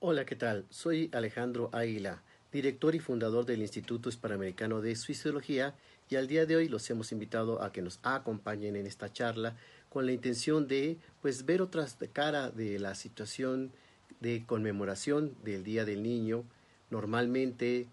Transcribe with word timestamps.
Hola, 0.00 0.24
¿qué 0.24 0.36
tal? 0.36 0.64
Soy 0.70 1.10
Alejandro 1.12 1.70
Águila, 1.72 2.22
director 2.52 2.94
y 2.94 3.00
fundador 3.00 3.44
del 3.46 3.62
Instituto 3.62 4.08
Hispanoamericano 4.08 4.80
de 4.80 4.94
Suicidología 4.94 5.74
y 6.08 6.14
al 6.14 6.28
día 6.28 6.46
de 6.46 6.54
hoy 6.54 6.68
los 6.68 6.88
hemos 6.88 7.10
invitado 7.10 7.60
a 7.64 7.72
que 7.72 7.82
nos 7.82 7.98
acompañen 8.04 8.76
en 8.76 8.86
esta 8.86 9.12
charla 9.12 9.56
con 9.88 10.06
la 10.06 10.12
intención 10.12 10.68
de 10.68 10.98
pues 11.20 11.44
ver 11.46 11.60
otras 11.60 11.98
cara 12.12 12.48
de 12.48 12.78
la 12.78 12.94
situación 12.94 13.72
de 14.20 14.46
conmemoración 14.46 15.34
del 15.42 15.64
Día 15.64 15.84
del 15.84 16.04
Niño. 16.04 16.44
Normalmente 16.90 17.88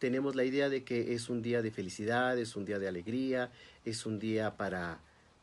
tenemos 0.00 0.34
la 0.34 0.42
idea 0.42 0.68
de 0.68 0.82
que 0.82 1.14
es 1.14 1.30
un 1.30 1.42
día 1.42 1.62
de 1.62 1.70
felicidad, 1.70 2.36
es 2.36 2.56
un 2.56 2.64
día 2.64 2.80
de 2.80 2.88
alegría, 2.88 3.52
es 3.84 4.04
un 4.04 4.18
día 4.18 4.56
para 4.56 4.98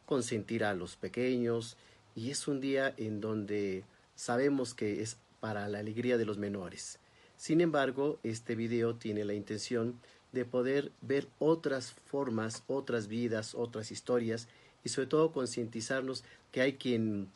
consentir 0.05 0.65
a 0.65 0.73
los 0.73 0.97
pequeños 0.97 1.77
y 2.13 2.29
es 2.29 2.45
un 2.49 2.59
día 2.59 2.93
en 2.97 3.21
donde 3.21 3.85
sabemos 4.15 4.73
que 4.73 5.01
es 5.01 5.17
para 5.43 5.67
la 5.67 5.79
alegría 5.79 6.17
de 6.17 6.23
los 6.23 6.37
menores. 6.37 6.99
Sin 7.35 7.59
embargo, 7.59 8.17
este 8.23 8.55
video 8.55 8.95
tiene 8.95 9.25
la 9.25 9.33
intención 9.33 9.99
de 10.31 10.45
poder 10.45 10.93
ver 11.01 11.27
otras 11.37 11.91
formas, 11.91 12.63
otras 12.67 13.09
vidas, 13.09 13.53
otras 13.53 13.91
historias 13.91 14.47
y 14.85 14.89
sobre 14.89 15.07
todo 15.07 15.33
concientizarnos 15.33 16.23
que 16.53 16.61
hay 16.61 16.73
quien 16.75 17.27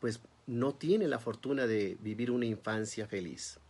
pues 0.00 0.18
no 0.48 0.74
tiene 0.74 1.06
la 1.06 1.20
fortuna 1.20 1.68
de 1.68 1.96
vivir 2.00 2.32
una 2.32 2.46
infancia 2.46 3.06
feliz. 3.06 3.60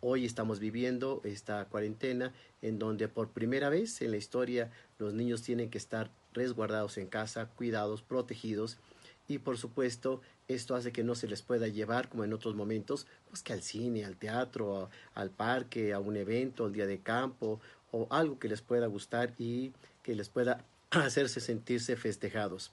Hoy 0.00 0.24
estamos 0.24 0.58
viviendo 0.58 1.20
esta 1.22 1.66
cuarentena 1.66 2.32
en 2.62 2.78
donde 2.78 3.08
por 3.08 3.28
primera 3.28 3.68
vez 3.68 4.00
en 4.00 4.12
la 4.12 4.16
historia 4.16 4.70
los 4.98 5.12
niños 5.12 5.42
tienen 5.42 5.68
que 5.68 5.76
estar 5.76 6.10
resguardados 6.32 6.96
en 6.96 7.08
casa, 7.08 7.44
cuidados, 7.44 8.00
protegidos 8.00 8.78
y 9.28 9.36
por 9.36 9.58
supuesto 9.58 10.22
esto 10.48 10.74
hace 10.74 10.92
que 10.92 11.04
no 11.04 11.14
se 11.14 11.28
les 11.28 11.42
pueda 11.42 11.68
llevar 11.68 12.08
como 12.08 12.24
en 12.24 12.32
otros 12.32 12.56
momentos, 12.56 13.06
pues 13.28 13.42
que 13.42 13.52
al 13.52 13.62
cine, 13.62 14.04
al 14.04 14.16
teatro, 14.16 14.88
al 15.14 15.30
parque, 15.30 15.92
a 15.92 16.00
un 16.00 16.16
evento, 16.16 16.64
al 16.64 16.72
día 16.72 16.86
de 16.86 17.00
campo 17.00 17.60
o 17.92 18.06
algo 18.10 18.38
que 18.38 18.48
les 18.48 18.62
pueda 18.62 18.86
gustar 18.86 19.34
y 19.38 19.72
que 20.02 20.14
les 20.14 20.28
pueda 20.30 20.64
hacerse 20.90 21.40
sentirse 21.40 21.96
festejados. 21.96 22.72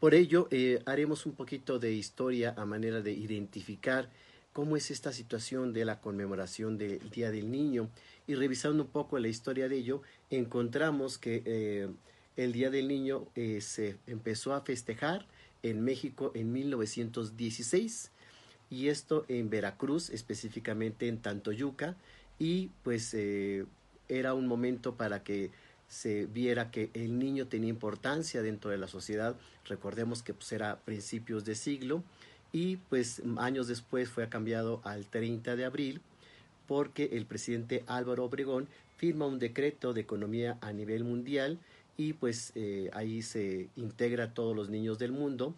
Por 0.00 0.14
ello, 0.14 0.48
eh, 0.50 0.82
haremos 0.86 1.26
un 1.26 1.32
poquito 1.32 1.78
de 1.78 1.92
historia 1.92 2.54
a 2.56 2.64
manera 2.64 3.02
de 3.02 3.12
identificar 3.12 4.08
cómo 4.54 4.76
es 4.76 4.90
esta 4.90 5.12
situación 5.12 5.74
de 5.74 5.84
la 5.84 6.00
conmemoración 6.00 6.78
del 6.78 7.10
Día 7.10 7.30
del 7.30 7.50
Niño 7.50 7.90
y 8.26 8.34
revisando 8.34 8.84
un 8.84 8.88
poco 8.88 9.18
la 9.18 9.28
historia 9.28 9.68
de 9.68 9.76
ello, 9.76 10.02
encontramos 10.30 11.18
que 11.18 11.42
eh, 11.44 11.88
el 12.36 12.52
Día 12.52 12.70
del 12.70 12.88
Niño 12.88 13.28
eh, 13.34 13.60
se 13.60 13.98
empezó 14.06 14.54
a 14.54 14.62
festejar 14.62 15.26
en 15.62 15.82
México 15.82 16.32
en 16.34 16.52
1916 16.52 18.10
y 18.70 18.88
esto 18.88 19.24
en 19.28 19.50
Veracruz, 19.50 20.10
específicamente 20.10 21.08
en 21.08 21.18
Tantoyuca 21.18 21.96
y 22.38 22.70
pues 22.82 23.12
eh, 23.14 23.66
era 24.08 24.34
un 24.34 24.46
momento 24.46 24.94
para 24.94 25.22
que 25.22 25.50
se 25.88 26.26
viera 26.26 26.70
que 26.70 26.90
el 26.94 27.18
niño 27.18 27.48
tenía 27.48 27.68
importancia 27.68 28.42
dentro 28.42 28.70
de 28.70 28.78
la 28.78 28.86
sociedad. 28.86 29.36
Recordemos 29.66 30.22
que 30.22 30.34
pues 30.34 30.52
era 30.52 30.78
principios 30.78 31.44
de 31.44 31.56
siglo 31.56 32.04
y 32.52 32.76
pues 32.76 33.22
años 33.38 33.66
después 33.66 34.08
fue 34.08 34.28
cambiado 34.28 34.80
al 34.84 35.06
30 35.06 35.56
de 35.56 35.64
abril 35.64 36.00
porque 36.66 37.10
el 37.12 37.26
presidente 37.26 37.82
Álvaro 37.88 38.24
Obregón 38.24 38.68
firma 38.96 39.26
un 39.26 39.40
decreto 39.40 39.92
de 39.92 40.02
economía 40.02 40.58
a 40.60 40.72
nivel 40.72 41.02
mundial 41.02 41.58
y 41.96 42.14
pues 42.14 42.52
eh, 42.54 42.90
ahí 42.92 43.22
se 43.22 43.68
integra 43.76 44.24
a 44.24 44.34
todos 44.34 44.54
los 44.56 44.68
niños 44.68 44.98
del 44.98 45.12
mundo 45.12 45.54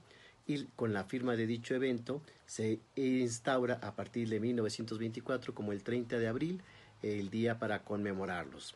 y 0.46 0.64
con 0.76 0.92
la 0.92 1.04
firma 1.04 1.36
de 1.36 1.46
dicho 1.46 1.74
evento 1.74 2.20
se 2.46 2.80
instaura 2.96 3.78
a 3.82 3.94
partir 3.94 4.28
de 4.28 4.40
1924 4.40 5.54
como 5.54 5.72
el 5.72 5.82
30 5.82 6.18
de 6.18 6.28
abril 6.28 6.60
el 7.02 7.30
día 7.30 7.58
para 7.58 7.82
conmemorarlos. 7.82 8.74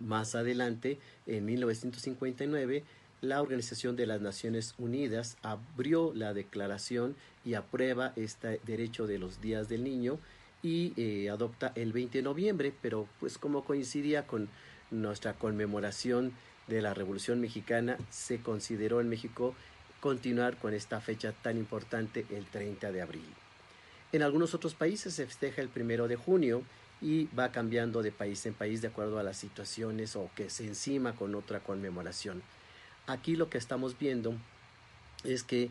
Más 0.00 0.34
adelante, 0.34 0.98
en 1.26 1.44
1959, 1.44 2.84
la 3.20 3.40
Organización 3.40 3.94
de 3.94 4.06
las 4.06 4.20
Naciones 4.20 4.74
Unidas 4.78 5.36
abrió 5.42 6.12
la 6.14 6.34
declaración 6.34 7.14
y 7.44 7.54
aprueba 7.54 8.12
este 8.16 8.60
derecho 8.66 9.06
de 9.06 9.18
los 9.18 9.40
días 9.40 9.68
del 9.68 9.84
niño 9.84 10.18
y 10.62 10.92
eh, 10.96 11.30
adopta 11.30 11.72
el 11.76 11.92
20 11.92 12.18
de 12.18 12.22
noviembre, 12.22 12.72
pero 12.82 13.08
pues 13.20 13.38
como 13.38 13.64
coincidía 13.64 14.26
con 14.26 14.48
nuestra 14.90 15.34
conmemoración 15.34 16.32
de 16.68 16.82
la 16.82 16.94
Revolución 16.94 17.40
Mexicana, 17.40 17.98
se 18.10 18.40
consideró 18.40 19.00
en 19.00 19.08
México 19.08 19.54
continuar 20.00 20.56
con 20.56 20.74
esta 20.74 21.00
fecha 21.00 21.32
tan 21.32 21.56
importante 21.56 22.26
el 22.30 22.46
30 22.46 22.92
de 22.92 23.02
abril. 23.02 23.28
En 24.12 24.22
algunos 24.22 24.52
otros 24.54 24.74
países 24.74 25.14
se 25.14 25.26
festeja 25.26 25.62
el 25.62 25.68
primero 25.68 26.08
de 26.08 26.16
junio 26.16 26.62
y 27.00 27.26
va 27.38 27.50
cambiando 27.50 28.02
de 28.02 28.12
país 28.12 28.44
en 28.46 28.54
país 28.54 28.82
de 28.82 28.88
acuerdo 28.88 29.18
a 29.18 29.22
las 29.22 29.36
situaciones 29.36 30.16
o 30.16 30.30
que 30.36 30.50
se 30.50 30.66
encima 30.66 31.14
con 31.14 31.34
otra 31.34 31.60
conmemoración. 31.60 32.42
Aquí 33.06 33.36
lo 33.36 33.50
que 33.50 33.58
estamos 33.58 33.98
viendo 33.98 34.34
es 35.24 35.42
que 35.42 35.70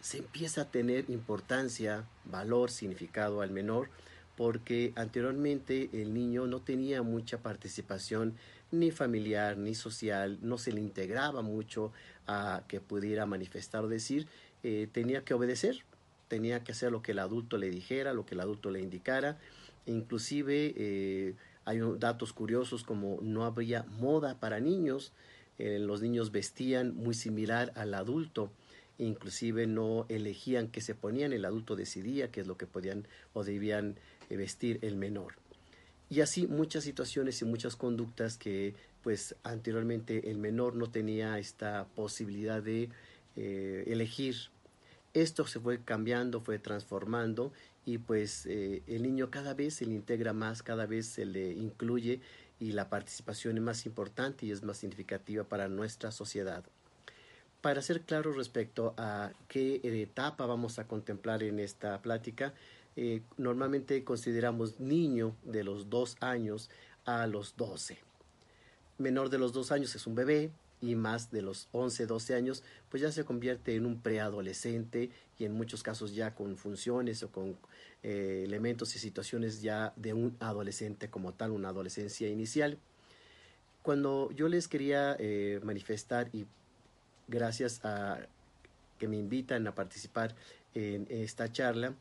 se 0.00 0.18
empieza 0.18 0.62
a 0.62 0.70
tener 0.70 1.08
importancia, 1.08 2.04
valor, 2.24 2.70
significado 2.70 3.40
al 3.40 3.50
menor, 3.50 3.88
porque 4.36 4.92
anteriormente 4.96 5.88
el 5.92 6.12
niño 6.12 6.46
no 6.46 6.60
tenía 6.60 7.02
mucha 7.02 7.38
participación 7.38 8.34
ni 8.70 8.90
familiar 8.90 9.56
ni 9.56 9.74
social, 9.74 10.38
no 10.42 10.58
se 10.58 10.72
le 10.72 10.80
integraba 10.80 11.42
mucho 11.42 11.92
a 12.26 12.64
que 12.68 12.80
pudiera 12.80 13.26
manifestar 13.26 13.84
o 13.84 13.88
decir, 13.88 14.26
eh, 14.62 14.88
tenía 14.90 15.24
que 15.24 15.34
obedecer, 15.34 15.84
tenía 16.28 16.64
que 16.64 16.72
hacer 16.72 16.90
lo 16.90 17.02
que 17.02 17.12
el 17.12 17.20
adulto 17.20 17.58
le 17.58 17.70
dijera, 17.70 18.12
lo 18.12 18.26
que 18.26 18.34
el 18.34 18.40
adulto 18.40 18.70
le 18.70 18.80
indicara, 18.80 19.38
inclusive 19.86 20.74
eh, 20.76 21.34
hay 21.64 21.80
datos 21.98 22.32
curiosos 22.32 22.82
como 22.82 23.18
no 23.22 23.44
habría 23.44 23.84
moda 24.00 24.38
para 24.40 24.60
niños, 24.60 25.12
eh, 25.58 25.78
los 25.78 26.02
niños 26.02 26.32
vestían 26.32 26.96
muy 26.96 27.14
similar 27.14 27.72
al 27.76 27.94
adulto, 27.94 28.50
inclusive 28.98 29.66
no 29.66 30.06
elegían 30.08 30.68
qué 30.68 30.80
se 30.80 30.94
ponían, 30.94 31.32
el 31.32 31.44
adulto 31.44 31.76
decidía 31.76 32.30
qué 32.30 32.40
es 32.40 32.46
lo 32.46 32.56
que 32.56 32.66
podían 32.66 33.06
o 33.34 33.44
debían 33.44 33.96
vestir 34.28 34.80
el 34.82 34.96
menor. 34.96 35.45
Y 36.08 36.20
así 36.20 36.46
muchas 36.46 36.84
situaciones 36.84 37.42
y 37.42 37.44
muchas 37.44 37.76
conductas 37.76 38.38
que 38.38 38.74
pues 39.02 39.36
anteriormente 39.42 40.30
el 40.30 40.38
menor 40.38 40.74
no 40.74 40.90
tenía 40.90 41.38
esta 41.38 41.86
posibilidad 41.94 42.62
de 42.62 42.90
eh, 43.36 43.84
elegir. 43.86 44.36
Esto 45.14 45.46
se 45.46 45.60
fue 45.60 45.80
cambiando, 45.80 46.40
fue 46.40 46.58
transformando 46.58 47.52
y 47.84 47.98
pues 47.98 48.46
eh, 48.46 48.82
el 48.86 49.02
niño 49.02 49.30
cada 49.30 49.54
vez 49.54 49.74
se 49.74 49.86
le 49.86 49.94
integra 49.94 50.32
más, 50.32 50.62
cada 50.62 50.86
vez 50.86 51.06
se 51.06 51.24
le 51.24 51.52
incluye 51.52 52.20
y 52.58 52.72
la 52.72 52.88
participación 52.88 53.56
es 53.56 53.62
más 53.62 53.86
importante 53.86 54.46
y 54.46 54.50
es 54.50 54.62
más 54.62 54.78
significativa 54.78 55.44
para 55.44 55.68
nuestra 55.68 56.10
sociedad. 56.10 56.64
Para 57.60 57.82
ser 57.82 58.02
claro 58.02 58.32
respecto 58.32 58.94
a 58.96 59.32
qué 59.48 59.80
etapa 59.82 60.46
vamos 60.46 60.78
a 60.78 60.86
contemplar 60.86 61.42
en 61.42 61.58
esta 61.58 62.00
plática, 62.00 62.54
eh, 62.96 63.22
normalmente 63.36 64.02
consideramos 64.04 64.80
niño 64.80 65.36
de 65.44 65.64
los 65.64 65.90
dos 65.90 66.16
años 66.20 66.70
a 67.04 67.26
los 67.26 67.56
doce. 67.56 67.98
Menor 68.98 69.28
de 69.28 69.38
los 69.38 69.52
dos 69.52 69.70
años 69.70 69.94
es 69.94 70.06
un 70.06 70.14
bebé 70.14 70.50
y 70.80 70.94
más 70.94 71.30
de 71.30 71.42
los 71.42 71.68
once, 71.72 72.06
doce 72.06 72.34
años, 72.34 72.62
pues 72.90 73.02
ya 73.02 73.12
se 73.12 73.24
convierte 73.24 73.74
en 73.74 73.84
un 73.86 74.00
preadolescente 74.00 75.10
y 75.38 75.44
en 75.44 75.52
muchos 75.52 75.82
casos 75.82 76.14
ya 76.14 76.34
con 76.34 76.56
funciones 76.56 77.22
o 77.22 77.30
con 77.30 77.58
eh, 78.02 78.42
elementos 78.46 78.94
y 78.96 78.98
situaciones 78.98 79.60
ya 79.60 79.92
de 79.96 80.14
un 80.14 80.36
adolescente 80.40 81.10
como 81.10 81.34
tal, 81.34 81.50
una 81.50 81.68
adolescencia 81.68 82.28
inicial. 82.28 82.78
Cuando 83.82 84.30
yo 84.32 84.48
les 84.48 84.68
quería 84.68 85.16
eh, 85.18 85.60
manifestar 85.62 86.28
y 86.32 86.46
gracias 87.28 87.84
a 87.84 88.26
que 88.98 89.08
me 89.08 89.16
invitan 89.16 89.66
a 89.66 89.74
participar 89.74 90.34
en 90.74 91.06
esta 91.10 91.52
charla, 91.52 91.94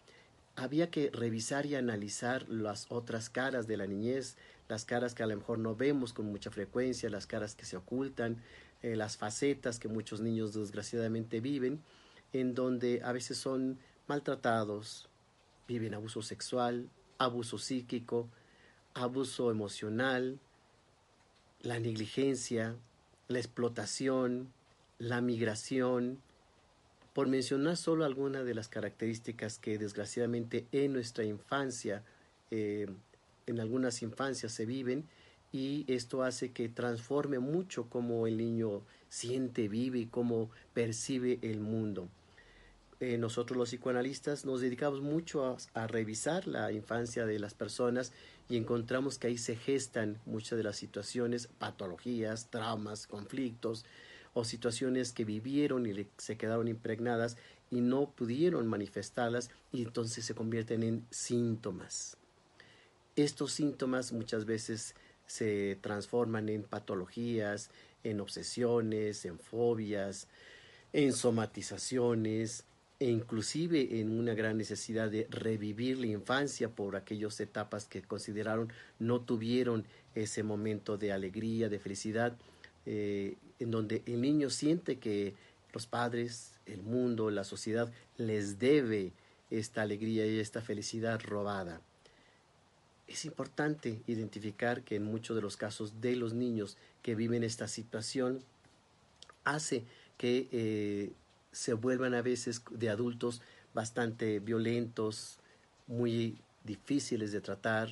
había 0.56 0.90
que 0.90 1.10
revisar 1.12 1.66
y 1.66 1.75
analizar 1.75 2.48
las 2.50 2.86
otras 2.90 3.30
caras 3.30 3.68
de 3.68 3.78
la 3.78 3.88
niñez, 3.88 4.38
las 4.68 4.86
caras 4.86 5.13
que 5.13 5.24
a 5.24 5.28
lo 5.28 5.36
mejor 5.36 5.60
no 5.60 5.75
vemos 5.75 6.13
con 6.13 6.25
mucha 6.28 6.50
frecuencia, 6.50 7.10
las 7.10 7.28
caras 7.28 7.56
que 7.56 7.66
se 7.66 7.78
ocultan, 7.78 8.42
eh, 8.81 8.96
las 8.96 9.18
facetas 9.18 9.80
que 9.80 9.88
muchos 9.88 10.22
niños 10.22 10.54
desgraciadamente 10.54 11.42
viven, 11.42 11.81
en 12.34 12.56
donde 12.56 13.02
a 13.04 13.12
veces 13.12 13.38
son 13.38 13.80
maltratados, 14.07 15.10
viven 15.68 15.94
abuso 15.94 16.22
sexual, 16.22 16.90
abuso 17.18 17.57
psíquico, 17.57 18.30
abuso 18.94 19.52
emocional, 19.52 20.40
la 21.62 21.80
negligencia, 21.80 22.75
la 23.28 23.40
explotación, 23.40 24.54
la 25.00 25.22
migración, 25.22 26.19
por 27.15 27.29
mencionar 27.29 27.77
solo 27.77 28.03
algunas 28.03 28.45
de 28.45 28.53
las 28.53 28.67
características 28.67 29.57
que 29.57 29.77
desgraciadamente 29.77 30.67
en 30.73 30.91
nuestra 30.91 31.23
infancia, 31.23 32.03
eh, 32.51 32.88
en 33.47 33.59
algunas 33.62 34.01
infancias 34.01 34.51
se 34.51 34.65
viven 34.65 35.06
y 35.53 35.85
esto 35.88 36.23
hace 36.23 36.51
que 36.51 36.67
transforme 36.67 37.39
mucho 37.39 37.89
cómo 37.89 38.27
el 38.27 38.35
niño 38.35 38.81
siente, 39.07 39.69
vive 39.69 40.00
y 40.00 40.06
cómo 40.07 40.50
percibe 40.73 41.39
el 41.41 41.62
mundo. 41.62 42.09
eh, 43.00 43.18
nosotros 43.18 43.57
los 43.57 43.69
psicoanalistas 43.69 44.44
nos 44.44 44.59
dedicamos 44.59 45.00
mucho 45.00 45.57
a, 45.73 45.88
revisar 45.88 46.47
la 46.47 46.73
infancia 46.73 47.25
de 47.25 47.39
las 47.39 47.53
personas 47.53 48.11
y 48.50 48.57
encontramos 48.57 49.19
que 49.19 49.27
ahí 49.27 49.38
se 49.38 49.56
gestan 49.56 50.19
muchas 50.25 50.57
de 50.57 50.63
las 50.63 50.75
situaciones, 50.75 51.47
patologías, 51.47 52.50
traumas, 52.50 53.07
conflictos 53.07 53.85
o 54.35 54.43
situaciones 54.43 55.13
que 55.13 55.23
vivieron 55.23 55.85
y 55.85 56.07
se 56.17 56.37
quedaron 56.37 56.67
impregnadas 56.67 57.37
y 57.71 57.79
no 57.79 58.11
pudieron 58.11 58.67
manifestarlas 58.67 59.49
y 59.71 59.83
entonces 59.83 60.25
se 60.25 60.35
convierten 60.35 60.83
en 60.83 61.05
síntomas. 61.09 62.17
Estos 63.15 63.53
síntomas 63.53 64.11
muchas 64.11 64.45
veces 64.45 64.93
se 65.25 65.77
transforman 65.81 66.49
en 66.49 66.63
patologías, 66.63 67.71
en 68.03 68.19
obsesiones, 68.19 69.23
en 69.23 69.39
fobias, 69.39 70.27
en 70.91 71.13
somatizaciones, 71.13 72.65
e 72.99 73.09
inclusive 73.09 73.99
en 74.01 74.19
una 74.19 74.33
gran 74.33 74.57
necesidad 74.57 75.09
de 75.09 75.27
revivir 75.29 75.97
la 75.97 76.07
infancia 76.07 76.69
por 76.69 76.97
aquellas 76.97 77.39
etapas 77.39 77.85
que 77.87 78.01
consideraron 78.01 78.71
no 78.99 79.21
tuvieron 79.21 79.85
ese 80.13 80.43
momento 80.43 80.97
de 80.97 81.11
alegría, 81.13 81.69
de 81.69 81.79
felicidad, 81.79 82.37
eh, 82.85 83.35
en 83.60 83.72
donde 83.72 84.04
el 84.06 84.22
niño 84.22 84.50
siente 84.50 84.98
que 84.98 85.34
los 85.74 85.88
padres, 85.88 86.54
el 86.66 86.84
mundo, 86.84 87.30
la 87.30 87.44
sociedad 87.44 87.92
les 88.18 88.60
debe 88.60 89.12
esta 89.50 89.81
alegría 89.81 90.25
y 90.25 90.40
esta 90.40 90.62
felicidad 90.62 91.22
robada. 91.22 91.81
Es 93.07 93.25
importante 93.25 94.02
identificar 94.07 94.84
que 94.84 94.96
en 94.96 95.04
muchos 95.04 95.36
de 95.36 95.42
los 95.42 95.57
casos 95.57 96.02
de 96.02 96.16
los 96.16 96.34
niños 96.34 96.78
que 97.04 97.16
viven 97.16 97.44
esta 97.44 97.68
situación 97.68 98.42
hace 99.44 99.84
que 100.18 100.48
eh, 100.52 101.12
se 101.52 101.74
vuelvan 101.74 102.13
a 102.13 102.22
veces 102.22 102.63
de 102.72 102.90
adultos 102.90 103.42
bastante 103.74 104.40
violentos, 104.40 105.40
muy 105.88 106.40
difíciles 106.63 107.31
de 107.31 107.42
tratar, 107.42 107.90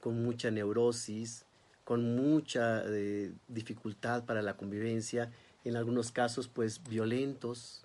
con 0.00 0.22
mucha 0.22 0.50
neurosis, 0.50 1.45
con 1.86 2.16
mucha 2.16 2.82
eh, 2.84 3.32
dificultad 3.46 4.24
para 4.24 4.42
la 4.42 4.56
convivencia, 4.56 5.30
en 5.64 5.76
algunos 5.76 6.10
casos 6.10 6.48
pues 6.48 6.82
violentos, 6.82 7.84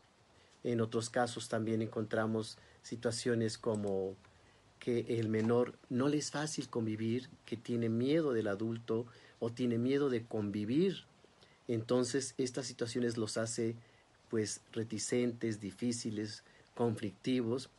en 0.64 0.82
otros 0.82 1.12
casos 1.12 1.50
también 1.50 1.84
encontramos 1.84 2.58
situaciones 2.82 3.60
como 3.60 4.16
que 4.80 5.06
el 5.20 5.30
menor 5.30 5.76
no 5.90 6.08
le 6.08 6.18
es 6.18 6.32
fácil 6.32 6.68
convivir, 6.68 7.30
que 7.46 7.58
tiene 7.58 7.90
miedo 7.90 8.34
del 8.34 8.48
adulto 8.48 9.06
o 9.40 9.52
tiene 9.52 9.78
miedo 9.78 10.10
de 10.10 10.26
convivir. 10.26 11.04
Entonces 11.68 12.34
estas 12.40 12.66
situaciones 12.66 13.18
los 13.18 13.38
hace 13.38 13.76
pues 14.30 14.62
reticentes, 14.72 15.62
difíciles, 15.62 16.44
conflictivos, 16.74 17.70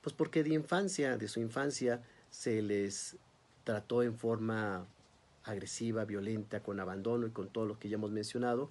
pues 0.00 0.12
porque 0.12 0.42
de 0.42 0.54
infancia, 0.54 1.16
de 1.16 1.28
su 1.28 1.38
infancia, 1.38 2.02
se 2.30 2.62
les 2.62 3.16
trató 3.62 4.02
en 4.02 4.16
forma 4.16 4.88
agresiva, 5.44 6.04
violenta, 6.04 6.62
con 6.62 6.80
abandono 6.80 7.26
y 7.26 7.30
con 7.30 7.48
todo 7.48 7.66
lo 7.66 7.78
que 7.78 7.88
ya 7.88 7.96
hemos 7.96 8.10
mencionado, 8.10 8.70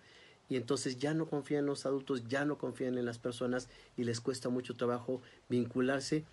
y 0.49 0.55
entonces 0.55 0.97
ya 0.97 1.13
no 1.13 1.27
confían 1.27 1.61
en 1.61 1.65
los 1.67 1.85
adultos, 1.85 2.23
ya 2.27 2.45
no 2.45 2.57
confían 2.57 2.97
en 2.97 3.05
las 3.05 3.19
personas 3.19 3.67
y 3.97 4.03
les 4.03 4.21
cuesta 4.21 4.49
mucho 4.49 4.75
trabajo 4.75 5.21
vincularse 5.49 6.23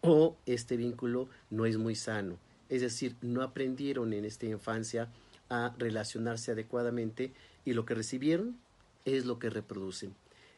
o 0.00 0.36
este 0.46 0.76
vínculo 0.76 1.28
no 1.50 1.66
es 1.66 1.76
muy 1.76 1.94
sano. 1.94 2.36
Es 2.68 2.80
decir, 2.80 3.16
no 3.20 3.42
aprendieron 3.42 4.12
en 4.12 4.24
esta 4.24 4.46
infancia 4.46 5.08
a 5.48 5.74
relacionarse 5.78 6.52
adecuadamente 6.52 7.32
y 7.64 7.74
lo 7.74 7.84
que 7.84 7.94
recibieron 7.94 8.56
es 9.04 9.26
lo 9.26 9.38
que 9.38 9.50
reproducen. 9.50 10.14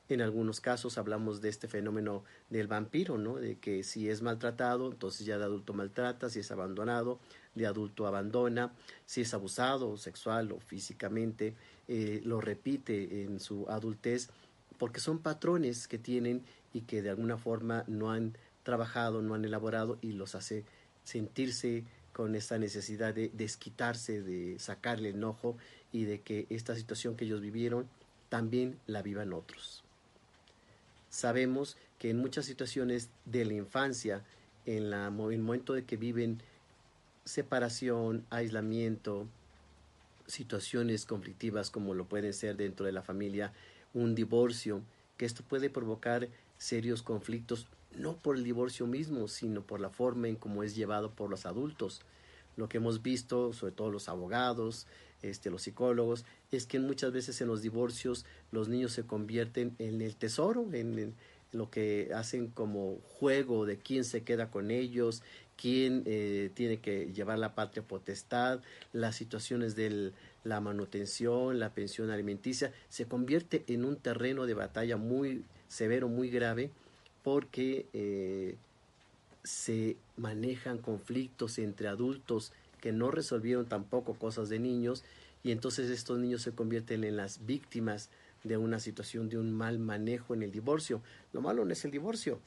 En 0.09 0.21
algunos 0.21 0.61
casos 0.61 0.99
hablamos 0.99 1.41
de 1.41 1.49
este 1.49 1.69
fenómeno 1.69 2.25
del 2.51 2.67
vampiro, 2.67 3.19
¿no? 3.19 3.37
De 3.37 3.57
que 3.57 3.83
si 3.83 4.11
es 4.11 4.21
maltratado, 4.21 4.91
entonces 4.91 5.25
ya 5.25 5.39
de 5.39 5.45
adulto 5.45 5.73
maltrata, 5.73 6.29
si 6.29 6.41
es 6.41 6.51
abandonado, 6.51 7.19
de 7.55 7.67
adulto 7.67 8.07
abandona, 8.07 8.73
si 9.07 9.23
es 9.23 9.35
abusado 9.35 9.97
sexual 9.97 10.53
o 10.53 10.61
físicamente, 10.61 11.55
eh, 11.89 12.21
lo 12.25 12.41
repite 12.41 13.25
en 13.25 13.41
su 13.41 13.69
adultez, 13.69 14.31
porque 14.79 15.01
son 15.01 15.19
patrones 15.19 15.89
que 15.89 15.99
tienen 15.99 16.43
y 16.73 16.83
que 16.83 17.03
de 17.03 17.11
alguna 17.11 17.37
forma 17.37 17.85
no 17.87 18.11
han 18.11 18.37
trabajado, 18.63 19.23
no 19.23 19.35
han 19.35 19.45
elaborado 19.45 19.99
y 20.01 20.13
los 20.13 20.35
hace 20.35 20.65
sentirse 21.05 21.85
con 22.13 22.35
esa 22.35 22.59
necesidad 22.59 23.15
de 23.15 23.31
desquitarse, 23.33 24.23
de 24.23 24.59
sacarle 24.59 25.11
enojo 25.11 25.57
y 25.93 26.05
de 26.05 26.21
que 26.21 26.47
esta 26.51 26.75
situación 26.75 27.17
que 27.17 27.25
ellos 27.25 27.41
vivieron 27.41 27.89
también 28.29 28.79
la 28.87 29.03
vivan 29.03 29.33
otros. 29.33 29.85
Sabemos 31.09 31.77
que 31.99 32.11
en 32.11 32.19
muchas 32.19 32.47
situaciones 32.47 33.11
de 33.25 33.45
la 33.45 33.55
infancia, 33.55 34.25
en 34.65 34.91
la, 34.91 35.07
el 35.09 35.39
momento 35.41 35.75
de 35.75 35.85
que 35.85 35.97
viven 35.97 36.43
separación, 37.25 38.25
aislamiento, 38.31 39.27
situaciones 40.27 41.07
conflictivas 41.07 41.71
como 41.71 41.95
lo 41.95 42.07
pueden 42.07 42.33
ser 42.33 42.57
dentro 42.57 42.87
de 42.87 42.93
la 42.93 43.03
familia, 43.03 43.53
un 43.95 44.15
divorcio, 44.15 44.83
que 45.17 45.25
esto 45.25 45.43
puede 45.43 45.71
provocar 45.71 46.29
serios 46.59 47.03
conflictos, 47.03 47.67
no 47.97 48.17
por 48.17 48.37
el 48.37 48.45
divorcio 48.45 48.87
mismo, 48.87 49.29
sino 49.29 49.63
por 49.63 49.81
la 49.81 49.91
forma 49.91 50.29
en 50.29 50.37
cómo 50.37 50.63
es 50.63 50.75
llevado 50.75 51.11
por 51.11 51.29
los 51.29 51.45
adultos. 51.45 52.01
Lo 52.57 52.69
que 52.69 52.79
hemos 52.79 53.03
visto, 53.03 53.53
sobre 53.53 53.73
todo 53.73 53.91
los 53.91 54.09
abogados, 54.09 54.87
este, 55.23 55.51
los 55.51 55.63
psicólogos, 55.63 56.25
es 56.51 56.67
que 56.67 56.81
muchas 56.81 57.13
veces 57.13 57.41
en 57.41 57.49
los 57.49 57.63
divorcios 57.63 58.25
los 58.51 58.69
niños 58.69 58.93
se 58.93 59.05
convierten 59.05 59.75
en 59.79 60.01
el 60.01 60.17
tesoro, 60.17 60.67
en, 60.73 61.15
lo 61.53 61.71
que 61.71 62.11
hacen 62.15 62.49
como 62.49 62.99
juego 63.19 63.67
de 63.67 63.77
quién 63.77 64.05
se 64.05 64.23
queda 64.23 64.51
con 64.51 64.71
ellos, 64.71 65.23
quién 65.63 66.03
eh, 66.07 66.51
tiene 66.55 66.81
que 66.81 67.13
llevar 67.13 67.39
la 67.39 67.55
patria 67.55 67.85
potestad, 67.85 68.59
las 68.93 69.15
situaciones 69.15 69.77
de 69.77 70.11
la 70.43 70.61
manutención, 70.61 71.61
la 71.61 71.73
pensión 71.73 72.11
alimenticia, 72.11 72.73
se 72.89 73.07
convierte 73.07 73.63
en 73.69 73.85
un 73.85 73.95
terreno 73.95 74.47
de 74.47 74.55
batalla 74.55 74.97
muy 74.97 75.45
severo, 75.69 76.09
muy 76.09 76.31
grave, 76.31 76.73
porque 77.23 77.87
eh, 77.93 78.57
se 79.45 79.97
manejan 80.17 80.79
conflictos 80.79 81.61
entre 81.61 81.87
adultos 81.87 82.53
que 82.81 82.91
no 82.91 83.13
resolvieron 83.13 83.67
tampoco 83.67 84.15
cosas 84.15 84.49
de 84.49 84.59
niños 84.59 85.05
y 85.45 85.53
entonces 85.53 85.91
estos 85.91 86.19
niños 86.19 86.43
se 86.43 86.51
convierten 86.51 87.05
en 87.05 87.17
las 87.17 87.47
víctimas 87.47 88.11
de 88.43 88.57
una 88.57 88.81
situación 88.81 89.29
de 89.29 89.39
un 89.39 89.53
mal 89.53 89.79
manejo 89.79 90.35
en 90.35 90.43
el 90.43 90.51
divorcio. 90.51 91.03
Lo 91.33 91.41
malo 91.41 91.65
no 91.65 91.73
es 91.73 91.85
el 91.85 91.93
divorcio, 91.93 92.41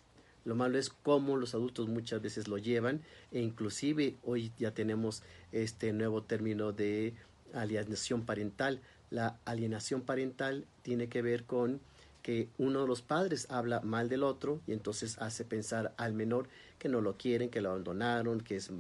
lo 0.45 0.56
malo 0.56 0.77
es 0.77 0.89
cómo 0.89 1.38
los 1.38 1.56
adultos 1.56 1.89
muchas 1.89 2.21
veces 2.21 2.47
lo 2.47 2.57
llevan 2.57 3.01
e 3.31 3.41
inclusive 3.41 4.15
hoy 4.24 4.51
ya 4.58 4.72
tenemos 4.72 5.24
este 5.51 5.91
nuevo 5.91 6.22
término 6.22 6.72
de 6.72 7.13
alienación 7.53 8.25
parental. 8.25 8.79
La 9.10 9.39
alienación 9.46 10.01
parental 10.01 10.65
tiene 10.84 11.10
que 11.10 11.24
ver 11.24 11.46
con 11.46 11.81
que 12.22 12.48
uno 12.58 12.81
de 12.81 12.88
los 12.88 13.01
padres 13.01 13.48
habla 13.50 13.81
mal 13.81 14.08
del 14.08 14.24
otro 14.24 14.62
y 14.67 14.74
entonces 14.74 15.17
hace 15.20 15.46
pensar 15.46 15.93
al 15.98 16.13
menor 16.13 16.48
que 16.77 16.89
no 16.89 17.01
lo 17.01 17.17
quieren, 17.17 17.50
que 17.50 17.62
lo 17.62 17.70
abandonaron, 17.70 18.41
que 18.41 18.58
es 18.58 18.72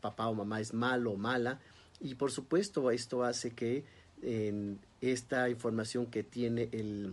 papá 0.00 0.28
o 0.28 0.34
mamá 0.34 0.60
es 0.60 0.74
malo 0.74 1.12
o 1.12 1.16
mala. 1.16 1.60
Y 2.00 2.14
por 2.14 2.30
supuesto 2.30 2.90
esto 2.90 3.24
hace 3.24 3.52
que 3.52 3.84
en 4.22 4.78
esta 5.00 5.48
información 5.48 6.06
que 6.06 6.22
tiene 6.22 6.68
el 6.72 7.12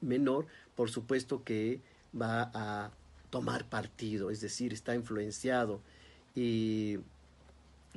menor, 0.00 0.46
por 0.74 0.90
supuesto 0.90 1.44
que 1.44 1.80
va 2.20 2.50
a 2.54 2.90
tomar 3.30 3.68
partido, 3.68 4.30
es 4.30 4.40
decir, 4.40 4.72
está 4.72 4.94
influenciado 4.94 5.80
y 6.34 6.98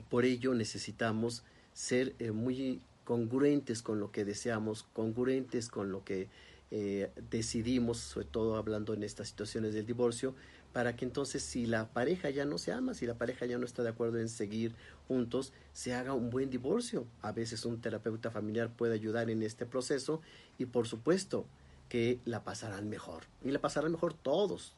por 0.10 0.26
ello 0.26 0.54
necesitamos 0.54 1.44
ser 1.74 2.16
eh, 2.20 2.32
muy 2.32 2.82
congruentes 3.04 3.82
con 3.82 4.00
lo 4.00 4.12
que 4.12 4.26
deseamos, 4.26 4.86
congruentes 4.94 5.70
con 5.70 5.92
lo 5.92 6.04
que 6.04 6.28
eh, 6.72 7.10
decidimos, 7.32 7.98
sobre 7.98 8.28
todo 8.28 8.56
hablando 8.56 8.94
en 8.94 9.04
estas 9.04 9.30
situaciones 9.30 9.74
del 9.74 9.86
divorcio, 9.86 10.36
para 10.74 10.96
que 10.96 11.06
entonces 11.06 11.42
si 11.42 11.66
la 11.66 11.88
pareja 11.88 12.30
ya 12.30 12.46
no 12.46 12.60
se 12.60 12.72
ama, 12.72 12.94
si 12.94 13.08
la 13.08 13.16
pareja 13.16 13.48
ya 13.48 13.58
no 13.58 13.66
está 13.66 13.82
de 13.82 13.90
acuerdo 13.90 14.20
en 14.20 14.30
seguir 14.30 14.76
juntos, 15.08 15.52
se 15.74 15.96
haga 15.96 16.14
un 16.14 16.30
buen 16.30 16.52
divorcio. 16.52 17.06
A 17.24 17.32
veces 17.32 17.66
un 17.66 17.82
terapeuta 17.82 18.30
familiar 18.30 18.70
puede 18.70 18.94
ayudar 18.94 19.32
en 19.32 19.42
este 19.42 19.66
proceso 19.66 20.22
y 20.60 20.66
por 20.66 20.88
supuesto 20.88 21.46
que 21.90 22.20
la 22.24 22.44
pasarán 22.44 22.88
mejor. 22.90 23.24
Y 23.44 23.52
la 23.52 23.60
pasarán 23.60 23.92
mejor 23.92 24.14
todos, 24.14 24.76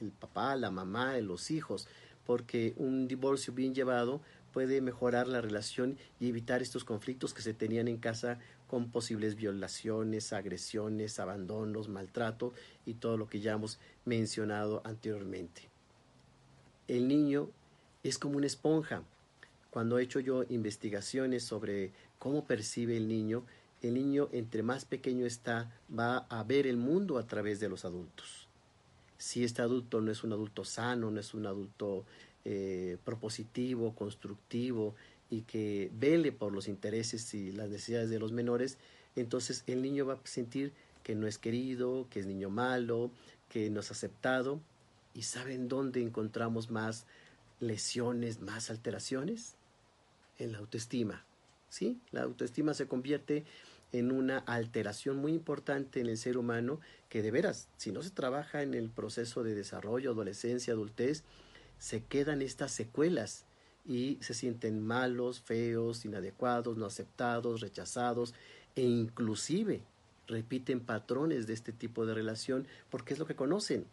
el 0.00 0.12
papá, 0.12 0.54
la 0.56 0.70
mamá, 0.70 1.18
los 1.18 1.50
hijos, 1.50 1.88
porque 2.24 2.74
un 2.76 3.08
divorcio 3.08 3.52
bien 3.52 3.74
llevado 3.74 4.20
puede 4.52 4.80
mejorar 4.80 5.26
la 5.26 5.40
relación 5.40 5.96
y 6.18 6.28
evitar 6.28 6.62
estos 6.62 6.84
conflictos 6.84 7.34
que 7.34 7.42
se 7.42 7.54
tenían 7.54 7.88
en 7.88 7.98
casa 7.98 8.38
con 8.66 8.90
posibles 8.90 9.34
violaciones, 9.34 10.32
agresiones, 10.32 11.18
abandonos, 11.18 11.88
maltrato 11.88 12.52
y 12.86 12.94
todo 12.94 13.16
lo 13.16 13.28
que 13.28 13.40
ya 13.40 13.52
hemos 13.52 13.78
mencionado 14.04 14.82
anteriormente. 14.84 15.62
El 16.86 17.08
niño 17.08 17.50
es 18.02 18.18
como 18.18 18.36
una 18.36 18.46
esponja. 18.46 19.02
Cuando 19.70 19.98
he 19.98 20.02
hecho 20.02 20.20
yo 20.20 20.44
investigaciones 20.48 21.44
sobre 21.44 21.92
cómo 22.18 22.44
percibe 22.44 22.96
el 22.96 23.08
niño, 23.08 23.44
el 23.82 23.94
niño 23.94 24.28
entre 24.32 24.62
más 24.62 24.84
pequeño 24.84 25.26
está 25.26 25.70
va 25.96 26.18
a 26.28 26.42
ver 26.44 26.66
el 26.66 26.76
mundo 26.76 27.18
a 27.18 27.26
través 27.26 27.60
de 27.60 27.68
los 27.68 27.84
adultos. 27.84 28.48
si 29.18 29.44
este 29.44 29.60
adulto 29.60 30.00
no 30.00 30.10
es 30.10 30.24
un 30.24 30.32
adulto 30.32 30.64
sano, 30.64 31.10
no 31.10 31.20
es 31.20 31.34
un 31.34 31.46
adulto 31.46 32.06
eh, 32.46 32.96
propositivo, 33.04 33.94
constructivo 33.94 34.94
y 35.28 35.42
que 35.42 35.90
vele 35.94 36.32
por 36.32 36.52
los 36.52 36.68
intereses 36.68 37.34
y 37.34 37.52
las 37.52 37.68
necesidades 37.68 38.08
de 38.08 38.18
los 38.18 38.32
menores, 38.32 38.78
entonces 39.16 39.62
el 39.66 39.82
niño 39.82 40.06
va 40.06 40.14
a 40.14 40.20
sentir 40.24 40.72
que 41.02 41.14
no 41.14 41.26
es 41.26 41.38
querido, 41.38 42.06
que 42.10 42.20
es 42.20 42.26
niño 42.26 42.50
malo, 42.50 43.10
que 43.48 43.70
no 43.70 43.80
es 43.80 43.90
aceptado. 43.90 44.60
¿Y 45.14 45.22
saben 45.22 45.68
dónde 45.68 46.02
encontramos 46.02 46.70
más 46.70 47.06
lesiones, 47.58 48.40
más 48.40 48.70
alteraciones? 48.70 49.56
En 50.38 50.52
la 50.52 50.58
autoestima. 50.58 51.24
¿Sí? 51.68 52.00
La 52.10 52.22
autoestima 52.22 52.74
se 52.74 52.88
convierte 52.88 53.44
en 53.92 54.12
una 54.12 54.38
alteración 54.38 55.16
muy 55.16 55.32
importante 55.32 56.00
en 56.00 56.08
el 56.08 56.16
ser 56.16 56.36
humano 56.36 56.80
que 57.08 57.22
de 57.22 57.30
veras, 57.30 57.68
si 57.76 57.92
no 57.92 58.02
se 58.02 58.10
trabaja 58.10 58.62
en 58.62 58.74
el 58.74 58.88
proceso 58.90 59.42
de 59.42 59.54
desarrollo, 59.54 60.12
adolescencia, 60.12 60.72
adultez, 60.72 61.24
se 61.78 62.04
quedan 62.04 62.42
estas 62.42 62.72
secuelas 62.72 63.46
y 63.84 64.18
se 64.20 64.34
sienten 64.34 64.86
malos, 64.86 65.40
feos, 65.40 66.04
inadecuados, 66.04 66.76
no 66.76 66.86
aceptados, 66.86 67.60
rechazados 67.60 68.34
e 68.76 68.82
inclusive 68.82 69.82
repiten 70.28 70.80
patrones 70.80 71.46
de 71.46 71.54
este 71.54 71.72
tipo 71.72 72.06
de 72.06 72.14
relación 72.14 72.66
porque 72.88 73.14
es 73.14 73.18
lo 73.18 73.26
que 73.26 73.34
conocen. 73.34 73.86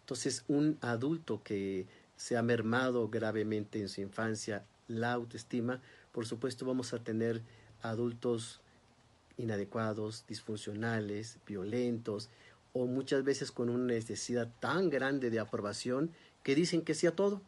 Entonces, 0.00 0.44
un 0.48 0.78
adulto 0.80 1.42
que 1.42 1.86
se 2.16 2.36
ha 2.36 2.42
mermado 2.42 3.08
gravemente 3.08 3.80
en 3.80 3.88
su 3.88 4.00
infancia 4.00 4.64
la 4.88 5.12
autoestima, 5.12 5.82
por 6.12 6.26
supuesto 6.26 6.64
vamos 6.64 6.94
a 6.94 7.02
tener 7.02 7.42
adultos 7.82 8.60
inadecuados, 9.36 10.24
disfuncionales, 10.26 11.38
violentos 11.46 12.30
o 12.72 12.86
muchas 12.86 13.24
veces 13.24 13.52
con 13.52 13.68
una 13.68 13.94
necesidad 13.94 14.52
tan 14.60 14.90
grande 14.90 15.30
de 15.30 15.40
aprobación 15.40 16.10
que 16.42 16.54
dicen 16.54 16.82
que 16.82 16.94
sí 16.94 17.06
a 17.06 17.16
todo 17.16 17.42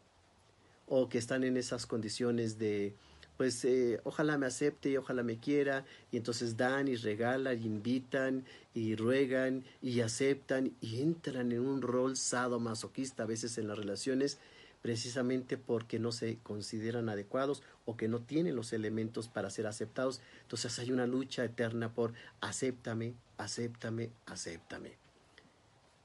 o 0.87 1.07
que 1.07 1.17
están 1.17 1.43
en 1.43 1.57
esas 1.57 1.85
condiciones 1.85 2.57
de 2.57 2.95
pues 3.39 3.63
eh, 3.63 4.01
ojalá 4.03 4.37
me 4.37 4.47
acepte 4.47 4.89
y 4.89 4.97
ojalá 4.97 5.23
me 5.23 5.37
quiera, 5.37 5.85
y 6.11 6.17
entonces 6.17 6.57
dan 6.57 6.89
y 6.89 6.97
regalan 6.97 7.57
y 7.57 7.67
invitan 7.67 8.43
y 8.73 8.97
ruegan 8.97 9.63
y 9.81 10.01
aceptan 10.01 10.73
y 10.81 11.01
entran 11.01 11.53
en 11.53 11.61
un 11.61 11.81
rol 11.81 12.17
sadomasoquista 12.17 13.23
a 13.23 13.27
veces 13.27 13.57
en 13.57 13.69
las 13.69 13.77
relaciones 13.77 14.39
precisamente 14.81 15.57
porque 15.57 15.99
no 15.99 16.11
se 16.11 16.37
consideran 16.37 17.09
adecuados 17.09 17.63
o 17.85 17.97
que 17.97 18.07
no 18.07 18.21
tienen 18.21 18.55
los 18.55 18.73
elementos 18.73 19.27
para 19.27 19.49
ser 19.49 19.67
aceptados. 19.67 20.21
Entonces 20.41 20.77
hay 20.79 20.91
una 20.91 21.07
lucha 21.07 21.43
eterna 21.43 21.93
por 21.93 22.13
acéptame, 22.41 23.15
acéptame, 23.37 24.11
acéptame. 24.25 24.93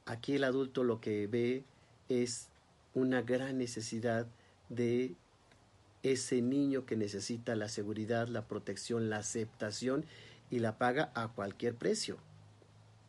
Aquí 0.07 0.35
el 0.35 0.45
adulto 0.45 0.85
lo 0.85 1.00
que 1.00 1.26
ve 1.26 1.64
es 2.09 2.49
una 2.95 3.23
gran 3.23 3.59
necesidad 3.59 4.26
de 4.69 5.14
ese 6.02 6.43
niño 6.43 6.85
que 6.85 6.97
necesita 6.97 7.57
la 7.57 7.69
seguridad, 7.69 8.28
la 8.28 8.47
protección, 8.47 9.09
la 9.09 9.19
aceptación 9.19 10.04
y 10.50 10.59
la 10.59 10.78
paga 10.78 11.11
a 11.14 11.28
cualquier 11.28 11.75
precio. 11.75 12.19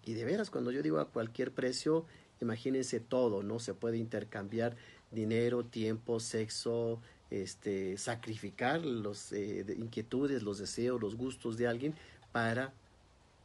Y 0.05 0.13
de 0.13 0.23
veras, 0.23 0.49
cuando 0.49 0.71
yo 0.71 0.81
digo 0.81 0.99
a 0.99 1.09
cualquier 1.09 1.51
precio, 1.51 2.05
imagínense 2.39 2.99
todo, 2.99 3.43
¿no? 3.43 3.59
Se 3.59 3.73
puede 3.73 3.97
intercambiar 3.97 4.77
dinero, 5.11 5.63
tiempo, 5.63 6.19
sexo, 6.19 7.01
este, 7.29 7.97
sacrificar 7.97 8.85
las 8.85 9.31
eh, 9.31 9.65
inquietudes, 9.77 10.43
los 10.43 10.57
deseos, 10.57 11.01
los 11.01 11.15
gustos 11.15 11.57
de 11.57 11.67
alguien 11.67 11.95
para 12.31 12.73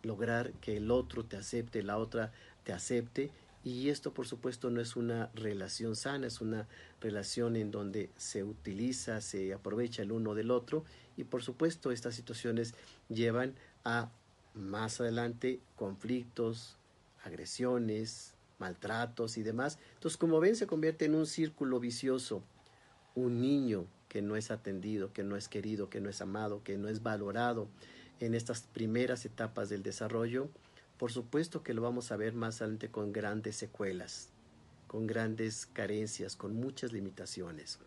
lograr 0.02 0.52
que 0.54 0.76
el 0.76 0.90
otro 0.90 1.24
te 1.24 1.36
acepte, 1.36 1.82
la 1.82 1.98
otra 1.98 2.32
te 2.64 2.72
acepte. 2.72 3.30
Y 3.62 3.90
esto, 3.90 4.14
por 4.14 4.26
supuesto, 4.26 4.70
no 4.70 4.80
es 4.80 4.96
una 4.96 5.30
relación 5.34 5.94
sana, 5.94 6.26
es 6.26 6.40
una 6.40 6.66
relación 7.00 7.56
en 7.56 7.70
donde 7.70 8.08
se 8.16 8.42
utiliza, 8.42 9.20
se 9.20 9.52
aprovecha 9.52 10.02
el 10.02 10.12
uno 10.12 10.34
del 10.34 10.50
otro. 10.50 10.84
Y, 11.16 11.24
por 11.24 11.42
supuesto, 11.42 11.90
estas 11.90 12.14
situaciones 12.14 12.74
llevan 13.10 13.54
a 13.84 14.10
más 14.54 15.00
adelante 15.00 15.60
conflictos, 15.76 16.76
agresiones, 17.22 18.34
maltratos 18.60 19.36
y 19.36 19.42
demás. 19.42 19.78
Entonces, 19.94 20.16
como 20.16 20.38
ven, 20.40 20.56
se 20.56 20.66
convierte 20.66 21.06
en 21.06 21.14
un 21.14 21.26
círculo 21.26 21.80
vicioso. 21.80 22.42
Un 23.14 23.40
niño 23.40 23.86
que 24.08 24.22
no 24.22 24.36
es 24.36 24.50
atendido, 24.50 25.12
que 25.12 25.24
no 25.24 25.36
es 25.36 25.48
querido, 25.48 25.88
que 25.88 26.00
no 26.00 26.10
es 26.10 26.20
amado, 26.20 26.62
que 26.62 26.78
no 26.78 26.88
es 26.88 27.02
valorado 27.02 27.68
en 28.20 28.34
estas 28.34 28.62
primeras 28.62 29.24
etapas 29.24 29.68
del 29.68 29.82
desarrollo, 29.82 30.48
por 30.98 31.10
supuesto 31.10 31.62
que 31.62 31.74
lo 31.74 31.80
vamos 31.80 32.12
a 32.12 32.16
ver 32.16 32.34
más 32.34 32.60
adelante 32.60 32.90
con 32.90 33.12
grandes 33.12 33.56
secuelas, 33.56 34.28
con 34.86 35.06
grandes 35.06 35.66
carencias, 35.66 36.36
con 36.36 36.54
muchas 36.54 36.92
limitaciones. 36.92 37.78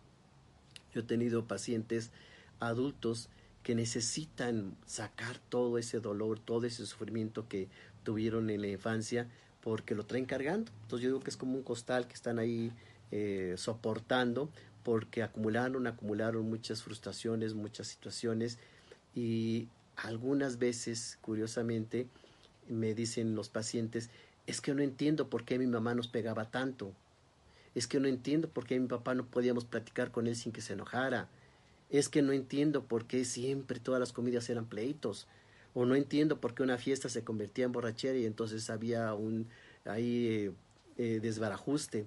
Yo 0.93 1.01
he 1.01 1.03
tenido 1.03 1.45
pacientes 1.45 2.11
adultos 2.59 3.29
que 3.61 3.75
necesitan 3.75 4.75
sacar 4.85 5.37
todo 5.37 5.77
ese 5.77 5.99
dolor, 5.99 6.39
todo 6.39 6.65
ese 6.65 6.85
sufrimiento 6.85 7.47
que 7.47 7.69
tuvieron 8.03 8.49
en 8.49 8.61
la 8.61 8.67
infancia 8.67 9.29
porque 9.63 9.95
lo 9.95 10.05
traen 10.05 10.25
cargando. 10.25 10.71
Entonces 10.83 11.03
yo 11.03 11.09
digo 11.09 11.19
que 11.21 11.29
es 11.29 11.37
como 11.37 11.55
un 11.55 11.63
costal 11.63 12.07
que 12.07 12.13
están 12.13 12.37
ahí 12.37 12.71
eh, 13.11 13.55
soportando 13.57 14.49
porque 14.83 15.23
acumularon, 15.23 15.87
acumularon 15.87 16.49
muchas 16.49 16.83
frustraciones, 16.83 17.53
muchas 17.53 17.87
situaciones 17.87 18.59
y 19.15 19.67
algunas 19.95 20.57
veces, 20.57 21.17
curiosamente, 21.21 22.07
me 22.67 22.93
dicen 22.93 23.35
los 23.35 23.49
pacientes, 23.49 24.09
es 24.47 24.59
que 24.59 24.73
no 24.73 24.81
entiendo 24.81 25.29
por 25.29 25.45
qué 25.45 25.57
mi 25.57 25.67
mamá 25.67 25.95
nos 25.95 26.07
pegaba 26.07 26.49
tanto. 26.49 26.91
Es 27.75 27.87
que 27.87 27.99
no 27.99 28.07
entiendo 28.07 28.49
por 28.49 28.65
qué 28.65 28.79
mi 28.79 28.87
papá 28.87 29.15
no 29.15 29.25
podíamos 29.25 29.65
platicar 29.65 30.11
con 30.11 30.27
él 30.27 30.35
sin 30.35 30.51
que 30.51 30.61
se 30.61 30.73
enojara. 30.73 31.29
Es 31.89 32.09
que 32.09 32.21
no 32.21 32.33
entiendo 32.33 32.83
por 32.83 33.05
qué 33.05 33.23
siempre 33.23 33.79
todas 33.79 33.99
las 33.99 34.11
comidas 34.13 34.49
eran 34.49 34.65
pleitos. 34.65 35.27
O 35.73 35.85
no 35.85 35.95
entiendo 35.95 36.39
por 36.39 36.53
qué 36.53 36.63
una 36.63 36.77
fiesta 36.77 37.09
se 37.09 37.23
convertía 37.23 37.65
en 37.65 37.71
borrachera 37.71 38.17
y 38.17 38.25
entonces 38.25 38.69
había 38.69 39.13
un 39.13 39.47
ahí 39.85 40.27
eh, 40.27 40.51
eh, 40.97 41.19
desbarajuste. 41.21 42.03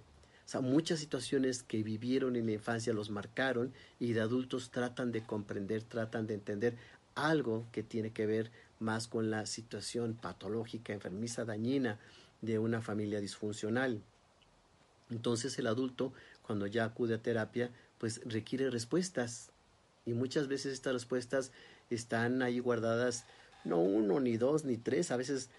O 0.47 0.49
sea, 0.49 0.61
muchas 0.61 1.01
situaciones 1.01 1.65
que 1.65 1.83
vivieron 1.83 2.37
en 2.37 2.47
la 2.47 2.53
infancia 2.53 2.93
los 2.93 3.11
marcaron 3.11 3.73
y 3.99 4.13
de 4.13 4.21
adultos 4.21 4.71
tratan 4.71 5.11
de 5.11 5.23
comprender, 5.23 5.83
tratan 5.83 6.29
de 6.29 6.35
entender 6.35 6.77
algo 7.17 7.67
que 7.73 7.83
tiene 7.83 8.13
que 8.13 8.27
ver 8.27 8.53
más 8.79 9.09
con 9.09 9.31
la 9.31 9.47
situación 9.47 10.15
patológica, 10.15 10.93
enfermiza, 10.93 11.45
dañina 11.45 11.99
de 12.43 12.59
una 12.61 12.81
familia 12.81 13.21
disfuncional. 13.21 14.01
Entonces 15.11 15.59
el 15.59 15.67
adulto, 15.67 16.13
cuando 16.43 16.67
ya 16.67 16.85
acude 16.85 17.15
a 17.15 17.23
terapia, 17.23 17.71
pues 17.99 18.21
requiere 18.25 18.71
respuestas. 18.71 19.51
Y 20.05 20.13
muchas 20.13 20.47
veces 20.47 20.73
estas 20.73 20.93
respuestas 20.93 21.51
están 21.91 22.43
ahí 22.43 22.61
guardadas 22.61 23.25
no 23.67 23.81
uno, 23.81 24.21
ni 24.21 24.37
dos, 24.37 24.65
ni 24.65 24.77
tres, 24.77 25.11
a 25.11 25.17
veces 25.17 25.51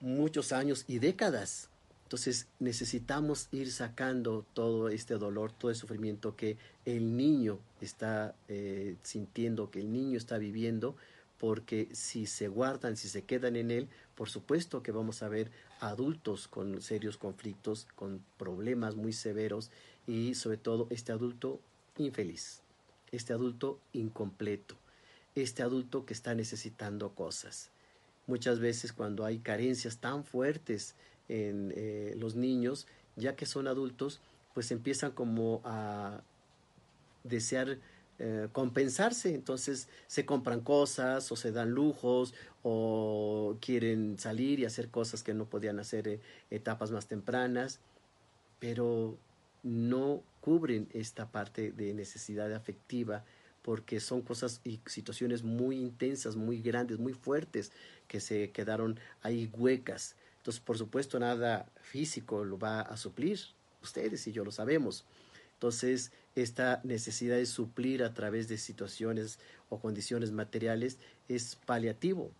muchos 0.00 0.52
años 0.52 0.84
y 0.88 0.98
décadas. 0.98 1.68
Entonces 2.04 2.46
necesitamos 2.58 3.48
ir 3.52 3.72
sacando 3.72 4.44
todo 4.52 4.88
este 4.88 5.14
dolor, 5.14 5.52
todo 5.52 5.70
el 5.70 5.76
sufrimiento 5.76 6.36
que 6.36 6.58
el 6.84 7.16
niño 7.16 7.58
está 7.80 8.34
eh, 8.48 8.96
sintiendo, 9.02 9.70
que 9.70 9.80
el 9.80 9.90
niño 9.90 10.18
está 10.18 10.36
viviendo, 10.36 10.94
porque 11.38 11.88
si 11.92 12.26
se 12.26 12.48
guardan, 12.48 12.96
si 12.96 13.08
se 13.08 13.22
quedan 13.22 13.56
en 13.56 13.70
él, 13.70 13.88
por 14.14 14.28
supuesto 14.28 14.82
que 14.82 14.92
vamos 14.92 15.22
a 15.22 15.28
ver 15.28 15.50
adultos 15.80 16.48
con 16.48 16.82
serios 16.82 17.16
conflictos, 17.16 17.88
con 17.96 18.22
problemas 18.36 18.94
muy 18.94 19.12
severos 19.12 19.70
y 20.06 20.34
sobre 20.34 20.58
todo 20.58 20.86
este 20.90 21.12
adulto 21.12 21.60
infeliz, 21.96 22.60
este 23.10 23.32
adulto 23.32 23.80
incompleto, 23.92 24.76
este 25.34 25.62
adulto 25.62 26.04
que 26.04 26.12
está 26.12 26.34
necesitando 26.34 27.14
cosas. 27.14 27.70
Muchas 28.26 28.60
veces 28.60 28.92
cuando 28.92 29.24
hay 29.24 29.38
carencias 29.38 29.98
tan 29.98 30.24
fuertes 30.24 30.94
en 31.28 31.72
eh, 31.76 32.14
los 32.16 32.36
niños, 32.36 32.86
ya 33.16 33.36
que 33.36 33.46
son 33.46 33.66
adultos, 33.66 34.20
pues 34.54 34.70
empiezan 34.70 35.12
como 35.12 35.60
a 35.64 36.22
desear 37.24 37.78
eh, 38.18 38.48
compensarse, 38.52 39.34
entonces 39.34 39.88
se 40.06 40.24
compran 40.24 40.60
cosas 40.60 41.32
o 41.32 41.36
se 41.36 41.50
dan 41.50 41.70
lujos 41.70 42.34
o 42.62 43.56
quieren 43.60 44.18
salir 44.18 44.60
y 44.60 44.64
hacer 44.64 44.90
cosas 44.90 45.22
que 45.22 45.34
no 45.34 45.46
podían 45.46 45.80
hacer 45.80 46.06
en 46.06 46.20
etapas 46.50 46.90
más 46.90 47.06
tempranas, 47.06 47.80
pero 48.60 49.16
no 49.62 50.22
cubren 50.40 50.88
esta 50.92 51.32
parte 51.32 51.72
de 51.72 51.94
necesidad 51.94 52.52
afectiva 52.52 53.24
porque 53.62 54.00
son 54.00 54.22
cosas 54.22 54.60
y 54.64 54.80
situaciones 54.86 55.42
muy 55.42 55.78
intensas, 55.78 56.36
muy 56.36 56.60
grandes, 56.60 56.98
muy 56.98 57.12
fuertes 57.12 57.72
que 58.08 58.20
se 58.20 58.50
quedaron 58.50 58.98
ahí 59.22 59.50
huecas. 59.56 60.16
Entonces, 60.38 60.60
por 60.60 60.76
supuesto, 60.76 61.18
nada 61.18 61.66
físico 61.80 62.44
lo 62.44 62.58
va 62.58 62.80
a 62.80 62.96
suplir. 62.96 63.38
Ustedes 63.82 64.26
y 64.26 64.32
yo 64.32 64.44
lo 64.44 64.50
sabemos. 64.50 65.04
Entonces, 65.54 66.10
esta 66.34 66.80
necesidad 66.82 67.36
de 67.36 67.46
suplir 67.46 68.02
a 68.02 68.14
través 68.14 68.48
de 68.48 68.58
situaciones 68.58 69.38
o 69.68 69.78
condiciones 69.78 70.32
materiales 70.32 70.98
es 71.28 71.56
paliativo. 71.66 72.32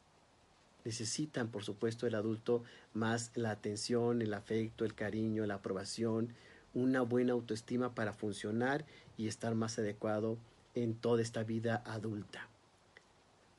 necesitan, 0.84 1.48
por 1.48 1.62
supuesto, 1.62 2.08
el 2.08 2.16
adulto 2.16 2.64
más 2.92 3.30
la 3.36 3.52
atención, 3.52 4.20
el 4.20 4.34
afecto, 4.34 4.84
el 4.84 4.94
cariño, 4.94 5.46
la 5.46 5.54
aprobación, 5.54 6.34
una 6.74 7.02
buena 7.02 7.34
autoestima 7.34 7.94
para 7.94 8.12
funcionar 8.12 8.84
y 9.16 9.28
estar 9.28 9.54
más 9.54 9.78
adecuado 9.78 10.38
en 10.74 10.94
toda 10.94 11.22
esta 11.22 11.42
vida 11.42 11.82
adulta. 11.86 12.48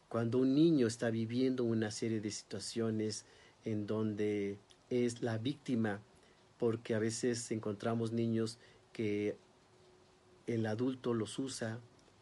Cuando 0.10 0.38
un 0.38 0.54
niño 0.54 0.88
está 0.88 1.10
viviendo 1.10 1.64
una 1.64 1.90
serie 1.92 2.22
de 2.22 2.32
situaciones 2.32 3.26
en 3.66 3.88
donde 3.88 4.58
es 4.90 5.22
la 5.22 5.38
víctima, 5.38 6.02
porque 6.60 6.96
a 6.96 7.00
veces 7.00 7.52
encontramos 7.52 8.12
niños 8.12 8.60
que 8.92 9.36
el 10.46 10.66
adulto 10.66 11.14
los 11.14 11.40
usa, 11.40 11.80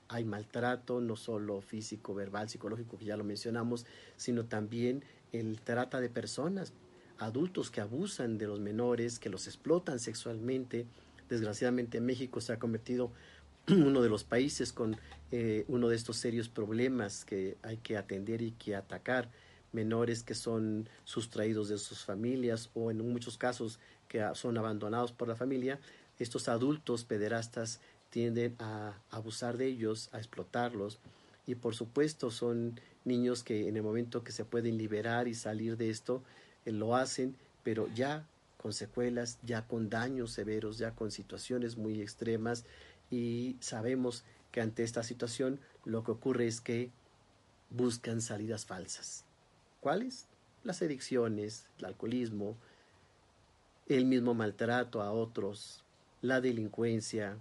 hay 0.07 0.25
maltrato, 0.25 0.99
no 1.01 1.15
solo 1.15 1.61
físico, 1.61 2.13
verbal, 2.13 2.49
psicológico, 2.49 2.97
que 2.97 3.05
ya 3.05 3.17
lo 3.17 3.23
mencionamos, 3.23 3.85
sino 4.17 4.45
también 4.45 5.03
el 5.31 5.61
trata 5.61 6.01
de 6.01 6.09
personas, 6.09 6.73
adultos 7.17 7.71
que 7.71 7.81
abusan 7.81 8.37
de 8.37 8.47
los 8.47 8.59
menores, 8.59 9.19
que 9.19 9.29
los 9.29 9.47
explotan 9.47 9.99
sexualmente. 9.99 10.85
Desgraciadamente 11.29 12.01
México 12.01 12.41
se 12.41 12.51
ha 12.53 12.59
convertido 12.59 13.11
uno 13.85 14.01
de 14.01 14.09
los 14.09 14.23
países 14.23 14.73
con 14.73 14.97
eh, 15.31 15.65
uno 15.67 15.87
de 15.87 15.95
estos 15.95 16.17
serios 16.17 16.49
problemas 16.49 17.23
que 17.25 17.57
hay 17.63 17.77
que 17.77 17.97
atender 17.97 18.41
y 18.41 18.51
que 18.51 18.75
atacar 18.75 19.29
menores 19.71 20.23
que 20.23 20.35
son 20.35 20.89
sustraídos 21.05 21.69
de 21.69 21.77
sus 21.77 22.03
familias 22.03 22.69
o 22.73 22.91
en 22.91 22.97
muchos 22.97 23.37
casos 23.37 23.79
que 24.09 24.25
son 24.33 24.57
abandonados 24.57 25.13
por 25.13 25.29
la 25.29 25.35
familia, 25.35 25.79
estos 26.19 26.49
adultos 26.49 27.05
pederastas 27.05 27.79
tienden 28.09 28.55
a 28.59 28.99
abusar 29.09 29.57
de 29.57 29.67
ellos, 29.67 30.09
a 30.11 30.17
explotarlos 30.17 30.99
y 31.47 31.55
por 31.55 31.73
supuesto 31.73 32.29
son 32.29 32.79
niños 33.05 33.43
que 33.43 33.69
en 33.69 33.77
el 33.77 33.83
momento 33.83 34.23
que 34.23 34.33
se 34.33 34.43
pueden 34.43 34.77
liberar 34.77 35.29
y 35.29 35.33
salir 35.33 35.77
de 35.77 35.89
esto, 35.89 36.21
eh, 36.65 36.71
lo 36.71 36.95
hacen, 36.95 37.35
pero 37.63 37.87
ya 37.95 38.27
con 38.57 38.73
secuelas, 38.73 39.39
ya 39.43 39.65
con 39.65 39.89
daños 39.89 40.31
severos, 40.31 40.77
ya 40.77 40.91
con 40.91 41.09
situaciones 41.09 41.77
muy 41.77 41.99
extremas 42.01 42.65
y 43.11 43.57
sabemos 43.59 44.23
que 44.51 44.61
ante 44.61 44.83
esta 44.83 45.03
situación 45.03 45.59
lo 45.85 46.03
que 46.03 46.11
ocurre 46.11 46.47
es 46.47 46.61
que 46.61 46.89
buscan 47.69 48.21
salidas 48.21 48.65
falsas. 48.65 49.25
¿Cuáles? 49.79 50.25
Las 50.63 50.81
adicciones, 50.81 51.65
el 51.79 51.85
alcoholismo, 51.85 52.55
el 53.87 54.05
mismo 54.05 54.33
maltrato 54.33 55.01
a 55.01 55.11
otros, 55.11 55.83
la 56.21 56.39
delincuencia 56.39 57.37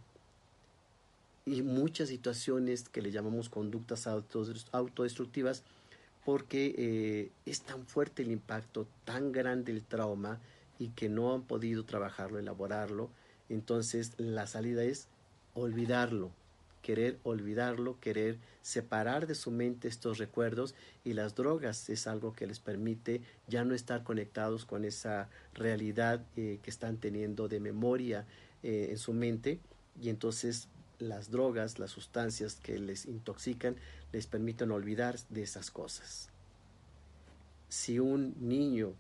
y 1.45 1.63
muchas 1.63 2.09
situaciones 2.09 2.89
que 2.89 3.03
le 3.03 3.11
llamamos 3.11 3.49
conductas 3.49 4.07
autodestructivas 4.07 5.63
porque 6.25 6.75
eh, 6.77 7.31
es 7.47 7.63
tan 7.63 7.87
fuerte 7.87 8.23
el 8.23 8.31
impacto, 8.31 8.87
tan 9.05 9.33
grande 9.33 9.73
el 9.73 9.85
trauma 9.85 10.39
y 10.79 10.89
que 10.89 11.09
no 11.09 11.35
han 11.35 11.43
podido 11.43 11.85
trabajarlo, 11.85 12.39
elaborarlo. 12.39 13.11
Entonces 13.49 14.13
la 14.17 14.47
salida 14.47 14.83
es 14.85 15.09
olvidarlo, 15.55 16.31
querer 16.83 17.19
olvidarlo, 17.23 17.99
querer 18.01 18.39
separar 18.63 19.27
de 19.27 19.35
su 19.35 19.51
mente 19.51 19.89
estos 19.89 20.19
recuerdos 20.19 20.75
y 21.05 21.13
las 21.13 21.35
drogas 21.35 21.89
es 21.91 22.07
algo 22.07 22.33
que 22.33 22.47
les 22.47 22.61
permite 22.61 23.23
ya 23.49 23.65
no 23.65 23.75
estar 23.75 24.03
conectados 24.03 24.65
con 24.65 24.85
esa 24.85 25.29
realidad 25.55 26.25
eh, 26.37 26.59
que 26.63 26.71
están 26.71 26.97
teniendo 26.99 27.49
de 27.49 27.61
memoria 27.61 28.27
eh, 28.63 28.89
en 28.91 28.99
su 28.99 29.13
mente 29.13 29.61
y 30.01 30.09
entonces 30.09 30.69
las 30.99 31.31
drogas, 31.31 31.79
las 31.79 31.91
sustancias 31.91 32.57
que 32.57 32.79
les 32.79 33.07
intoxican 33.07 33.77
les 34.13 34.27
permiten 34.27 34.71
olvidar 34.71 35.19
de 35.31 35.43
esas 35.43 35.71
cosas. 35.71 36.29
Si 37.69 37.99
un 37.99 38.35
niño 38.41 38.93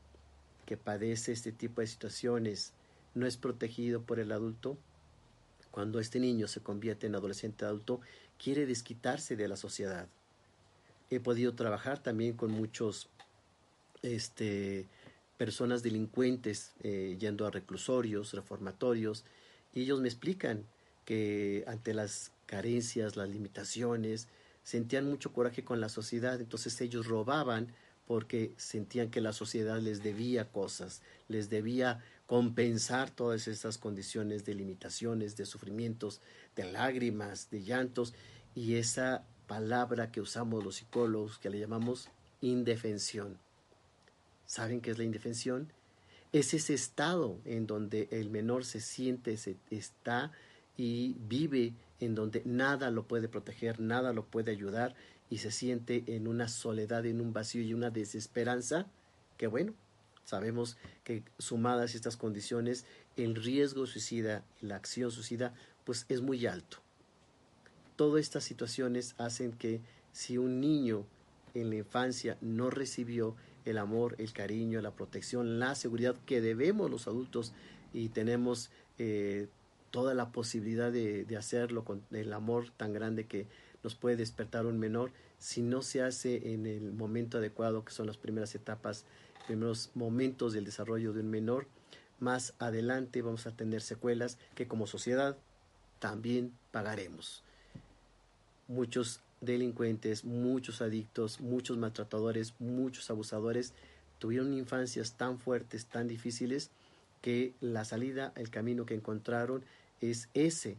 que 0.64 0.76
padece 0.76 1.32
este 1.32 1.52
tipo 1.52 1.80
de 1.80 1.86
situaciones 1.86 2.72
no 3.14 3.26
es 3.26 3.36
protegido 3.36 4.02
por 4.02 4.20
el 4.20 4.32
adulto, 4.32 4.78
cuando 5.70 6.00
este 6.00 6.20
niño 6.20 6.48
se 6.48 6.60
convierte 6.60 7.06
en 7.06 7.14
adolescente 7.14 7.64
adulto, 7.64 8.00
quiere 8.42 8.66
desquitarse 8.66 9.36
de 9.36 9.48
la 9.48 9.56
sociedad. 9.56 10.08
He 11.10 11.20
podido 11.20 11.54
trabajar 11.54 12.02
también 12.02 12.34
con 12.34 12.50
muchos 12.50 13.08
este, 14.02 14.86
personas 15.36 15.82
delincuentes 15.82 16.72
eh, 16.82 17.16
yendo 17.18 17.46
a 17.46 17.50
reclusorios, 17.50 18.32
reformatorios, 18.32 19.24
y 19.72 19.82
ellos 19.82 20.00
me 20.00 20.08
explican 20.08 20.64
que 21.04 21.64
ante 21.66 21.94
las 21.94 22.32
carencias, 22.46 23.16
las 23.16 23.28
limitaciones, 23.28 24.28
sentían 24.62 25.06
mucho 25.06 25.32
coraje 25.32 25.64
con 25.64 25.80
la 25.80 25.88
sociedad, 25.88 26.40
entonces 26.40 26.80
ellos 26.80 27.06
robaban 27.06 27.72
porque 28.06 28.52
sentían 28.56 29.10
que 29.10 29.20
la 29.20 29.32
sociedad 29.32 29.78
les 29.80 30.02
debía 30.02 30.50
cosas, 30.50 31.02
les 31.28 31.48
debía 31.48 32.02
compensar 32.30 33.10
todas 33.10 33.48
estas 33.48 33.76
condiciones 33.76 34.44
de 34.44 34.54
limitaciones, 34.54 35.36
de 35.36 35.44
sufrimientos, 35.44 36.20
de 36.54 36.62
lágrimas, 36.62 37.50
de 37.50 37.64
llantos 37.64 38.14
y 38.54 38.76
esa 38.76 39.24
palabra 39.48 40.12
que 40.12 40.20
usamos 40.20 40.62
los 40.62 40.76
psicólogos 40.76 41.40
que 41.40 41.50
le 41.50 41.58
llamamos 41.58 42.08
indefensión. 42.40 43.36
¿Saben 44.46 44.80
qué 44.80 44.92
es 44.92 44.98
la 44.98 45.02
indefensión? 45.02 45.72
Es 46.32 46.54
ese 46.54 46.72
estado 46.72 47.40
en 47.44 47.66
donde 47.66 48.06
el 48.12 48.30
menor 48.30 48.64
se 48.64 48.80
siente, 48.80 49.36
se 49.36 49.56
está 49.68 50.30
y 50.76 51.16
vive 51.26 51.74
en 51.98 52.14
donde 52.14 52.42
nada 52.44 52.92
lo 52.92 53.08
puede 53.08 53.26
proteger, 53.26 53.80
nada 53.80 54.12
lo 54.12 54.24
puede 54.24 54.52
ayudar 54.52 54.94
y 55.30 55.38
se 55.38 55.50
siente 55.50 56.04
en 56.06 56.28
una 56.28 56.46
soledad, 56.46 57.04
en 57.06 57.20
un 57.20 57.32
vacío 57.32 57.62
y 57.62 57.74
una 57.74 57.90
desesperanza 57.90 58.86
que 59.36 59.48
bueno, 59.48 59.74
Sabemos 60.30 60.76
que 61.02 61.24
sumadas 61.38 61.96
estas 61.96 62.16
condiciones, 62.16 62.84
el 63.16 63.34
riesgo 63.34 63.84
suicida, 63.86 64.44
la 64.60 64.76
acción 64.76 65.10
suicida, 65.10 65.54
pues 65.82 66.06
es 66.08 66.20
muy 66.20 66.46
alto. 66.46 66.76
Todas 67.96 68.20
estas 68.20 68.44
situaciones 68.44 69.16
hacen 69.18 69.50
que 69.50 69.80
si 70.12 70.38
un 70.38 70.60
niño 70.60 71.04
en 71.54 71.70
la 71.70 71.74
infancia 71.74 72.38
no 72.40 72.70
recibió 72.70 73.34
el 73.64 73.76
amor, 73.76 74.14
el 74.18 74.32
cariño, 74.32 74.80
la 74.80 74.92
protección, 74.92 75.58
la 75.58 75.74
seguridad 75.74 76.14
que 76.26 76.40
debemos 76.40 76.92
los 76.92 77.08
adultos 77.08 77.52
y 77.92 78.10
tenemos 78.10 78.70
eh, 78.98 79.48
toda 79.90 80.14
la 80.14 80.30
posibilidad 80.30 80.92
de, 80.92 81.24
de, 81.24 81.36
hacerlo 81.36 81.84
con 81.84 82.04
el 82.12 82.32
amor 82.32 82.70
tan 82.76 82.92
grande 82.92 83.26
que 83.26 83.48
nos 83.82 83.96
puede 83.96 84.14
despertar 84.14 84.64
un 84.66 84.78
menor, 84.78 85.10
si 85.38 85.60
no 85.60 85.82
se 85.82 86.02
hace 86.02 86.52
en 86.54 86.66
el 86.66 86.92
momento 86.92 87.38
adecuado, 87.38 87.84
que 87.84 87.90
son 87.90 88.06
las 88.06 88.16
primeras 88.16 88.54
etapas 88.54 89.04
primeros 89.46 89.90
momentos 89.94 90.52
del 90.52 90.64
desarrollo 90.64 91.12
de 91.12 91.20
un 91.20 91.30
menor, 91.30 91.66
más 92.18 92.54
adelante 92.58 93.22
vamos 93.22 93.46
a 93.46 93.52
tener 93.52 93.80
secuelas 93.80 94.38
que 94.54 94.68
como 94.68 94.86
sociedad 94.86 95.36
también 95.98 96.52
pagaremos. 96.70 97.42
Muchos 98.68 99.20
delincuentes, 99.40 100.24
muchos 100.24 100.82
adictos, 100.82 101.40
muchos 101.40 101.78
maltratadores, 101.78 102.54
muchos 102.58 103.10
abusadores 103.10 103.72
tuvieron 104.18 104.52
infancias 104.52 105.14
tan 105.14 105.38
fuertes, 105.38 105.86
tan 105.86 106.06
difíciles, 106.06 106.70
que 107.22 107.54
la 107.60 107.84
salida, 107.84 108.32
el 108.36 108.50
camino 108.50 108.86
que 108.86 108.94
encontraron 108.94 109.64
es 110.00 110.28
ese, 110.34 110.76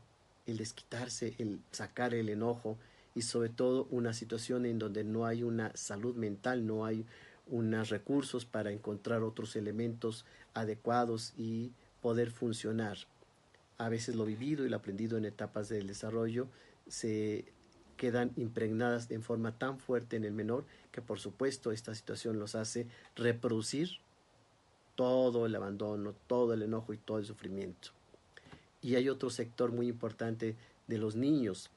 el 0.48 0.58
desquitarse, 0.58 1.36
el 1.38 1.60
sacar 1.72 2.14
el 2.14 2.30
enojo 2.30 2.78
y 3.14 3.24
sobre 3.24 3.50
todo 3.50 3.88
una 3.92 4.14
situación 4.14 4.66
en 4.66 4.80
donde 4.80 5.04
no 5.04 5.26
hay 5.26 5.44
una 5.44 5.76
salud 5.76 6.16
mental, 6.16 6.66
no 6.66 6.86
hay 6.86 7.06
unos 7.48 7.90
recursos 7.90 8.46
para 8.46 8.72
encontrar 8.72 9.24
otros 9.24 9.56
elementos 9.56 10.26
adecuados 10.54 11.34
y 11.38 11.72
poder 12.02 12.32
funcionar. 12.32 12.98
A 13.78 13.90
veces 13.90 14.16
lo 14.16 14.26
vivido 14.26 14.66
y 14.66 14.70
lo 14.70 14.78
aprendido 14.78 15.18
en 15.18 15.26
etapas 15.26 15.70
del 15.70 15.88
desarrollo 15.88 16.48
se 16.88 17.46
quedan 17.98 18.32
impregnadas 18.36 19.12
en 19.12 19.22
forma 19.22 19.58
tan 19.58 19.78
fuerte 19.78 20.16
en 20.16 20.26
el 20.26 20.34
menor 20.34 20.66
que 20.92 21.02
por 21.02 21.20
supuesto 21.20 21.72
esta 21.72 21.94
situación 21.94 22.40
los 22.40 22.56
hace 22.56 22.88
reproducir 23.16 23.90
todo 24.96 25.46
el 25.46 25.56
abandono, 25.56 26.14
todo 26.28 26.54
el 26.54 26.64
enojo 26.64 26.94
y 26.94 26.98
todo 26.98 27.20
el 27.20 27.26
sufrimiento. 27.26 27.90
Y 28.82 28.96
hay 28.96 29.10
otro 29.10 29.30
sector 29.30 29.72
muy 29.72 29.88
importante 29.88 30.56
de 30.88 30.98
los 30.98 31.16
niños. 31.16 31.70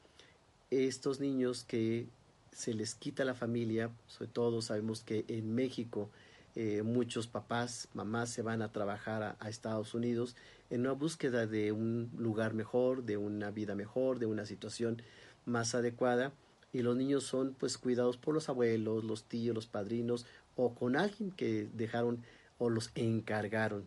Estos 0.70 1.20
niños 1.20 1.64
que 1.64 2.08
se 2.54 2.72
les 2.72 2.94
quita 2.94 3.24
la 3.24 3.34
familia, 3.34 3.90
sobre 4.06 4.30
todo 4.30 4.62
sabemos 4.62 5.02
que 5.02 5.24
en 5.28 5.54
México 5.54 6.08
eh, 6.54 6.82
muchos 6.82 7.26
papás, 7.26 7.88
mamás 7.94 8.30
se 8.30 8.42
van 8.42 8.62
a 8.62 8.70
trabajar 8.70 9.36
a, 9.40 9.48
Estados 9.48 9.92
Unidos 9.92 10.36
en 10.70 10.82
una 10.82 10.92
búsqueda 10.92 11.46
de 11.48 11.72
un 11.72 12.10
lugar 12.16 12.54
mejor, 12.54 13.02
de 13.02 13.16
una 13.16 13.50
vida 13.50 13.74
mejor, 13.74 14.20
de 14.20 14.26
una 14.26 14.46
situación 14.46 15.02
más 15.46 15.74
adecuada 15.74 16.32
y 16.72 16.82
los 16.82 16.96
niños 16.96 17.24
son 17.24 17.54
pues 17.58 17.76
cuidados 17.76 18.16
por 18.16 18.34
los 18.34 18.48
abuelos, 18.48 19.02
los 19.02 19.24
tíos, 19.24 19.54
los 19.54 19.66
padrinos 19.66 20.24
o 20.54 20.74
con 20.74 20.96
alguien 20.96 21.32
que 21.32 21.68
dejaron 21.74 22.22
o 22.58 22.70
los 22.70 22.92
encargaron. 22.94 23.84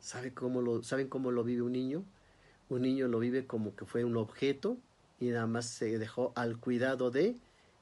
¿Sabe 0.00 0.32
cómo 0.32 0.62
lo, 0.62 0.82
¿Saben 0.82 1.08
cómo 1.08 1.30
lo 1.30 1.44
vive 1.44 1.60
un 1.62 1.72
niño? 1.72 2.04
Un 2.70 2.82
niño 2.82 3.06
lo 3.06 3.18
vive 3.18 3.46
como 3.46 3.76
que 3.76 3.84
fue 3.84 4.04
un 4.04 4.16
objeto 4.16 4.78
y 5.20 5.26
nada 5.26 5.46
más 5.46 5.66
se 5.66 5.98
dejó 5.98 6.32
al 6.34 6.58
cuidado 6.58 7.10
de 7.10 7.36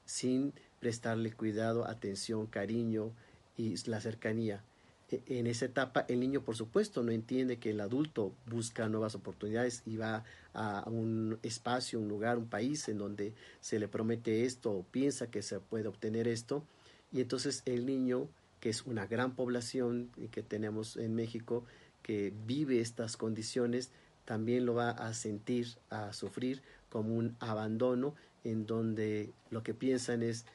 sin 0.05 0.53
prestarle 0.79 1.31
cuidado, 1.31 1.87
atención, 1.87 2.45
cariño 2.45 3.11
y 3.57 3.75
la 3.89 4.01
cercanía. 4.01 4.63
E, 5.09 5.21
en 5.27 5.47
esa 5.47 5.65
etapa 5.65 6.05
el 6.07 6.19
niño 6.19 6.41
por 6.41 6.55
supuesto 6.55 7.03
no 7.03 7.11
entiende 7.11 7.57
que 7.57 7.71
el 7.71 7.81
adulto 7.81 8.33
busca 8.47 8.89
nuevas 8.89 9.15
oportunidades 9.15 9.81
y 9.85 9.97
va 9.97 10.23
a 10.53 10.83
un 10.89 11.39
espacio, 11.43 11.99
un 11.99 12.07
lugar, 12.07 12.37
un 12.37 12.47
país 12.47 12.87
en 12.89 12.97
donde 12.97 13.33
se 13.61 13.79
le 13.79 13.87
promete 13.87 14.45
esto 14.45 14.71
o 14.71 14.83
piensa 14.83 15.31
que 15.31 15.41
se 15.41 15.59
puede 15.59 15.87
obtener 15.87 16.27
esto 16.27 16.63
y 17.11 17.21
entonces 17.21 17.63
el 17.65 17.85
niño 17.85 18.27
que 18.59 18.69
es 18.69 18.83
una 18.85 19.07
gran 19.07 19.35
población 19.35 20.09
que 20.31 20.41
tenemos 20.41 20.95
en 20.97 21.15
México 21.15 21.65
que 22.01 22.33
vive 22.45 22.79
estas 22.79 23.17
condiciones 23.17 23.91
también 24.25 24.65
lo 24.65 24.73
va 24.73 24.91
a 24.91 25.13
sentir, 25.13 25.67
a 25.89 26.13
sufrir 26.13 26.61
como 26.93 27.15
un 27.15 27.35
abandono 27.39 28.13
en 28.43 28.67
donde 28.67 29.33
lo 29.49 29.63
que 29.63 29.73
piensan 29.73 30.21
es 30.21 30.45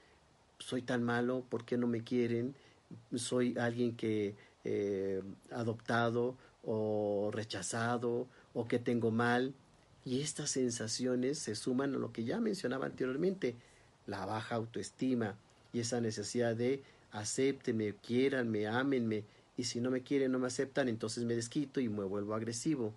soy 0.60 0.82
tan 0.82 1.02
malo, 1.02 1.44
¿por 1.48 1.64
qué 1.64 1.76
no 1.76 1.88
me 1.88 2.04
quieren? 2.04 2.54
Soy 3.16 3.58
alguien 3.58 3.96
que 3.96 4.36
eh, 4.62 5.20
adoptado 5.50 6.36
o 6.62 7.30
rechazado 7.32 8.28
o 8.54 8.68
que 8.68 8.78
tengo 8.78 9.10
mal. 9.10 9.52
Y 10.04 10.20
estas 10.20 10.50
sensaciones 10.50 11.40
se 11.40 11.56
suman 11.56 11.96
a 11.96 11.98
lo 11.98 12.12
que 12.12 12.22
ya 12.22 12.38
mencionaba 12.38 12.86
anteriormente, 12.86 13.56
la 14.06 14.24
baja 14.24 14.54
autoestima 14.54 15.34
y 15.72 15.80
esa 15.80 16.00
necesidad 16.00 16.54
de 16.54 16.84
acéptenme, 17.10 17.94
quieranme, 17.94 18.68
ámenme, 18.68 19.24
y 19.56 19.64
si 19.64 19.80
no 19.80 19.90
me 19.90 20.04
quieren, 20.04 20.30
no 20.30 20.38
me 20.38 20.46
aceptan, 20.46 20.88
entonces 20.88 21.24
me 21.24 21.34
desquito 21.34 21.80
y 21.80 21.88
me 21.88 22.04
vuelvo 22.04 22.34
agresivo. 22.34 22.94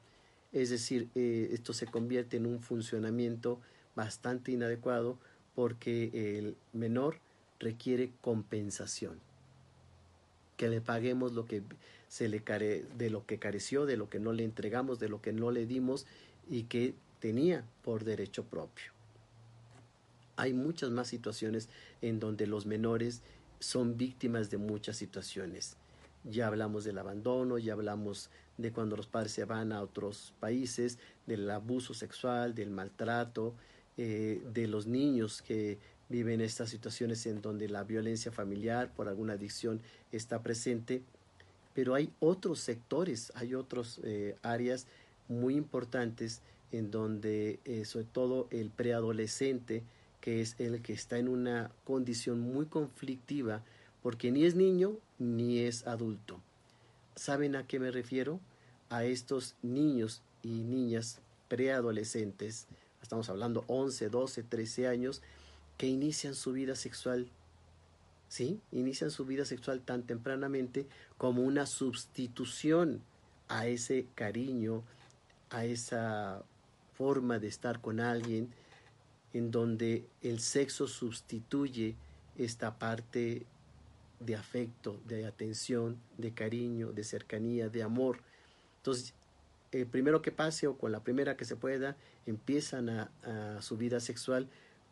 Es 0.51 0.69
decir, 0.69 1.09
eh, 1.15 1.49
esto 1.51 1.73
se 1.73 1.87
convierte 1.87 2.37
en 2.37 2.45
un 2.45 2.61
funcionamiento 2.61 3.59
bastante 3.95 4.51
inadecuado 4.51 5.17
porque 5.55 6.37
el 6.37 6.55
menor 6.73 7.19
requiere 7.59 8.11
compensación. 8.21 9.19
Que 10.57 10.67
le 10.67 10.81
paguemos 10.81 11.33
lo 11.33 11.45
que 11.45 11.63
se 12.07 12.27
le 12.27 12.41
care, 12.41 12.85
de 12.97 13.09
lo 13.09 13.25
que 13.25 13.39
careció, 13.39 13.85
de 13.85 13.97
lo 13.97 14.09
que 14.09 14.19
no 14.19 14.33
le 14.33 14.43
entregamos, 14.43 14.99
de 14.99 15.09
lo 15.09 15.21
que 15.21 15.31
no 15.31 15.51
le 15.51 15.65
dimos 15.65 16.05
y 16.49 16.63
que 16.63 16.93
tenía 17.19 17.63
por 17.83 18.03
derecho 18.03 18.43
propio. 18.43 18.91
Hay 20.35 20.53
muchas 20.53 20.89
más 20.89 21.07
situaciones 21.07 21.69
en 22.01 22.19
donde 22.19 22.47
los 22.47 22.65
menores 22.65 23.21
son 23.59 23.95
víctimas 23.95 24.49
de 24.49 24.57
muchas 24.57 24.97
situaciones. 24.97 25.77
Ya 26.23 26.47
hablamos 26.47 26.83
del 26.83 26.97
abandono, 26.97 27.57
ya 27.57 27.73
hablamos 27.73 28.29
de 28.57 28.71
cuando 28.71 28.95
los 28.95 29.07
padres 29.07 29.31
se 29.31 29.45
van 29.45 29.71
a 29.71 29.81
otros 29.81 30.33
países, 30.39 30.99
del 31.25 31.49
abuso 31.49 31.93
sexual, 31.93 32.53
del 32.53 32.69
maltrato, 32.69 33.53
eh, 33.97 34.41
de 34.53 34.67
los 34.67 34.87
niños 34.87 35.41
que 35.41 35.77
viven 36.09 36.41
estas 36.41 36.69
situaciones 36.69 37.25
en 37.25 37.41
donde 37.41 37.69
la 37.69 37.83
violencia 37.83 38.31
familiar 38.31 38.91
por 38.93 39.07
alguna 39.07 39.33
adicción 39.33 39.81
está 40.11 40.43
presente, 40.43 41.01
pero 41.73 41.95
hay 41.95 42.11
otros 42.19 42.59
sectores, 42.59 43.31
hay 43.35 43.55
otras 43.55 43.99
eh, 44.03 44.35
áreas 44.43 44.87
muy 45.29 45.55
importantes 45.55 46.41
en 46.71 46.91
donde 46.91 47.59
eh, 47.65 47.85
sobre 47.85 48.05
todo 48.05 48.47
el 48.51 48.69
preadolescente, 48.69 49.83
que 50.19 50.41
es 50.41 50.55
el 50.59 50.81
que 50.81 50.93
está 50.93 51.17
en 51.17 51.27
una 51.27 51.71
condición 51.85 52.39
muy 52.39 52.65
conflictiva, 52.65 53.63
porque 54.01 54.31
ni 54.31 54.45
es 54.45 54.55
niño 54.55 54.97
ni 55.19 55.59
es 55.59 55.87
adulto. 55.87 56.41
¿Saben 57.15 57.55
a 57.55 57.67
qué 57.67 57.79
me 57.79 57.91
refiero? 57.91 58.39
A 58.89 59.03
estos 59.03 59.55
niños 59.61 60.21
y 60.43 60.63
niñas 60.63 61.19
preadolescentes, 61.47 62.67
estamos 63.01 63.29
hablando 63.29 63.63
11, 63.67 64.09
12, 64.09 64.43
13 64.43 64.87
años, 64.87 65.21
que 65.77 65.87
inician 65.87 66.35
su 66.35 66.53
vida 66.53 66.75
sexual, 66.75 67.27
¿sí? 68.29 68.59
Inician 68.71 69.11
su 69.11 69.25
vida 69.25 69.45
sexual 69.45 69.81
tan 69.81 70.03
tempranamente 70.03 70.87
como 71.17 71.43
una 71.43 71.65
sustitución 71.65 73.01
a 73.49 73.67
ese 73.67 74.07
cariño, 74.15 74.83
a 75.49 75.65
esa 75.65 76.43
forma 76.93 77.39
de 77.39 77.47
estar 77.47 77.81
con 77.81 77.99
alguien, 77.99 78.49
en 79.33 79.51
donde 79.51 80.05
el 80.21 80.39
sexo 80.39 80.87
sustituye 80.87 81.95
esta 82.37 82.77
parte 82.79 83.45
de 84.25 84.35
afecto, 84.35 84.99
de 85.07 85.25
atención, 85.25 85.97
de 86.17 86.33
cariño, 86.33 86.91
de 86.91 87.03
cercanía, 87.03 87.69
de 87.69 87.83
amor. 87.83 88.19
Entonces, 88.77 89.13
el 89.71 89.87
primero 89.87 90.21
que 90.21 90.31
pase 90.31 90.67
o 90.67 90.77
con 90.77 90.91
la 90.91 91.03
primera 91.03 91.37
que 91.37 91.45
se 91.45 91.55
pueda, 91.55 91.95
empiezan 92.25 92.89
a, 92.89 93.61
su 93.61 93.77
vida 93.77 93.99
sexual 93.99 94.47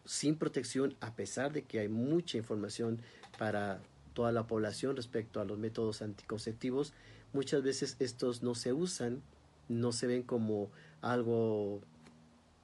sin 0.06 0.36
protección, 0.36 0.96
a 1.02 1.14
pesar 1.14 1.54
de 1.54 1.64
que 1.64 1.80
hay 1.80 1.90
mucha 1.90 2.38
información 2.38 3.00
para 3.38 3.82
toda 4.14 4.32
la 4.32 4.48
población 4.48 4.96
respecto 4.96 5.40
a 5.40 5.46
los 5.46 5.60
métodos 5.60 6.02
anticonceptivos, 6.02 6.94
muchas 7.34 7.62
veces 7.62 7.96
estos 8.00 8.42
no 8.42 8.56
se 8.56 8.74
usan, 8.74 9.22
no 9.68 9.92
se 9.92 10.08
ven 10.08 10.24
como 10.24 10.72
algo 11.02 11.82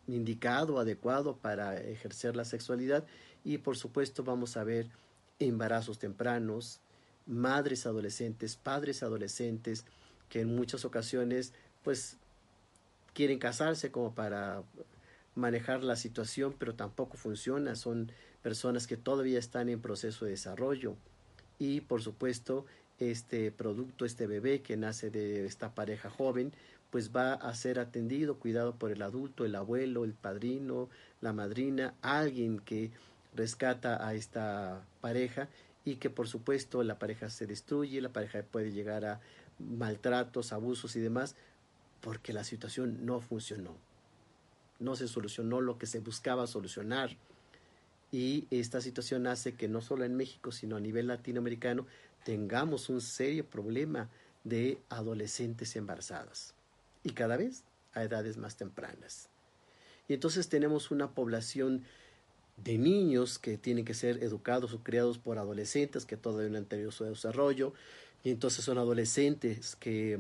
indicado, 0.08 0.80
adecuado 0.80 1.38
para 1.38 1.80
ejercer 1.80 2.36
la 2.36 2.45
sexualidad 2.45 3.06
y 3.43 3.60
por 3.60 3.78
supuesto 3.78 4.23
vamos 4.23 4.58
a 4.58 4.63
ver 4.63 4.88
embarazos 5.39 6.00
tempranos, 6.00 6.80
madres 7.26 7.86
adolescentes, 7.86 8.56
padres 8.56 9.04
adolescentes 9.04 9.86
que 10.30 10.41
en 10.41 10.56
muchas 10.56 10.86
ocasiones 10.86 11.54
pues 11.84 12.17
quieren 13.13 13.39
casarse 13.39 13.91
como 13.91 14.13
para 14.13 14.63
manejar 15.36 15.84
la 15.84 15.95
situación, 15.95 16.56
pero 16.58 16.76
tampoco 16.76 17.17
funciona. 17.17 17.76
Son 17.76 18.12
personas 18.41 18.88
que 18.88 18.98
todavía 18.98 19.39
están 19.39 19.69
en 19.69 19.82
proceso 19.82 20.26
de 20.26 20.32
desarrollo. 20.32 20.95
Y 21.60 21.82
por 21.82 22.02
supuesto, 22.02 22.65
este 23.00 23.52
producto, 23.52 24.06
este 24.06 24.28
bebé 24.28 24.62
que 24.62 24.78
nace 24.78 25.10
de 25.10 25.45
esta 25.45 25.76
pareja 25.76 26.10
joven, 26.10 26.54
pues 26.89 27.13
va 27.13 27.34
a 27.34 27.54
ser 27.56 27.80
atendido, 27.80 28.39
cuidado 28.39 28.76
por 28.76 28.91
el 28.91 29.02
adulto, 29.02 29.45
el 29.45 29.56
abuelo, 29.56 30.06
el 30.06 30.13
padrino, 30.13 30.89
la 31.21 31.34
madrina, 31.34 31.93
alguien 32.02 32.60
que 32.60 32.91
rescata 33.36 34.08
a 34.08 34.13
esta 34.15 34.86
pareja 35.02 35.50
y 35.84 35.95
que 35.98 36.10
por 36.10 36.28
supuesto 36.28 36.84
la 36.84 36.98
pareja 36.98 37.30
se 37.30 37.45
destruye, 37.45 38.02
la 38.02 38.13
pareja 38.13 38.41
puede 38.43 38.71
llegar 38.71 39.06
a 39.06 39.21
maltratos, 39.60 40.54
abusos 40.54 40.95
y 40.95 41.00
demás, 41.00 41.36
porque 42.02 42.34
la 42.34 42.43
situación 42.43 43.06
no 43.06 43.21
funcionó 43.21 43.76
no 44.80 44.95
se 44.95 45.08
solucionó 45.08 45.62
lo 45.62 45.78
que 45.78 45.86
se 45.86 46.00
buscaba 46.00 46.48
solucionar. 46.48 47.15
Y 48.12 48.48
esta 48.52 48.82
situación 48.82 49.28
hace 49.28 49.54
que 49.54 49.67
no 49.67 49.82
solo 49.82 50.06
en 50.06 50.15
México, 50.15 50.52
sino 50.52 50.76
a 50.76 50.80
nivel 50.80 51.08
latinoamericano, 51.08 51.86
tengamos 52.24 52.89
un 52.89 53.02
serio 53.02 53.45
problema 53.45 54.10
de 54.43 54.80
adolescentes 54.89 55.76
embarazadas. 55.76 56.54
Y 57.04 57.12
cada 57.12 57.38
vez 57.38 57.63
a 57.93 58.04
edades 58.04 58.38
más 58.38 58.58
tempranas. 58.58 59.30
Y 60.08 60.13
entonces 60.13 60.50
tenemos 60.50 60.91
una 60.91 61.12
población 61.12 61.84
de 62.58 62.78
niños 62.78 63.38
que 63.38 63.58
tienen 63.58 63.86
que 63.86 63.94
ser 63.94 64.24
educados 64.24 64.74
o 64.74 64.84
criados 64.84 65.18
por 65.18 65.38
adolescentes 65.38 66.06
que 66.06 66.18
todavía 66.18 66.50
no 66.50 66.58
han 66.58 66.65
tenido 66.65 66.91
su 66.91 67.04
desarrollo. 67.04 67.74
Y 68.24 68.32
entonces 68.32 68.65
son 68.65 68.78
adolescentes 68.78 69.76
que 69.76 70.20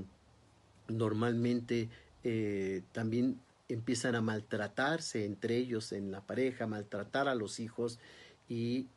normalmente 0.87 1.89
eh, 2.23 2.83
también 2.91 3.39
empiezan 3.69 4.15
a 4.15 4.21
maltratarse 4.21 5.25
entre 5.25 5.57
ellos 5.57 5.91
en 5.91 6.11
la 6.11 6.21
pareja, 6.21 6.67
maltratar 6.67 7.27
a 7.27 7.35
los 7.35 7.59
hijos 7.59 7.99
y, 8.47 8.87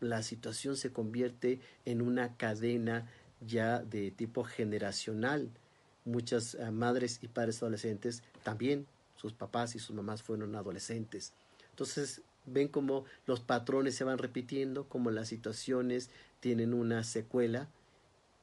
la 0.00 0.24
situación 0.24 0.76
se 0.76 0.90
convierte 0.92 1.60
en 1.84 2.02
una 2.02 2.36
cadena 2.36 3.08
ya 3.40 3.78
de 3.78 4.10
tipo 4.10 4.42
generacional. 4.42 5.48
Muchas 6.04 6.56
eh, 6.56 6.72
madres 6.72 7.20
y 7.22 7.28
padres 7.28 7.62
adolescentes 7.62 8.24
también, 8.42 8.88
sus 9.14 9.32
papás 9.32 9.76
y 9.76 9.78
sus 9.78 9.94
mamás 9.94 10.24
fueron 10.24 10.56
adolescentes. 10.56 11.34
Entonces 11.82 12.22
ven 12.46 12.68
cómo 12.68 13.06
los 13.26 13.40
patrones 13.40 13.96
se 13.96 14.04
van 14.04 14.18
repitiendo, 14.18 14.88
cómo 14.88 15.10
las 15.10 15.26
situaciones 15.26 16.10
tienen 16.38 16.74
una 16.74 17.02
secuela 17.02 17.68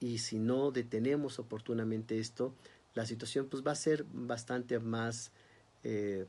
y 0.01 0.17
si 0.17 0.39
no 0.39 0.71
detenemos 0.71 1.39
oportunamente 1.39 2.19
esto, 2.19 2.53
la 2.95 3.05
situación 3.05 3.47
pues 3.47 3.65
va 3.65 3.71
a 3.71 3.75
ser 3.75 4.05
bastante 4.11 4.77
más 4.79 5.31
eh, 5.85 6.25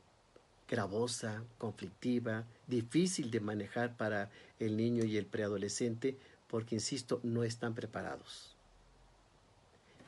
gravosa, 0.69 1.43
conflictiva, 1.59 2.45
difícil 2.69 3.33
de 3.33 3.41
manejar 3.41 3.97
para 3.97 4.31
el 4.61 4.77
niño 4.77 5.05
y 5.05 5.17
el 5.17 5.27
preadolescente 5.27 6.17
porque, 6.47 6.77
insisto, 6.77 7.19
no 7.25 7.43
están 7.43 7.75
preparados. 7.75 8.55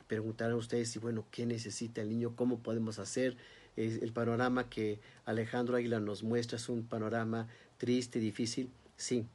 Preguntarán 0.07 0.55
ustedes 0.55 0.89
si, 0.89 0.99
bueno, 0.99 1.25
¿qué 1.31 1.45
necesita 1.45 2.01
el 2.01 2.07
niño? 2.07 2.33
¿Cómo 2.37 2.59
podemos 2.59 2.97
hacer? 2.97 3.35
El 3.75 4.11
panorama 4.13 4.69
que 4.69 4.99
Alejandro 5.25 5.77
Águila 5.77 5.99
nos 5.99 6.23
muestra 6.23 6.57
es 6.57 6.69
un 6.69 6.83
panorama 6.83 7.47
triste, 7.77 8.19
difícil. 8.19 8.69
Sí, 8.95 9.25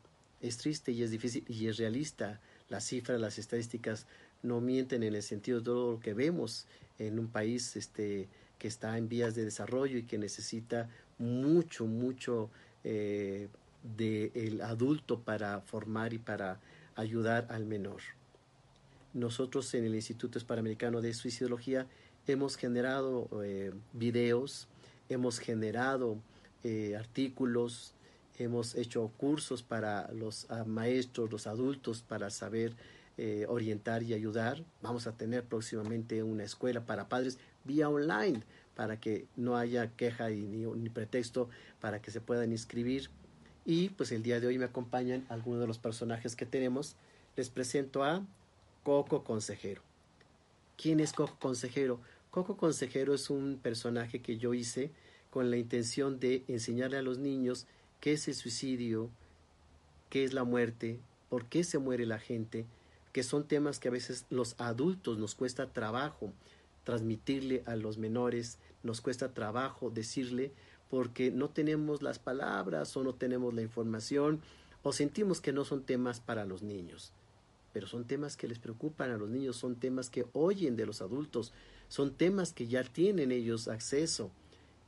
es 0.41 0.59
triste 0.59 0.93
y 0.93 1.03
es 1.03 1.11
difícil 1.11 1.45
y 1.49 1.67
es 1.67 1.77
realista. 1.77 2.41
Las 2.69 2.85
cifras, 2.85 3.21
las 3.21 3.39
estadísticas 3.39 4.07
no 4.43 4.61
mienten 4.61 5.03
en 5.03 5.15
el 5.15 5.23
sentido 5.23 5.59
de 5.59 5.65
todo 5.65 5.93
lo 5.93 6.01
que 6.01 6.15
vemos 6.15 6.67
en 6.99 7.19
un 7.19 7.29
país 7.29 7.77
este, 7.77 8.29
que 8.59 8.69
está 8.69 8.99
en 8.99 9.09
vías 9.09 9.35
de 9.35 9.45
desarrollo 9.45 9.99
y 9.99 10.05
que 10.05 10.19
necesita 10.19 10.89
mucho, 11.19 11.87
mucho 11.87 12.51
eh, 12.85 13.49
del 13.97 14.61
adulto 14.61 15.21
para 15.21 15.61
formar 15.61 16.13
y 16.13 16.19
para 16.19 16.61
ayudar 16.95 17.47
al 17.51 17.65
menor. 17.65 18.01
Nosotros 19.15 19.73
en 19.75 19.85
el 19.85 19.95
Instituto 19.95 20.39
Hispanoamericano 20.39 21.01
de 21.01 21.15
Suicidología 21.15 21.87
hemos 22.33 22.57
generado 22.57 23.29
eh, 23.43 23.73
videos, 23.93 24.69
hemos 25.09 25.39
generado 25.39 26.19
eh, 26.65 26.97
artículos, 26.97 27.93
hemos 28.39 28.75
hecho 28.75 29.11
cursos 29.17 29.63
para 29.63 30.11
los 30.13 30.47
ah, 30.51 30.65
maestros, 30.65 31.31
los 31.31 31.47
adultos, 31.47 32.03
para 32.03 32.31
saber 32.31 32.75
eh, 33.17 33.47
orientar 33.49 34.03
y 34.03 34.15
ayudar. 34.15 34.63
Vamos 34.83 35.07
a 35.07 35.13
tener 35.13 35.45
próximamente 35.45 36.23
una 36.23 36.45
escuela 36.45 36.85
para 36.85 37.09
padres 37.09 37.39
vía 37.65 37.89
online 37.89 38.43
para 38.75 39.01
que 39.01 39.27
no 39.35 39.57
haya 39.57 39.91
queja 39.97 40.29
ni, 40.29 40.67
ni, 40.67 40.89
pretexto 40.89 41.49
para 41.81 42.01
que 42.01 42.13
se 42.13 42.21
puedan 42.21 42.53
inscribir. 42.53 43.11
Y 43.65 43.89
pues 43.91 44.13
el 44.13 44.23
día 44.23 44.39
de 44.39 44.47
hoy 44.47 44.57
me 44.57 44.67
acompañan 44.67 45.27
algunos 45.29 45.61
de 45.61 45.67
los 45.67 45.79
personajes 45.79 46.37
que 46.37 46.47
tenemos. 46.47 46.95
Les 47.37 47.51
presento 47.51 48.05
a 48.05 48.25
Coco 48.85 49.25
Consejero. 49.25 49.83
¿Quién 50.77 51.01
es 51.01 51.13
Coco 51.13 51.37
Consejero? 51.41 51.99
Coco 52.39 52.57
Consejero 52.57 53.15
es 53.15 53.31
un 53.31 53.59
personaje 53.61 54.23
que 54.23 54.39
yo 54.39 54.55
hice 54.55 54.93
con 55.29 55.51
la 55.51 55.57
intención 55.57 56.21
de 56.21 56.45
enseñarle 56.47 56.97
a 56.97 57.03
los 57.03 57.19
niños 57.19 57.67
qué 57.99 58.13
es 58.13 58.29
el 58.29 58.35
suicidio, 58.37 59.11
qué 60.09 60.23
es 60.23 60.33
la 60.33 60.45
muerte, 60.45 61.01
por 61.31 61.47
qué 61.47 61.65
se 61.65 61.79
muere 61.79 62.07
la 62.07 62.21
gente, 62.21 62.65
que 63.13 63.25
son 63.25 63.49
temas 63.49 63.81
que 63.81 63.89
a 63.89 63.91
veces 63.91 64.25
los 64.31 64.55
adultos 64.61 65.19
nos 65.19 65.35
cuesta 65.35 65.73
trabajo 65.73 66.33
transmitirle 66.85 67.65
a 67.67 67.75
los 67.75 67.99
menores, 67.99 68.59
nos 68.85 69.01
cuesta 69.01 69.35
trabajo 69.35 69.91
decirle 69.91 70.53
porque 70.91 71.33
no 71.33 71.49
tenemos 71.49 72.03
las 72.03 72.21
palabras 72.21 72.97
o 72.97 73.03
no 73.03 73.17
tenemos 73.17 73.53
la 73.53 73.63
información 73.63 74.41
o 74.85 74.93
sentimos 74.93 75.41
que 75.41 75.53
no 75.53 75.65
son 75.65 75.83
temas 75.83 76.21
para 76.21 76.45
los 76.45 76.63
niños. 76.63 77.11
Pero 77.73 77.89
son 77.89 78.05
temas 78.05 78.37
que 78.37 78.47
les 78.47 78.61
preocupan 78.61 79.11
a 79.11 79.17
los 79.17 79.29
niños, 79.29 79.57
son 79.57 79.75
temas 79.75 80.09
que 80.09 80.25
oyen 80.33 80.77
de 80.77 80.87
los 80.87 81.03
adultos, 81.03 81.53
son 81.89 82.15
temas 82.15 82.53
que 82.53 82.67
ya 82.67 82.85
tienen 82.85 83.33
ellos 83.33 83.69
acceso 83.69 84.31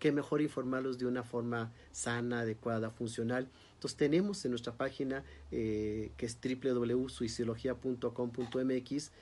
qué 0.01 0.11
mejor 0.11 0.43
informarlos 0.43 0.99
de 0.99 1.07
una 1.07 1.23
forma 1.23 1.71
sana, 1.93 2.41
adecuada, 2.41 2.91
funcional. 2.91 3.47
Entonces 3.75 3.97
tenemos 3.97 4.45
en 4.45 4.51
nuestra 4.51 4.73
página 4.73 5.23
eh, 5.53 6.11
que 6.17 6.27
es 6.27 6.37
www.suicidología.com.mx 6.43 9.13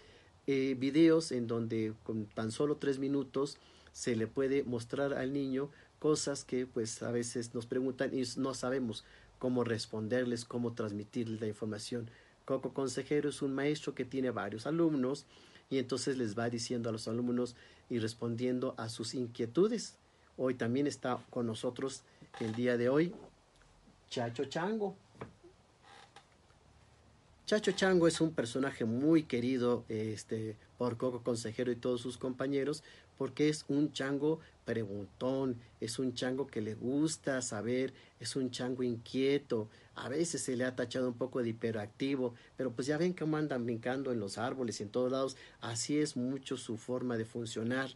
eh, 0.47 0.75
videos 0.79 1.33
en 1.33 1.47
donde 1.47 1.93
con 2.05 2.25
tan 2.25 2.51
solo 2.51 2.77
tres 2.77 2.99
minutos 2.99 3.59
se 3.93 4.17
le 4.17 4.27
puede 4.27 4.63
mostrar 4.63 5.13
al 5.13 5.35
niño 5.35 5.69
cosas 5.99 6.45
que 6.45 6.65
pues 6.65 7.03
a 7.03 7.11
veces 7.11 7.55
nos 7.55 7.67
preguntan 7.67 8.17
y 8.17 8.23
no 8.37 8.55
sabemos 8.55 9.05
cómo 9.39 9.65
responderles, 9.65 10.47
cómo 10.47 10.73
transmitirles 10.73 11.41
la 11.41 11.49
información. 11.49 12.09
Coco 12.45 12.73
Consejero 12.73 13.29
es 13.29 13.43
un 13.43 13.55
maestro 13.55 13.95
que 13.95 14.07
tiene 14.07 14.31
varios 14.31 14.67
alumnos 14.67 15.27
y 15.71 15.79
entonces 15.79 16.17
les 16.17 16.39
va 16.39 16.51
diciendo 16.51 16.89
a 16.89 16.93
los 16.93 17.09
alumnos 17.09 17.57
y 17.91 17.99
respondiendo 17.99 18.75
a 18.77 18.89
sus 18.89 19.15
inquietudes 19.15 19.99
Hoy 20.41 20.55
también 20.55 20.87
está 20.87 21.19
con 21.31 21.47
nosotros 21.49 22.05
el 22.39 22.55
día 22.55 22.77
de 22.77 22.89
hoy 22.89 23.13
Chacho 24.09 24.45
Chango. 24.45 24.95
Chacho 27.45 27.73
Chango 27.73 28.07
es 28.07 28.21
un 28.21 28.33
personaje 28.33 28.85
muy 28.85 29.25
querido 29.25 29.85
este, 29.89 30.55
por 30.79 30.97
Coco 30.97 31.25
Consejero 31.25 31.73
y 31.73 31.77
todos 31.77 32.01
sus 32.01 32.19
compañeros 32.19 32.85
porque 33.19 33.49
es 33.49 33.65
un 33.67 33.93
chango 33.93 34.39
preguntón, 34.65 35.57
es 35.81 35.99
un 35.99 36.15
chango 36.15 36.47
que 36.47 36.61
le 36.61 36.75
gusta 36.77 37.43
saber, 37.43 37.93
es 38.21 38.37
un 38.37 38.53
chango 38.53 38.85
inquieto, 38.85 39.69
a 40.05 40.09
veces 40.09 40.43
se 40.43 40.57
le 40.57 40.65
ha 40.65 40.77
tachado 40.77 41.09
un 41.09 41.15
poco 41.15 41.43
de 41.43 41.51
hiperactivo, 41.51 42.35
pero 42.57 42.73
pues 42.73 42.87
ya 42.87 42.99
ven 42.99 43.13
cómo 43.13 43.37
andan 43.37 43.65
brincando 43.65 44.13
en 44.13 44.21
los 44.21 44.39
árboles 44.39 44.81
y 44.81 44.85
en 44.85 44.91
todos 44.91 45.13
lados, 45.13 45.37
así 45.61 45.99
es 45.99 46.17
mucho 46.17 46.57
su 46.57 46.77
forma 46.77 47.17
de 47.17 47.25
funcionar. 47.25 47.91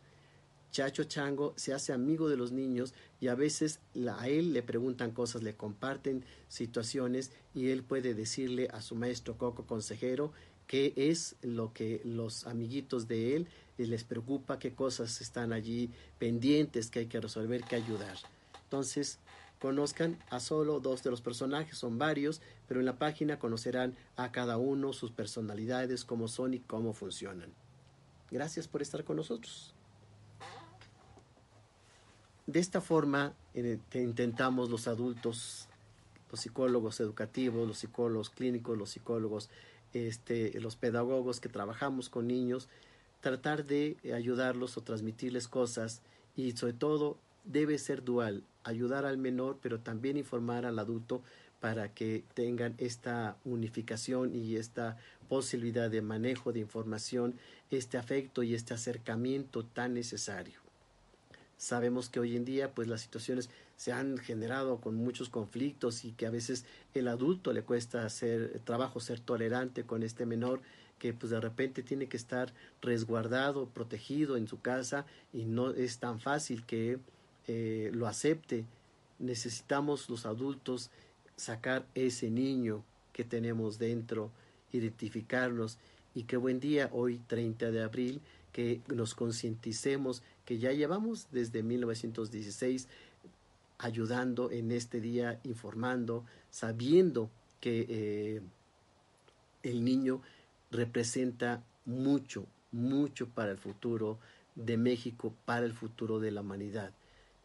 Chacho 0.70 1.04
Chango 1.04 1.52
se 1.56 1.74
hace 1.74 1.92
amigo 1.92 2.28
de 2.28 2.36
los 2.36 2.50
niños 2.50 2.94
y 3.20 3.28
a 3.28 3.34
veces 3.34 3.80
a 4.18 4.28
él 4.28 4.52
le 4.52 4.62
preguntan 4.62 5.10
cosas, 5.10 5.42
le 5.42 5.54
comparten 5.54 6.24
situaciones 6.48 7.30
y 7.54 7.68
él 7.70 7.82
puede 7.82 8.14
decirle 8.14 8.68
a 8.72 8.80
su 8.80 8.94
maestro 8.94 9.36
Coco 9.36 9.66
consejero 9.66 10.32
qué 10.66 10.94
es 10.96 11.36
lo 11.42 11.74
que 11.74 12.00
los 12.04 12.46
amiguitos 12.46 13.06
de 13.06 13.36
él 13.36 13.48
les 13.86 14.04
preocupa, 14.04 14.58
qué 14.58 14.74
cosas 14.74 15.20
están 15.20 15.52
allí 15.52 15.90
pendientes 16.18 16.90
que 16.90 17.00
hay 17.00 17.06
que 17.06 17.20
resolver, 17.20 17.64
que 17.64 17.76
ayudar. 17.76 18.16
Entonces, 18.64 19.18
conozcan 19.62 20.18
a 20.28 20.40
solo 20.40 20.80
dos 20.80 21.04
de 21.04 21.10
los 21.12 21.20
personajes, 21.20 21.78
son 21.78 21.96
varios, 21.96 22.42
pero 22.66 22.80
en 22.80 22.86
la 22.86 22.98
página 22.98 23.38
conocerán 23.38 23.94
a 24.16 24.32
cada 24.32 24.56
uno, 24.56 24.92
sus 24.92 25.12
personalidades, 25.12 26.04
cómo 26.04 26.26
son 26.26 26.54
y 26.54 26.58
cómo 26.58 26.92
funcionan. 26.92 27.54
Gracias 28.32 28.66
por 28.66 28.82
estar 28.82 29.04
con 29.04 29.18
nosotros. 29.18 29.72
De 32.48 32.58
esta 32.58 32.80
forma 32.80 33.34
intentamos 33.54 34.68
los 34.68 34.88
adultos, 34.88 35.68
los 36.32 36.40
psicólogos 36.40 36.98
educativos, 36.98 37.68
los 37.68 37.78
psicólogos 37.78 38.30
clínicos, 38.30 38.76
los 38.76 38.90
psicólogos, 38.90 39.48
este, 39.92 40.58
los 40.58 40.74
pedagogos 40.74 41.38
que 41.38 41.48
trabajamos 41.48 42.08
con 42.08 42.26
niños, 42.26 42.68
tratar 43.20 43.64
de 43.64 43.96
ayudarlos 44.12 44.76
o 44.76 44.80
transmitirles 44.80 45.46
cosas 45.46 46.02
y 46.34 46.50
sobre 46.50 46.72
todo 46.72 47.16
debe 47.44 47.78
ser 47.78 48.02
dual, 48.02 48.42
ayudar 48.64 49.04
al 49.04 49.18
menor 49.18 49.58
pero 49.62 49.80
también 49.80 50.16
informar 50.16 50.66
al 50.66 50.78
adulto 50.78 51.22
para 51.60 51.94
que 51.94 52.24
tengan 52.34 52.74
esta 52.78 53.36
unificación 53.44 54.34
y 54.34 54.56
esta 54.56 54.98
posibilidad 55.28 55.88
de 55.88 56.02
manejo 56.02 56.52
de 56.52 56.58
información, 56.58 57.34
este 57.70 57.98
afecto 57.98 58.42
y 58.42 58.54
este 58.54 58.74
acercamiento 58.74 59.64
tan 59.64 59.94
necesario. 59.94 60.60
Sabemos 61.56 62.08
que 62.08 62.18
hoy 62.18 62.34
en 62.34 62.44
día 62.44 62.74
pues 62.74 62.88
las 62.88 63.00
situaciones 63.00 63.48
se 63.76 63.92
han 63.92 64.18
generado 64.18 64.80
con 64.80 64.96
muchos 64.96 65.28
conflictos 65.28 66.04
y 66.04 66.10
que 66.10 66.26
a 66.26 66.30
veces 66.30 66.64
el 66.94 67.06
adulto 67.06 67.52
le 67.52 67.62
cuesta 67.62 68.04
hacer 68.04 68.60
trabajo 68.64 68.98
ser 68.98 69.20
tolerante 69.20 69.84
con 69.84 70.02
este 70.02 70.26
menor 70.26 70.60
que 70.98 71.12
pues 71.12 71.30
de 71.30 71.40
repente 71.40 71.84
tiene 71.84 72.08
que 72.08 72.16
estar 72.16 72.52
resguardado, 72.80 73.68
protegido 73.68 74.36
en 74.36 74.48
su 74.48 74.60
casa 74.60 75.06
y 75.32 75.44
no 75.44 75.70
es 75.70 75.98
tan 75.98 76.18
fácil 76.18 76.64
que 76.64 76.98
eh, 77.48 77.90
lo 77.92 78.06
acepte. 78.06 78.64
Necesitamos 79.18 80.08
los 80.08 80.26
adultos 80.26 80.90
sacar 81.36 81.86
ese 81.94 82.30
niño 82.30 82.84
que 83.12 83.24
tenemos 83.24 83.78
dentro, 83.78 84.30
identificarlos 84.72 85.78
y 86.14 86.24
qué 86.24 86.36
buen 86.36 86.60
día 86.60 86.88
hoy 86.92 87.20
30 87.26 87.70
de 87.70 87.82
abril 87.82 88.20
que 88.52 88.80
nos 88.88 89.14
concienticemos 89.14 90.22
que 90.44 90.58
ya 90.58 90.72
llevamos 90.72 91.28
desde 91.30 91.62
1916 91.62 92.88
ayudando 93.78 94.50
en 94.50 94.70
este 94.70 95.00
día, 95.00 95.40
informando, 95.42 96.24
sabiendo 96.50 97.30
que 97.60 97.86
eh, 97.88 98.42
el 99.62 99.84
niño 99.84 100.20
representa 100.70 101.62
mucho, 101.84 102.46
mucho 102.70 103.28
para 103.28 103.50
el 103.50 103.58
futuro 103.58 104.18
de 104.54 104.76
México, 104.76 105.34
para 105.44 105.66
el 105.66 105.72
futuro 105.72 106.20
de 106.20 106.30
la 106.30 106.42
humanidad. 106.42 106.92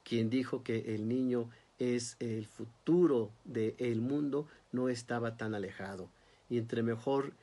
Quien 0.07 0.29
dijo 0.29 0.63
que 0.63 0.95
el 0.95 1.09
niño 1.09 1.49
es 1.79 2.15
el 2.21 2.45
futuro 2.45 3.29
del 3.43 3.99
mundo 3.99 4.47
no 4.71 4.87
estaba 4.87 5.35
tan 5.35 5.53
alejado. 5.53 6.07
Y 6.49 6.59
entre 6.59 6.81
mejor 6.81 7.33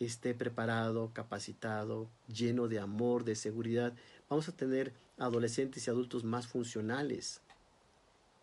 esté 0.00 0.34
preparado, 0.34 1.12
capacitado, 1.14 2.10
lleno 2.28 2.68
de 2.68 2.78
amor, 2.78 3.24
de 3.24 3.36
seguridad, 3.36 3.94
vamos 4.28 4.50
a 4.50 4.52
tener 4.52 4.92
adolescentes 5.16 5.86
y 5.86 5.90
adultos 5.90 6.22
más 6.22 6.46
funcionales. 6.46 7.40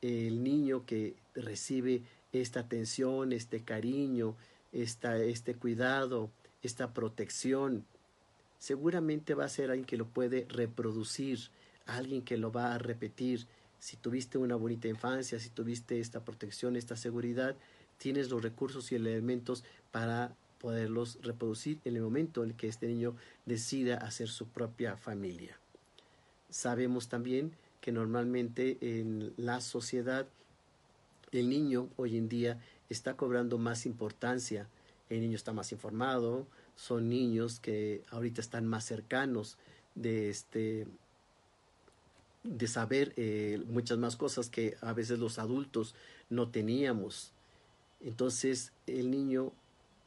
El 0.02 0.44
niño 0.44 0.84
que 0.88 1.16
recibe 1.36 2.02
esta 2.32 2.62
atención, 2.62 3.32
este 3.32 3.62
cariño, 3.62 4.36
esta, 4.72 5.20
este 5.20 5.54
cuidado, 5.54 6.32
esta 6.64 6.96
protección, 6.96 7.86
seguramente 8.58 9.36
va 9.36 9.46
a 9.46 9.50
ser 9.50 9.70
alguien 9.70 9.86
que 9.86 9.98
lo 9.98 10.08
puede 10.08 10.48
reproducir, 10.50 11.52
alguien 11.86 12.24
que 12.24 12.38
lo 12.38 12.52
va 12.52 12.74
a 12.74 12.80
repetir. 12.80 13.46
Si 13.88 13.96
tuviste 13.96 14.38
una 14.38 14.58
bonita 14.58 14.90
infancia, 14.90 15.40
si 15.40 15.50
tuviste 15.50 16.02
esta 16.02 16.20
protección, 16.26 16.76
esta 16.76 16.98
seguridad, 16.98 17.56
tienes 17.98 18.30
los 18.30 18.44
recursos 18.44 18.92
y 18.92 18.96
elementos 18.96 19.64
para 19.94 20.36
poderlos 20.60 21.20
reproducir 21.22 21.80
en 21.86 21.96
el 21.96 22.02
momento 22.02 22.44
en 22.44 22.52
que 22.52 22.68
este 22.68 22.88
niño 22.88 23.16
decida 23.46 23.96
hacer 23.96 24.28
su 24.28 24.46
propia 24.46 24.98
familia. 24.98 25.58
Sabemos 26.50 27.08
también 27.08 27.54
que 27.80 27.94
normalmente 27.94 28.78
en 28.82 29.32
la 29.38 29.62
sociedad 29.62 30.28
el 31.32 31.48
niño 31.48 31.88
hoy 31.96 32.18
en 32.18 32.28
día 32.28 32.60
está 32.90 33.16
cobrando 33.16 33.58
más 33.58 33.86
importancia, 33.86 34.68
el 35.10 35.22
niño 35.22 35.38
está 35.38 35.54
más 35.54 35.72
informado, 35.72 36.46
son 36.76 37.08
niños 37.08 37.62
que 37.62 38.04
ahorita 38.12 38.42
están 38.42 38.66
más 38.68 38.84
cercanos 38.84 39.58
de 39.96 40.30
este 40.30 40.88
de 42.48 42.68
saber 42.68 43.14
eh, 43.18 43.62
muchas 43.68 43.98
más 43.98 44.16
cosas 44.16 44.50
que 44.50 44.78
a 44.82 44.94
veces 44.94 45.20
los 45.20 45.38
adultos 45.38 45.96
no 46.30 46.50
teníamos 46.50 47.34
Entonces 48.00 48.72
el 48.86 49.12
niño, 49.12 49.52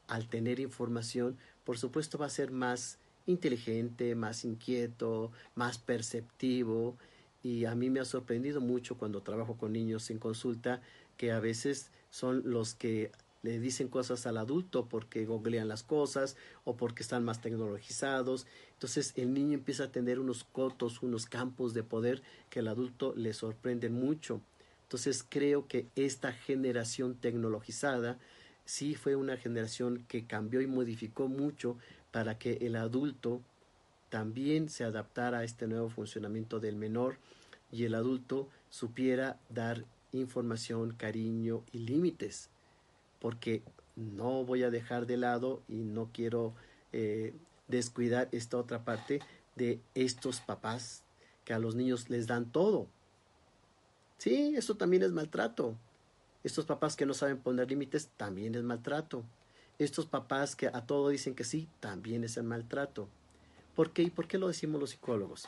al 0.07 0.27
tener 0.27 0.59
información, 0.59 1.37
por 1.63 1.77
supuesto 1.77 2.17
va 2.17 2.25
a 2.25 2.29
ser 2.29 2.51
más 2.51 2.97
inteligente, 3.27 4.15
más 4.15 4.43
inquieto, 4.43 5.31
más 5.55 5.77
perceptivo. 5.77 6.97
Y 7.43 7.65
a 7.65 7.75
mí 7.75 7.89
me 7.89 7.99
ha 7.99 8.05
sorprendido 8.05 8.59
mucho 8.61 8.97
cuando 8.97 9.21
trabajo 9.21 9.57
con 9.57 9.73
niños 9.73 10.09
en 10.09 10.19
consulta 10.19 10.81
que 11.17 11.31
a 11.31 11.39
veces 11.39 11.91
son 12.09 12.41
los 12.45 12.73
que 12.73 13.11
le 13.43 13.59
dicen 13.59 13.87
cosas 13.87 14.27
al 14.27 14.37
adulto 14.37 14.87
porque 14.87 15.25
googlean 15.25 15.67
las 15.67 15.83
cosas 15.83 16.35
o 16.63 16.75
porque 16.77 17.03
están 17.03 17.23
más 17.23 17.41
tecnologizados. 17.41 18.45
Entonces 18.73 19.13
el 19.15 19.33
niño 19.33 19.55
empieza 19.55 19.85
a 19.85 19.91
tener 19.91 20.19
unos 20.19 20.43
cotos, 20.43 21.01
unos 21.01 21.25
campos 21.25 21.73
de 21.73 21.83
poder 21.83 22.21
que 22.49 22.59
al 22.59 22.67
adulto 22.67 23.13
le 23.15 23.33
sorprenden 23.33 23.93
mucho. 23.93 24.41
Entonces 24.83 25.25
creo 25.27 25.67
que 25.67 25.87
esta 25.95 26.33
generación 26.33 27.15
tecnologizada 27.15 28.19
sí 28.65 28.93
fue 28.93 29.15
una 29.15 29.37
generación 29.37 30.05
que 30.07 30.25
cambió 30.25 30.61
y 30.61 30.67
modificó 30.67 31.27
mucho 31.27 31.77
para 32.11 32.37
que 32.37 32.53
el 32.61 32.75
adulto 32.75 33.41
también 34.09 34.69
se 34.69 34.83
adaptara 34.83 35.39
a 35.39 35.43
este 35.43 35.67
nuevo 35.67 35.89
funcionamiento 35.89 36.59
del 36.59 36.75
menor 36.75 37.17
y 37.71 37.85
el 37.85 37.95
adulto 37.95 38.49
supiera 38.69 39.39
dar 39.49 39.85
información, 40.11 40.93
cariño 40.93 41.63
y 41.71 41.79
límites 41.79 42.49
porque 43.21 43.61
no 43.95 44.43
voy 44.43 44.63
a 44.63 44.71
dejar 44.71 45.05
de 45.05 45.15
lado 45.15 45.61
y 45.69 45.75
no 45.75 46.09
quiero 46.11 46.53
eh, 46.91 47.33
descuidar 47.67 48.27
esta 48.31 48.57
otra 48.57 48.83
parte 48.83 49.21
de 49.55 49.79
estos 49.95 50.41
papás 50.41 51.03
que 51.45 51.53
a 51.53 51.59
los 51.59 51.75
niños 51.75 52.09
les 52.09 52.27
dan 52.27 52.51
todo. 52.51 52.87
Sí, 54.17 54.55
eso 54.57 54.75
también 54.75 55.03
es 55.03 55.11
maltrato. 55.11 55.75
Estos 56.43 56.65
papás 56.65 56.95
que 56.95 57.05
no 57.05 57.13
saben 57.13 57.37
poner 57.37 57.69
límites 57.69 58.09
también 58.17 58.55
es 58.55 58.63
maltrato. 58.63 59.23
Estos 59.79 60.05
papás 60.05 60.55
que 60.55 60.67
a 60.67 60.85
todo 60.85 61.09
dicen 61.09 61.35
que 61.35 61.43
sí, 61.43 61.67
también 61.79 62.23
es 62.23 62.37
el 62.37 62.43
maltrato. 62.43 63.07
¿Por 63.75 63.91
qué? 63.93 64.03
¿Y 64.03 64.09
por 64.09 64.27
qué 64.27 64.37
lo 64.37 64.47
decimos 64.47 64.81
los 64.81 64.91
psicólogos? 64.91 65.47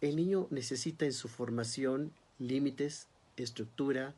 El 0.00 0.16
niño 0.16 0.46
necesita 0.50 1.04
en 1.04 1.12
su 1.12 1.28
formación 1.28 2.12
límites, 2.38 3.06
estructura, 3.36 4.14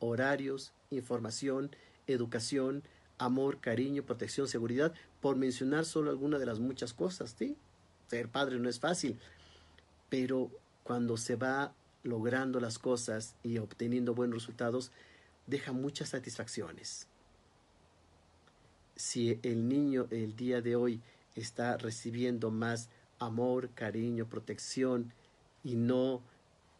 horarios, 0.00 0.72
información, 0.90 1.70
educación, 2.06 2.82
amor, 3.18 3.60
cariño, 3.60 4.04
protección, 4.04 4.48
seguridad, 4.48 4.92
por 5.20 5.36
mencionar 5.36 5.84
solo 5.84 6.10
alguna 6.10 6.38
de 6.38 6.46
las 6.46 6.60
muchas 6.60 6.92
cosas, 6.92 7.34
¿sí? 7.38 7.56
Ser 8.08 8.28
padre 8.28 8.58
no 8.58 8.68
es 8.68 8.80
fácil, 8.80 9.18
pero 10.08 10.50
cuando 10.82 11.16
se 11.16 11.36
va 11.36 11.74
logrando 12.02 12.60
las 12.60 12.78
cosas 12.78 13.34
y 13.42 13.58
obteniendo 13.58 14.14
buenos 14.14 14.42
resultados, 14.42 14.92
deja 15.46 15.72
muchas 15.72 16.10
satisfacciones. 16.10 17.08
Si 18.96 19.38
el 19.42 19.68
niño 19.68 20.06
el 20.10 20.36
día 20.36 20.60
de 20.60 20.76
hoy 20.76 21.00
está 21.34 21.76
recibiendo 21.76 22.50
más 22.50 22.90
amor, 23.18 23.70
cariño, 23.70 24.26
protección 24.26 25.12
y 25.64 25.76
no 25.76 26.22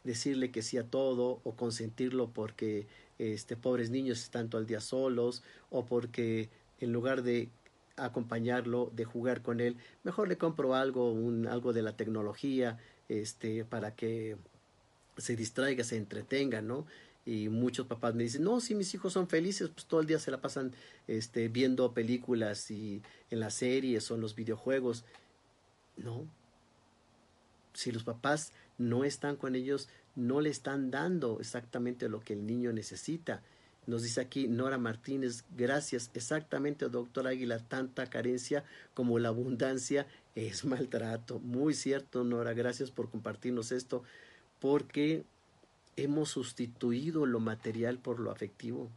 decirle 0.04 0.50
que 0.50 0.62
sí 0.62 0.76
a 0.76 0.84
todo 0.84 1.40
o 1.44 1.56
consentirlo 1.56 2.28
porque 2.28 2.86
este, 3.18 3.56
pobres 3.56 3.90
niños 3.90 4.22
están 4.22 4.48
todo 4.48 4.60
el 4.60 4.66
día 4.66 4.80
solos 4.80 5.42
o 5.70 5.84
porque 5.84 6.50
en 6.80 6.92
lugar 6.92 7.22
de 7.22 7.48
acompañarlo, 7.96 8.90
de 8.94 9.04
jugar 9.04 9.42
con 9.42 9.60
él, 9.60 9.76
mejor 10.02 10.28
le 10.28 10.36
compro 10.36 10.74
algo, 10.74 11.12
un, 11.12 11.46
algo 11.46 11.72
de 11.72 11.82
la 11.82 11.96
tecnología, 11.96 12.78
este, 13.08 13.64
para 13.64 13.94
que 13.94 14.36
se 15.16 15.36
distraiga, 15.36 15.84
se 15.84 15.96
entretenga, 15.96 16.60
¿no? 16.60 16.86
Y 17.26 17.48
muchos 17.48 17.86
papás 17.86 18.14
me 18.14 18.24
dicen, 18.24 18.44
no, 18.44 18.60
si 18.60 18.74
mis 18.74 18.92
hijos 18.94 19.12
son 19.12 19.28
felices, 19.28 19.70
pues 19.70 19.86
todo 19.86 20.00
el 20.00 20.06
día 20.06 20.18
se 20.18 20.30
la 20.30 20.40
pasan 20.40 20.72
este, 21.06 21.48
viendo 21.48 21.94
películas 21.94 22.70
y 22.70 23.02
en 23.30 23.40
las 23.40 23.54
series 23.54 24.10
o 24.10 24.16
en 24.16 24.20
los 24.20 24.34
videojuegos. 24.34 25.04
No. 25.96 26.26
Si 27.84 27.92
los 27.92 28.02
papás 28.02 28.52
no 28.78 29.04
están 29.04 29.36
con 29.36 29.54
ellos, 29.54 29.90
no 30.16 30.40
le 30.40 30.48
están 30.48 30.90
dando 30.90 31.38
exactamente 31.38 32.08
lo 32.08 32.20
que 32.20 32.32
el 32.32 32.46
niño 32.46 32.72
necesita. 32.72 33.42
Nos 33.86 34.02
dice 34.02 34.22
aquí 34.22 34.48
Nora 34.48 34.78
Martínez, 34.78 35.44
gracias, 35.54 36.10
exactamente, 36.14 36.88
doctor 36.88 37.26
Águila, 37.26 37.58
tanta 37.58 38.08
carencia 38.08 38.64
como 38.94 39.18
la 39.18 39.28
abundancia 39.28 40.06
es 40.34 40.64
maltrato. 40.64 41.40
Muy 41.40 41.74
cierto, 41.74 42.24
Nora, 42.24 42.54
gracias 42.54 42.90
por 42.90 43.10
compartirnos 43.10 43.70
esto, 43.70 44.02
porque 44.60 45.26
hemos 45.96 46.30
sustituido 46.30 47.26
lo 47.26 47.38
material 47.38 47.98
por 47.98 48.18
lo 48.18 48.30
afectivo. 48.30 48.88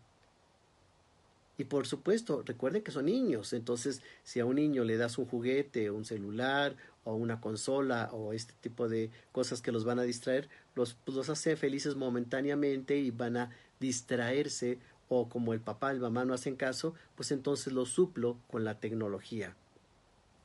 Y 1.58 1.66
por 1.66 1.88
supuesto, 1.88 2.42
recuerden 2.46 2.84
que 2.84 2.92
son 2.92 3.08
niños, 3.08 3.52
entonces 3.52 4.02
si 4.24 4.40
a 4.40 4.46
un 4.46 4.56
niño 4.56 4.86
le 4.86 4.96
das 4.96 5.18
un 5.18 5.26
juguete, 5.26 5.92
un 5.92 6.06
celular 6.06 6.78
o 7.08 7.16
una 7.16 7.40
consola 7.40 8.10
o 8.12 8.34
este 8.34 8.54
tipo 8.62 8.88
de 8.90 9.10
cosas 9.32 9.62
que 9.62 9.72
los 9.72 9.86
van 9.86 10.00
a 10.00 10.04
distraer, 10.04 10.50
los, 10.76 10.94
pues, 10.94 11.16
los 11.16 11.30
hace 11.30 11.56
felices 11.56 11.96
momentáneamente 11.96 12.98
y 12.98 13.12
van 13.12 13.38
a 13.38 13.52
distraerse 13.80 14.80
o 15.10 15.30
como 15.30 15.54
el 15.54 15.62
papá 15.62 15.92
el 15.92 16.00
mamá 16.00 16.26
no 16.26 16.34
hacen 16.34 16.56
caso, 16.56 16.94
pues 17.16 17.32
entonces 17.32 17.72
los 17.72 17.90
suplo 17.90 18.38
con 18.48 18.66
la 18.66 18.80
tecnología. 18.80 19.56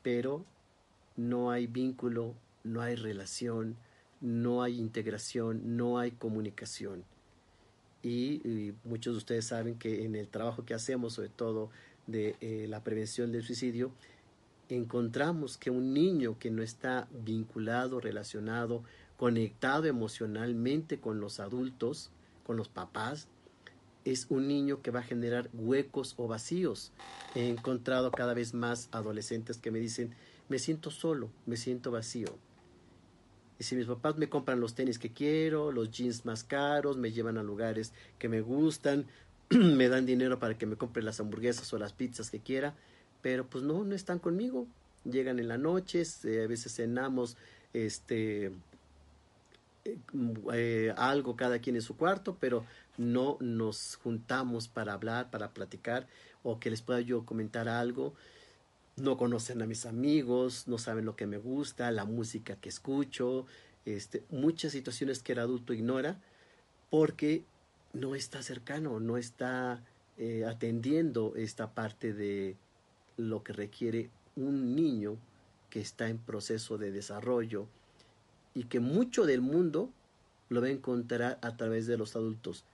Pero 0.02 0.44
no 1.16 1.50
hay 1.50 1.66
vínculo, 1.66 2.34
no 2.62 2.80
hay 2.80 2.94
relación, 2.94 3.76
no 4.20 4.62
hay 4.62 4.78
integración, 4.78 5.76
no 5.76 5.98
hay 5.98 6.12
comunicación 6.12 7.04
y, 8.02 8.74
muchos 8.84 9.14
de 9.14 9.18
ustedes 9.18 9.46
saben 9.46 9.78
que 9.78 10.04
en 10.04 10.16
el 10.16 10.28
trabajo 10.28 10.64
que 10.64 10.74
hacemos, 10.74 11.14
sobre 11.14 11.28
todo 11.28 11.70
de 12.06 12.36
eh, 12.40 12.66
la 12.68 12.82
prevención 12.82 13.30
del 13.32 13.44
suicidio, 13.44 13.92
encontramos 14.76 15.58
que 15.58 15.70
un 15.70 15.92
niño 15.92 16.38
que 16.38 16.50
no 16.50 16.62
está 16.62 17.08
vinculado, 17.12 18.00
relacionado, 18.00 18.82
conectado 19.16 19.86
emocionalmente 19.86 20.98
con 20.98 21.20
los 21.20 21.40
adultos, 21.40 22.10
con 22.44 22.56
los 22.56 22.68
papás, 22.68 23.28
es 24.04 24.26
un 24.30 24.48
niño 24.48 24.82
que 24.82 24.90
va 24.90 25.00
a 25.00 25.04
generar 25.04 25.48
huecos 25.52 26.14
o 26.16 26.26
vacíos. 26.26 26.92
He 27.34 27.48
encontrado 27.48 28.10
cada 28.10 28.34
vez 28.34 28.54
más 28.54 28.88
adolescentes 28.90 29.58
que 29.58 29.70
me 29.70 29.78
dicen, 29.78 30.14
me 30.48 30.58
siento 30.58 30.90
solo, 30.90 31.30
me 31.46 31.56
siento 31.56 31.90
vacío. 31.90 32.28
Y 33.58 33.64
si 33.64 33.76
mis 33.76 33.86
papás 33.86 34.16
me 34.16 34.28
compran 34.28 34.60
los 34.60 34.74
tenis 34.74 34.98
que 34.98 35.12
quiero, 35.12 35.70
los 35.70 35.90
jeans 35.90 36.24
más 36.24 36.42
caros, 36.42 36.96
me 36.96 37.12
llevan 37.12 37.38
a 37.38 37.44
lugares 37.44 37.92
que 38.18 38.28
me 38.28 38.40
gustan, 38.40 39.06
me 39.50 39.88
dan 39.88 40.04
dinero 40.04 40.40
para 40.40 40.58
que 40.58 40.66
me 40.66 40.76
compre 40.76 41.02
las 41.02 41.20
hamburguesas 41.20 41.72
o 41.72 41.78
las 41.78 41.92
pizzas 41.92 42.30
que 42.30 42.40
quiera, 42.40 42.74
pero 43.22 43.46
pues 43.46 43.64
no, 43.64 43.84
no 43.84 43.94
están 43.94 44.18
conmigo. 44.18 44.66
Llegan 45.04 45.38
en 45.38 45.48
la 45.48 45.58
noche, 45.58 46.02
a 46.24 46.46
veces 46.46 46.74
cenamos 46.74 47.36
este 47.72 48.52
eh, 49.84 49.98
eh, 50.52 50.94
algo 50.96 51.34
cada 51.34 51.58
quien 51.60 51.76
en 51.76 51.82
su 51.82 51.96
cuarto, 51.96 52.36
pero 52.38 52.64
no 52.98 53.38
nos 53.40 53.96
juntamos 53.96 54.68
para 54.68 54.92
hablar, 54.92 55.30
para 55.30 55.50
platicar 55.50 56.06
o 56.42 56.60
que 56.60 56.70
les 56.70 56.82
pueda 56.82 57.00
yo 57.00 57.24
comentar 57.24 57.68
algo 57.68 58.12
no 58.96 59.16
conocen 59.16 59.62
a 59.62 59.66
mis 59.66 59.86
amigos, 59.86 60.68
no 60.68 60.78
saben 60.78 61.04
lo 61.04 61.16
que 61.16 61.26
me 61.26 61.38
gusta, 61.38 61.90
la 61.90 62.04
música 62.04 62.56
que 62.56 62.68
escucho, 62.68 63.46
este, 63.84 64.22
muchas 64.30 64.72
situaciones 64.72 65.22
que 65.22 65.32
el 65.32 65.38
adulto 65.38 65.72
ignora 65.72 66.20
porque 66.90 67.44
no 67.92 68.14
está 68.14 68.42
cercano, 68.42 69.00
no 69.00 69.16
está 69.16 69.82
eh, 70.18 70.44
atendiendo 70.46 71.34
esta 71.36 71.70
parte 71.70 72.12
de 72.12 72.56
lo 73.16 73.42
que 73.42 73.52
requiere 73.52 74.10
un 74.36 74.74
niño 74.74 75.16
que 75.70 75.80
está 75.80 76.08
en 76.08 76.18
proceso 76.18 76.78
de 76.78 76.90
desarrollo 76.90 77.66
y 78.54 78.64
que 78.64 78.80
mucho 78.80 79.24
del 79.24 79.40
mundo 79.40 79.90
lo 80.48 80.60
va 80.60 80.66
a 80.66 80.70
encontrar 80.70 81.38
a 81.42 81.56
través 81.56 81.86
de 81.86 81.96
los 81.96 82.16
adultos. 82.16 82.64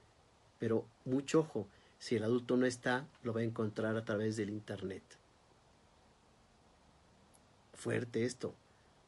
Pero 0.58 0.84
mucho 1.04 1.40
ojo, 1.40 1.66
si 1.98 2.16
el 2.16 2.24
adulto 2.24 2.56
no 2.56 2.66
está, 2.66 3.06
lo 3.22 3.32
va 3.32 3.40
a 3.40 3.44
encontrar 3.44 3.96
a 3.96 4.04
través 4.04 4.36
del 4.36 4.50
Internet 4.50 5.02
fuerte 7.78 8.24
esto, 8.24 8.54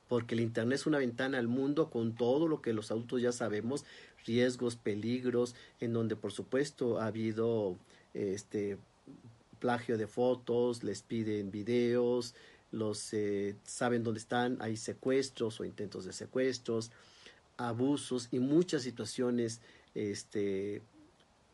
porque 0.09 0.35
el 0.35 0.41
Internet 0.41 0.79
es 0.79 0.87
una 0.87 0.99
ventana 0.99 1.39
al 1.39 1.49
mundo 1.49 1.91
con 1.91 2.15
todo 2.15 2.49
lo 2.49 2.63
que 2.63 2.73
los 2.73 2.91
adultos 2.91 3.21
ya 3.21 3.33
sabemos, 3.33 3.85
riesgos, 4.25 4.77
peligros, 4.77 5.55
en 5.81 5.93
donde 5.93 6.17
por 6.17 6.33
supuesto 6.33 7.01
ha 7.01 7.07
habido 7.07 7.77
este 8.15 8.79
plagio 9.61 9.97
de 9.97 10.07
fotos, 10.07 10.83
les 10.83 11.03
piden 11.03 11.51
videos, 11.51 12.35
los 12.73 13.13
eh, 13.13 13.55
saben 13.65 14.03
dónde 14.03 14.21
están, 14.21 14.57
hay 14.61 14.77
secuestros 14.77 15.61
o 15.61 15.65
intentos 15.65 16.05
de 16.05 16.13
secuestros, 16.13 16.91
abusos 17.57 18.29
y 18.33 18.39
muchas 18.39 18.83
situaciones 18.83 19.61
este, 19.95 20.83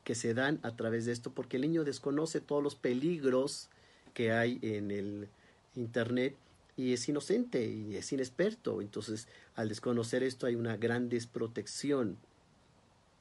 que 0.04 0.14
se 0.14 0.34
dan 0.34 0.60
a 0.62 0.76
través 0.76 1.06
de 1.06 1.12
esto, 1.12 1.32
porque 1.32 1.56
el 1.56 1.62
niño 1.62 1.84
desconoce 1.84 2.40
todos 2.40 2.62
los 2.62 2.76
peligros 2.76 3.68
que 4.14 4.32
hay 4.32 4.58
en 4.62 4.90
el 4.90 5.28
Internet 5.74 6.36
y 6.76 6.92
es 6.92 7.08
inocente 7.08 7.66
y 7.66 7.96
es 7.96 8.12
inexperto. 8.12 8.80
Entonces, 8.80 9.28
al 9.54 9.68
desconocer 9.68 10.22
esto 10.22 10.46
hay 10.46 10.54
una 10.54 10.76
gran 10.76 11.08
desprotección. 11.08 12.16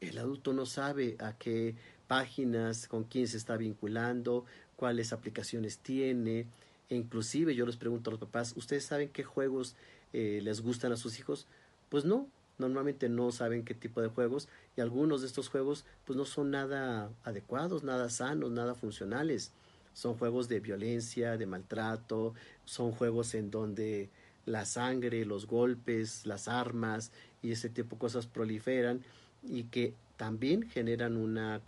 El 0.01 0.17
adulto 0.17 0.53
no 0.53 0.65
sabe 0.65 1.15
a 1.19 1.37
qué 1.37 1.75
páginas, 2.07 2.87
con 2.87 3.05
quién 3.05 3.27
se 3.27 3.37
está 3.37 3.57
vinculando, 3.57 4.45
cuáles 4.75 5.13
aplicaciones 5.13 5.79
tiene. 5.79 6.47
E 6.89 6.95
inclusive 6.95 7.55
yo 7.55 7.65
les 7.65 7.77
pregunto 7.77 8.09
a 8.09 8.11
los 8.11 8.19
papás, 8.19 8.53
¿ustedes 8.55 8.85
saben 8.85 9.09
qué 9.09 9.23
juegos 9.23 9.75
eh, 10.13 10.39
les 10.43 10.61
gustan 10.61 10.91
a 10.91 10.97
sus 10.97 11.19
hijos? 11.19 11.47
Pues 11.89 12.05
no, 12.05 12.27
normalmente 12.57 13.09
no 13.09 13.31
saben 13.31 13.63
qué 13.63 13.73
tipo 13.73 14.01
de 14.01 14.07
juegos 14.07 14.47
y 14.77 14.81
algunos 14.81 15.21
de 15.21 15.27
estos 15.27 15.49
juegos 15.49 15.85
pues 16.05 16.17
no 16.17 16.25
son 16.25 16.51
nada 16.51 17.09
adecuados, 17.23 17.83
nada 17.83 18.09
sanos, 18.09 18.51
nada 18.51 18.75
funcionales. 18.75 19.51
Son 19.93 20.15
juegos 20.15 20.49
de 20.49 20.59
violencia, 20.59 21.37
de 21.37 21.45
maltrato, 21.45 22.33
son 22.65 22.91
juegos 22.91 23.33
en 23.33 23.49
donde 23.49 24.09
la 24.45 24.65
sangre, 24.65 25.25
los 25.25 25.47
golpes, 25.47 26.25
las 26.25 26.47
armas 26.47 27.11
y 27.41 27.51
ese 27.51 27.69
tipo 27.69 27.95
de 27.95 27.99
cosas 27.99 28.27
proliferan 28.27 29.01
y 29.41 29.63
que 29.63 29.93
también 30.17 30.69
generan 30.69 31.17
una 31.17 31.61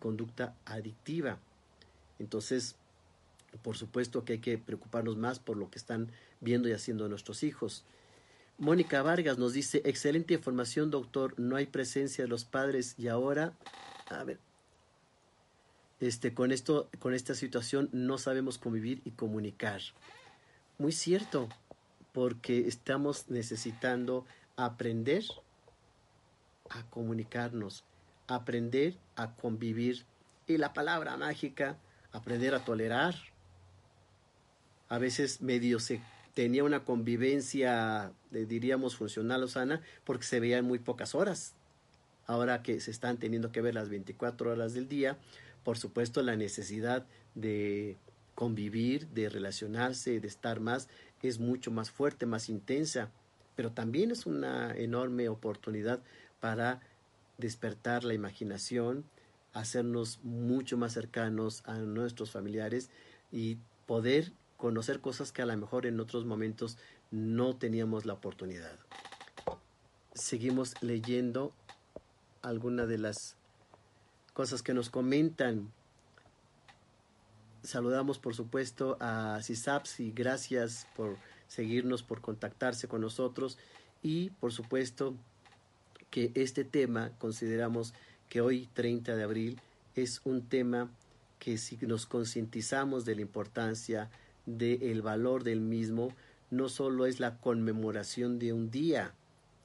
conducta 0.00 0.54
adictiva. 0.64 1.38
Entonces, 2.22 2.76
por 3.62 3.76
supuesto 3.76 4.24
que 4.24 4.34
hay 4.34 4.38
que 4.38 4.56
preocuparnos 4.56 5.16
más 5.16 5.40
por 5.40 5.56
lo 5.56 5.70
que 5.70 5.78
están 5.78 6.08
viendo 6.40 6.68
y 6.68 6.72
haciendo 6.72 7.08
nuestros 7.08 7.42
hijos. 7.42 7.84
Mónica 8.58 9.02
Vargas 9.02 9.38
nos 9.38 9.52
dice, 9.52 9.82
excelente 9.84 10.34
información, 10.34 10.90
doctor, 10.90 11.34
no 11.36 11.56
hay 11.56 11.66
presencia 11.66 12.22
de 12.22 12.28
los 12.28 12.44
padres 12.44 12.94
y 12.96 13.08
ahora, 13.08 13.54
a 14.08 14.22
ver, 14.22 14.38
este, 15.98 16.32
con 16.32 16.52
esto, 16.52 16.88
con 17.00 17.12
esta 17.12 17.34
situación 17.34 17.88
no 17.92 18.18
sabemos 18.18 18.56
convivir 18.56 19.02
y 19.04 19.10
comunicar. 19.10 19.80
Muy 20.78 20.92
cierto, 20.92 21.48
porque 22.12 22.68
estamos 22.68 23.28
necesitando 23.30 24.24
aprender 24.56 25.24
a 26.70 26.84
comunicarnos, 26.88 27.82
aprender 28.28 28.96
a 29.16 29.34
convivir 29.34 30.04
y 30.46 30.56
la 30.58 30.72
palabra 30.72 31.16
mágica, 31.16 31.76
aprender 32.12 32.54
a 32.54 32.64
tolerar. 32.64 33.14
A 34.88 34.98
veces 34.98 35.40
medio 35.40 35.80
se 35.80 36.00
tenía 36.34 36.64
una 36.64 36.84
convivencia, 36.84 38.12
diríamos, 38.30 38.96
funcional 38.96 39.42
o 39.42 39.48
sana, 39.48 39.80
porque 40.04 40.24
se 40.24 40.40
veían 40.40 40.64
muy 40.64 40.78
pocas 40.78 41.14
horas. 41.14 41.54
Ahora 42.26 42.62
que 42.62 42.80
se 42.80 42.90
están 42.90 43.18
teniendo 43.18 43.52
que 43.52 43.60
ver 43.60 43.74
las 43.74 43.88
24 43.88 44.52
horas 44.52 44.74
del 44.74 44.88
día, 44.88 45.18
por 45.64 45.78
supuesto 45.78 46.22
la 46.22 46.36
necesidad 46.36 47.06
de 47.34 47.96
convivir, 48.34 49.08
de 49.08 49.28
relacionarse, 49.28 50.20
de 50.20 50.28
estar 50.28 50.60
más, 50.60 50.88
es 51.22 51.38
mucho 51.38 51.70
más 51.70 51.90
fuerte, 51.90 52.26
más 52.26 52.48
intensa, 52.48 53.10
pero 53.54 53.70
también 53.70 54.10
es 54.10 54.26
una 54.26 54.74
enorme 54.74 55.28
oportunidad 55.28 56.00
para 56.40 56.80
despertar 57.38 58.04
la 58.04 58.14
imaginación, 58.14 59.04
hacernos 59.52 60.20
mucho 60.22 60.76
más 60.76 60.92
cercanos 60.92 61.62
a 61.66 61.78
nuestros 61.78 62.30
familiares 62.30 62.90
y 63.30 63.58
poder 63.86 64.32
conocer 64.56 65.00
cosas 65.00 65.32
que 65.32 65.42
a 65.42 65.46
lo 65.46 65.56
mejor 65.56 65.86
en 65.86 66.00
otros 66.00 66.24
momentos 66.24 66.78
no 67.10 67.56
teníamos 67.56 68.06
la 68.06 68.14
oportunidad. 68.14 68.78
Seguimos 70.14 70.74
leyendo 70.82 71.52
algunas 72.42 72.88
de 72.88 72.98
las 72.98 73.36
cosas 74.34 74.62
que 74.62 74.74
nos 74.74 74.90
comentan. 74.90 75.72
Saludamos 77.62 78.18
por 78.18 78.34
supuesto 78.34 78.96
a 79.00 79.40
CISAPS 79.42 80.00
y 80.00 80.12
gracias 80.12 80.86
por 80.96 81.16
seguirnos, 81.48 82.02
por 82.02 82.20
contactarse 82.20 82.88
con 82.88 83.00
nosotros 83.00 83.58
y 84.02 84.30
por 84.30 84.52
supuesto 84.52 85.14
que 86.10 86.32
este 86.34 86.64
tema 86.64 87.12
consideramos 87.18 87.94
que 88.32 88.40
hoy 88.40 88.66
30 88.72 89.14
de 89.14 89.24
abril 89.24 89.60
es 89.94 90.22
un 90.24 90.40
tema 90.48 90.88
que 91.38 91.58
si 91.58 91.76
nos 91.82 92.06
concientizamos 92.06 93.04
de 93.04 93.14
la 93.14 93.20
importancia 93.20 94.08
del 94.46 95.02
valor 95.02 95.44
del 95.44 95.60
mismo, 95.60 96.14
no 96.50 96.70
solo 96.70 97.04
es 97.04 97.20
la 97.20 97.36
conmemoración 97.36 98.38
de 98.38 98.54
un 98.54 98.70
día, 98.70 99.12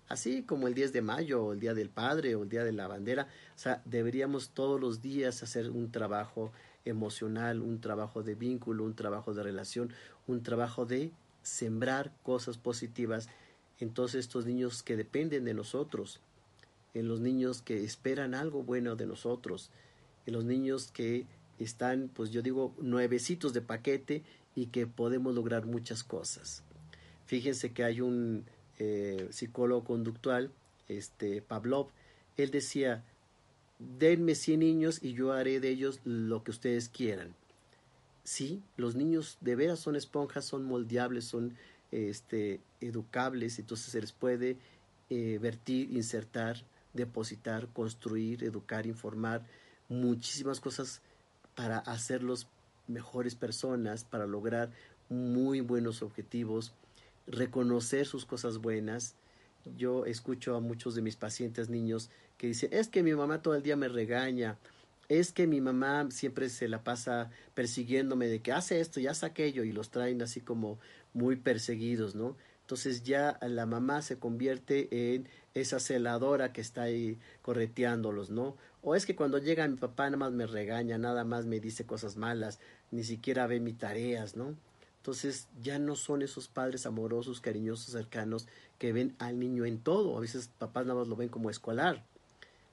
así 0.09 0.43
como 0.43 0.67
el 0.67 0.73
10 0.73 0.91
de 0.91 1.01
mayo 1.01 1.45
o 1.45 1.53
el 1.53 1.61
Día 1.61 1.73
del 1.73 1.87
Padre 1.87 2.35
o 2.35 2.43
el 2.43 2.49
Día 2.49 2.65
de 2.65 2.73
la 2.73 2.89
Bandera, 2.89 3.29
o 3.55 3.57
sea, 3.57 3.81
deberíamos 3.85 4.49
todos 4.49 4.81
los 4.81 5.01
días 5.01 5.43
hacer 5.43 5.69
un 5.69 5.89
trabajo 5.89 6.51
emocional, 6.83 7.61
un 7.61 7.79
trabajo 7.79 8.21
de 8.21 8.35
vínculo, 8.35 8.83
un 8.83 8.95
trabajo 8.95 9.33
de 9.33 9.43
relación, 9.43 9.93
un 10.27 10.43
trabajo 10.43 10.85
de 10.85 11.13
sembrar 11.41 12.11
cosas 12.21 12.57
positivas 12.57 13.29
en 13.79 13.91
todos 13.91 14.13
estos 14.13 14.45
niños 14.45 14.83
que 14.83 14.97
dependen 14.97 15.45
de 15.45 15.53
nosotros, 15.53 16.19
en 16.93 17.07
los 17.07 17.19
niños 17.19 17.61
que 17.61 17.83
esperan 17.83 18.33
algo 18.33 18.63
bueno 18.63 18.95
de 18.95 19.05
nosotros, 19.05 19.71
en 20.25 20.33
los 20.33 20.45
niños 20.45 20.91
que 20.91 21.25
están, 21.59 22.09
pues 22.13 22.31
yo 22.31 22.41
digo, 22.41 22.73
nuevecitos 22.79 23.53
de 23.53 23.61
paquete 23.61 24.23
y 24.55 24.67
que 24.67 24.87
podemos 24.87 25.35
lograr 25.35 25.65
muchas 25.65 26.03
cosas. 26.03 26.63
Fíjense 27.25 27.71
que 27.71 27.83
hay 27.83 28.01
un 28.01 28.45
eh, 28.79 29.27
psicólogo 29.31 29.83
conductual, 29.83 30.51
este 30.87 31.41
Pavlov, 31.41 31.89
él 32.37 32.51
decía, 32.51 33.03
denme 33.79 34.35
100 34.35 34.59
niños 34.59 34.99
y 35.03 35.13
yo 35.13 35.33
haré 35.33 35.59
de 35.59 35.69
ellos 35.69 35.99
lo 36.05 36.43
que 36.43 36.51
ustedes 36.51 36.89
quieran. 36.89 37.35
Sí, 38.23 38.61
los 38.75 38.95
niños 38.95 39.37
de 39.41 39.55
veras 39.55 39.79
son 39.79 39.95
esponjas, 39.95 40.45
son 40.45 40.65
moldeables, 40.65 41.25
son 41.25 41.55
este, 41.91 42.59
educables, 42.81 43.59
entonces 43.59 43.91
se 43.91 44.01
les 44.01 44.11
puede 44.11 44.57
eh, 45.09 45.39
vertir, 45.41 45.91
insertar, 45.91 46.63
depositar, 46.97 47.67
construir, 47.69 48.43
educar, 48.43 48.85
informar, 48.85 49.45
muchísimas 49.87 50.59
cosas 50.59 51.01
para 51.55 51.77
hacerlos 51.79 52.47
mejores 52.87 53.35
personas, 53.35 54.03
para 54.03 54.27
lograr 54.27 54.71
muy 55.09 55.61
buenos 55.61 56.01
objetivos, 56.01 56.73
reconocer 57.25 58.05
sus 58.05 58.25
cosas 58.25 58.57
buenas. 58.57 59.15
Yo 59.77 60.05
escucho 60.05 60.55
a 60.55 60.59
muchos 60.59 60.95
de 60.95 61.01
mis 61.01 61.15
pacientes 61.15 61.69
niños 61.69 62.09
que 62.37 62.47
dicen, 62.47 62.69
es 62.73 62.89
que 62.89 63.03
mi 63.03 63.13
mamá 63.13 63.41
todo 63.41 63.55
el 63.55 63.63
día 63.63 63.75
me 63.75 63.87
regaña, 63.87 64.57
es 65.09 65.31
que 65.31 65.47
mi 65.47 65.61
mamá 65.61 66.07
siempre 66.11 66.49
se 66.49 66.67
la 66.67 66.83
pasa 66.83 67.29
persiguiéndome 67.53 68.27
de 68.27 68.41
que 68.41 68.51
hace 68.51 68.81
esto 68.81 68.99
y 68.99 69.07
hace 69.07 69.25
aquello 69.25 69.63
y 69.63 69.71
los 69.71 69.89
traen 69.89 70.21
así 70.21 70.41
como 70.41 70.79
muy 71.13 71.37
perseguidos, 71.37 72.13
¿no? 72.15 72.35
Entonces 72.67 73.03
ya 73.03 73.39
la 73.41 73.65
mamá 73.65 74.01
se 74.01 74.19
convierte 74.19 74.89
en 75.13 75.29
esa 75.53 75.79
celadora 75.79 76.51
que 76.51 76.59
está 76.59 76.81
ahí 76.81 77.17
correteándolos, 77.41 78.29
¿no? 78.29 78.57
O 78.81 78.93
es 78.93 79.05
que 79.05 79.15
cuando 79.15 79.37
llega 79.37 79.65
mi 79.69 79.77
papá 79.77 80.03
nada 80.07 80.17
más 80.17 80.33
me 80.33 80.45
regaña, 80.45 80.97
nada 80.97 81.23
más 81.23 81.45
me 81.45 81.61
dice 81.61 81.85
cosas 81.85 82.17
malas, 82.17 82.59
ni 82.91 83.05
siquiera 83.05 83.47
ve 83.47 83.61
mis 83.61 83.77
tareas, 83.77 84.35
¿no? 84.35 84.53
Entonces 84.97 85.47
ya 85.61 85.79
no 85.79 85.95
son 85.95 86.21
esos 86.21 86.49
padres 86.49 86.85
amorosos, 86.85 87.39
cariñosos, 87.39 87.93
cercanos 87.93 88.49
que 88.79 88.91
ven 88.91 89.15
al 89.17 89.39
niño 89.39 89.63
en 89.63 89.79
todo. 89.79 90.17
A 90.17 90.19
veces 90.19 90.49
papás 90.59 90.85
nada 90.85 90.99
más 90.99 91.07
lo 91.07 91.15
ven 91.15 91.29
como 91.29 91.49
escolar. 91.49 92.03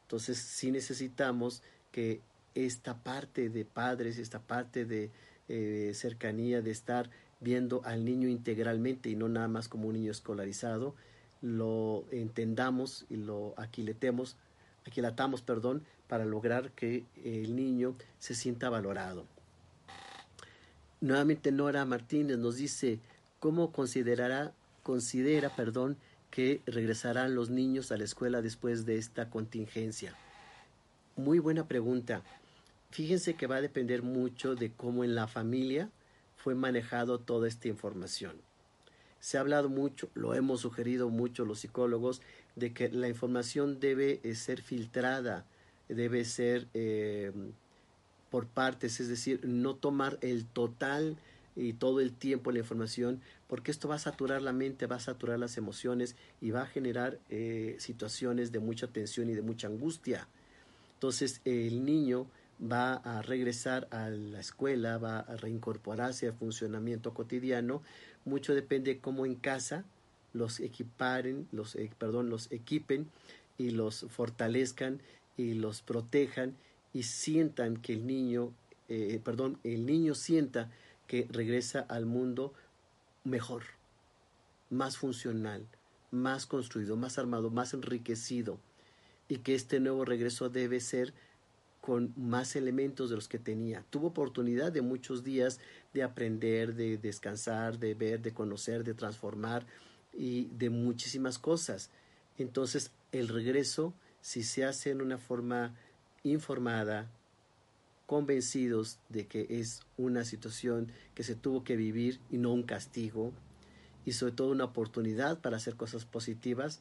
Entonces 0.03 0.39
sí 0.39 0.73
necesitamos 0.73 1.63
que 1.93 2.21
esta 2.57 3.05
parte 3.05 3.49
de 3.49 3.65
padres, 3.65 4.19
esta 4.19 4.41
parte 4.41 4.87
de 4.87 5.13
eh, 5.47 5.93
cercanía, 5.95 6.63
de 6.63 6.73
estar 6.73 7.11
viendo 7.45 7.83
al 7.85 8.05
niño 8.05 8.29
integralmente 8.29 9.11
y 9.11 9.15
no 9.15 9.29
nada 9.29 9.47
más 9.47 9.69
como 9.69 9.87
un 9.87 9.95
niño 9.95 10.11
escolarizado, 10.11 10.95
lo 11.43 12.05
entendamos 12.11 13.05
y 13.11 13.17
lo 13.17 13.55
aquiletemos, 13.57 14.37
aquilatamos, 14.87 15.43
perdón, 15.43 15.85
para 16.09 16.25
lograr 16.25 16.73
que 16.73 17.05
el 17.23 17.55
niño 17.55 17.95
se 18.19 18.35
sienta 18.35 18.71
valorado. 18.71 19.27
Nuevamente 21.01 21.53
Nora 21.53 21.85
Martínez 21.85 22.39
nos 22.39 22.57
dice 22.57 22.99
cómo 23.39 23.73
considerará, 23.73 24.53
considera, 24.83 25.55
perdón, 25.55 25.99
que 26.31 26.63
regresarán 26.67 27.35
los 27.35 27.51
niños 27.51 27.93
a 27.93 27.97
la 27.97 28.05
escuela 28.05 28.43
después 28.43 28.87
de 28.87 28.97
esta 28.97 29.29
contingencia. 29.29 30.17
Muy 31.17 31.39
buena 31.39 31.69
pregunta. 31.69 32.23
Fíjense 32.91 33.35
que 33.35 33.47
va 33.47 33.57
a 33.57 33.61
depender 33.61 34.03
mucho 34.03 34.55
de 34.55 34.73
cómo 34.73 35.05
en 35.05 35.15
la 35.15 35.27
familia 35.27 35.91
fue 36.45 36.55
manejado 36.55 37.19
toda 37.19 37.49
esta 37.49 37.69
información. 37.69 38.37
Se 39.19 39.39
ha 39.39 39.41
hablado 39.41 39.71
mucho, 39.71 40.11
lo 40.13 40.35
hemos 40.35 40.61
sugerido 40.61 41.09
mucho 41.09 41.47
los 41.47 41.61
psicólogos, 41.61 42.21
de 42.55 42.75
que 42.75 42.91
la 42.91 43.09
información 43.09 43.81
debe 43.81 44.21
eh, 44.23 44.35
ser 44.35 44.61
filtrada, 44.61 45.47
debe 45.89 46.23
ser 46.27 46.69
eh, 46.75 47.33
por 48.31 48.47
partes, 48.47 49.01
es 49.01 49.09
decir, 49.09 49.41
no 49.43 49.75
tomar 49.75 50.19
el 50.21 50.45
total 50.45 51.17
y 51.57 51.73
todo 51.73 52.01
el 52.01 52.13
tiempo 52.13 52.53
la 52.53 52.59
información, 52.59 53.23
porque 53.49 53.71
esto 53.71 53.89
va 53.89 53.95
a 53.95 53.99
saturar 53.99 54.43
la 54.43 54.53
mente, 54.53 54.87
va 54.87 54.97
a 54.97 55.01
saturar 55.01 55.39
las 55.39 55.57
emociones 55.57 56.15
y 56.43 56.51
va 56.51 56.65
a 56.65 56.67
generar 56.67 57.19
eh, 57.31 57.77
situaciones 57.79 58.53
de 58.53 58.59
mucha 58.59 58.89
tensión 58.89 59.31
y 59.31 59.35
de 59.35 59.41
mucha 59.41 59.67
angustia. 59.67 60.29
Entonces 60.93 61.41
el 61.47 61.87
niño 61.87 62.27
va 62.61 62.95
a 62.95 63.23
regresar 63.23 63.89
a 63.91 64.09
la 64.09 64.41
escuela, 64.41 64.99
va 64.99 65.21
a 65.21 65.37
reincorporarse 65.37 66.27
al 66.27 66.35
funcionamiento 66.35 67.15
cotidiano. 67.15 67.83
Mucho 68.25 68.55
depende 68.55 68.99
cómo 68.99 69.27
en 69.27 69.35
casa 69.35 69.85
los 70.33 70.61
equiparen, 70.61 71.49
los, 71.53 71.77
eh, 71.77 71.91
perdón, 71.99 72.31
los 72.31 72.51
equipen 72.53 73.09
y 73.59 73.71
los 73.71 74.07
fortalezcan 74.09 75.01
y 75.37 75.55
los 75.55 75.83
protejan 75.83 76.57
y 76.93 77.05
sientan 77.05 77.77
que 77.77 77.93
el 77.95 78.07
niño, 78.07 78.53
eh, 78.89 79.21
perdón, 79.25 79.59
el 79.65 79.87
niño 79.87 80.15
sienta 80.15 80.71
que 81.07 81.27
regresa 81.31 81.81
al 81.81 82.07
mundo 82.07 82.53
mejor, 83.25 83.63
más 84.71 84.97
funcional, 84.97 85.67
más 86.11 86.47
construido, 86.47 86.97
más 86.97 87.19
armado, 87.19 87.51
más 87.51 87.75
enriquecido 87.75 88.59
y 89.29 89.39
que 89.39 89.55
este 89.55 89.81
nuevo 89.81 90.05
regreso 90.05 90.49
debe 90.49 90.81
ser 90.81 91.15
con 91.85 92.15
más 92.17 92.57
elementos 92.57 93.11
de 93.11 93.17
los 93.17 93.29
que 93.29 93.39
tenía. 93.39 93.85
Tuvo 93.91 94.07
oportunidad 94.07 94.73
de 94.73 94.81
muchos 94.81 95.23
días 95.23 95.61
de 95.93 96.03
aprender, 96.03 96.75
de 96.75 96.97
descansar, 96.97 97.79
de 97.79 97.93
ver, 97.93 98.23
de 98.23 98.33
conocer, 98.33 98.85
de 98.85 98.95
transformar 98.95 99.67
y 100.11 100.47
de 100.47 100.71
muchísimas 100.71 101.39
cosas. 101.39 101.91
Entonces, 102.39 102.91
el 103.13 103.29
regreso, 103.29 103.93
si 104.23 104.45
se 104.45 104.65
hace 104.65 104.93
en 104.93 105.03
una 105.03 105.19
forma 105.19 105.75
informada, 106.23 107.11
convencidos 108.07 108.99
de 109.11 109.27
que 109.27 109.47
es 109.51 109.83
una 109.99 110.25
situación 110.25 110.91
que 111.15 111.23
se 111.23 111.35
tuvo 111.35 111.65
que 111.65 111.77
vivir 111.77 112.19
y 112.31 112.39
no 112.39 112.55
un 112.55 112.63
castigo, 112.63 113.35
y 114.07 114.13
sobre 114.13 114.33
todo 114.33 114.53
una 114.53 114.65
oportunidad 114.65 115.39
para 115.43 115.59
hacer 115.59 115.77
cosas 115.77 116.07
positivas, 116.07 116.81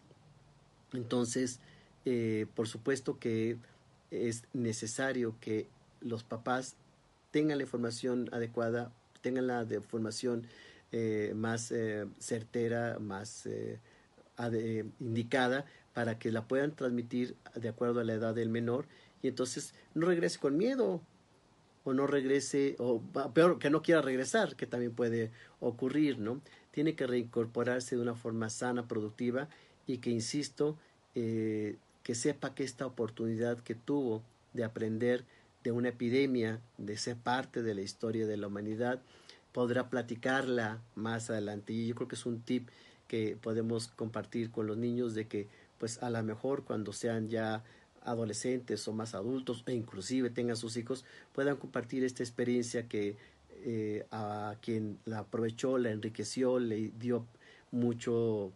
entonces, 0.93 1.60
eh, 2.06 2.45
por 2.56 2.70
supuesto 2.70 3.20
que 3.20 3.58
es 4.14 4.43
necesario 4.53 5.36
que 5.39 5.68
los 6.01 6.24
papás 6.24 6.76
tengan 7.32 7.57
la 7.57 7.64
información 7.64 8.30
adecuada, 8.32 8.91
tengan 9.22 9.47
la 9.47 9.66
información 9.70 10.45
eh, 10.91 11.34
más 11.36 11.72
eh, 11.72 12.05
certera, 12.20 12.99
más 12.99 13.47
eh, 13.47 13.80
indicada, 14.99 15.66
para 15.93 16.20
que 16.20 16.32
la 16.32 16.47
puedan 16.47 16.76
transmitir 16.76 17.36
de 17.55 17.70
acuerdo 17.70 17.99
a 17.99 18.03
la 18.03 18.14
edad 18.14 18.36
del 18.36 18.49
menor 18.49 18.86
y 19.22 19.28
entonces 19.28 19.74
no 19.93 20.07
regrese 20.07 20.39
con 20.39 20.57
miedo 20.57 21.01
o 21.84 21.93
no 21.93 22.07
regrese, 22.07 22.76
o 22.80 23.01
peor, 23.34 23.59
que 23.59 23.70
no 23.70 23.82
quiera 23.82 24.01
regresar, 24.01 24.55
que 24.55 24.68
también 24.68 24.93
puede 24.93 25.32
ocurrir, 25.59 26.18
¿no? 26.18 26.41
Tiene 26.72 26.95
que 26.95 27.07
reincorporarse 27.07 27.95
de 27.95 28.01
una 28.01 28.16
forma 28.16 28.49
sana, 28.49 28.88
productiva 28.88 29.49
y 29.86 29.97
que, 29.97 30.09
insisto, 30.09 30.78
que 32.04 32.16
sepa 32.16 32.54
que 32.54 32.64
esta 32.64 32.86
oportunidad 32.86 33.60
que 33.60 33.76
tuvo 33.76 34.24
de 34.54 34.64
aprender 34.64 35.24
de 35.64 35.72
una 35.72 35.89
epidemia, 35.89 36.60
de 36.78 36.97
ser 36.97 37.16
parte 37.16 37.64
de 37.64 37.74
la 37.74 37.82
historia 37.82 38.28
de 38.28 38.38
la 38.38 38.47
humanidad, 38.47 39.01
podrá 39.54 39.89
platicarla 39.89 40.82
más 40.95 41.30
adelante. 41.30 41.74
Y 41.74 41.88
yo 41.88 41.95
creo 41.95 42.08
que 42.08 42.16
es 42.16 42.26
un 42.26 42.41
tip 42.41 42.68
que 43.08 43.38
podemos 43.41 43.88
compartir 43.88 44.51
con 44.51 44.68
los 44.68 44.78
niños 44.78 45.14
de 45.14 45.28
que 45.28 45.47
pues 45.78 46.01
a 46.01 46.10
lo 46.10 46.22
mejor 46.24 46.64
cuando 46.64 46.93
sean 46.93 47.30
ya 47.30 47.64
adolescentes 48.04 48.88
o 48.88 48.93
más 48.93 49.16
adultos 49.16 49.64
e 49.66 49.74
inclusive 49.74 50.30
tengan 50.30 50.58
sus 50.58 50.76
hijos 50.78 51.06
puedan 51.34 51.58
compartir 51.58 52.04
esta 52.04 52.24
experiencia 52.24 52.88
que 52.88 53.16
eh, 53.66 54.06
a 54.12 54.56
quien 54.62 54.97
la 55.06 55.20
aprovechó, 55.20 55.78
la 55.78 55.91
enriqueció, 55.91 56.60
le 56.60 56.91
dio 56.99 57.26
mucho 57.72 58.51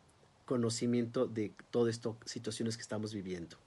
conocimiento 0.47 1.27
de 1.27 1.53
todas 1.69 1.93
estas 1.93 2.15
situaciones 2.25 2.77
que 2.77 2.81
estamos 2.81 3.13
viviendo. 3.13 3.57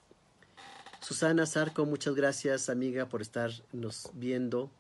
Susana 1.01 1.47
Zarco, 1.47 1.87
muchas 1.87 2.15
gracias 2.15 2.69
amiga 2.69 3.09
por 3.09 3.23
estarnos 3.23 4.11
viendo. 4.15 4.71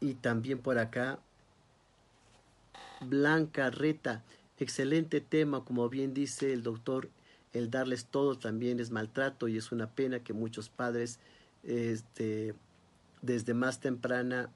Y 0.00 0.14
también 0.14 0.58
por 0.58 0.78
acá, 0.78 1.18
Blanca 3.00 3.70
Reta, 3.70 4.24
excelente 4.58 5.20
tema, 5.20 5.64
como 5.64 5.88
bien 5.88 6.14
dice 6.14 6.52
el 6.52 6.62
doctor, 6.62 7.10
el 7.52 7.70
darles 7.70 8.06
todo 8.06 8.38
también 8.38 8.80
es 8.80 8.90
maltrato 8.90 9.48
y 9.48 9.56
es 9.56 9.72
una 9.72 9.90
pena 9.90 10.20
que 10.20 10.32
muchos 10.32 10.68
padres 10.68 11.18
este, 11.64 12.54
desde 13.22 13.54
más 13.54 13.80
temprana 13.80 14.50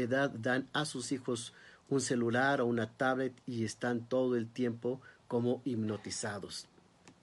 edad 0.00 0.30
dan 0.30 0.68
a 0.72 0.84
sus 0.84 1.12
hijos 1.12 1.52
un 1.88 2.00
celular 2.00 2.60
o 2.60 2.66
una 2.66 2.90
tablet 2.96 3.34
y 3.46 3.64
están 3.64 4.08
todo 4.08 4.36
el 4.36 4.48
tiempo 4.48 5.00
como 5.28 5.62
hipnotizados. 5.64 6.66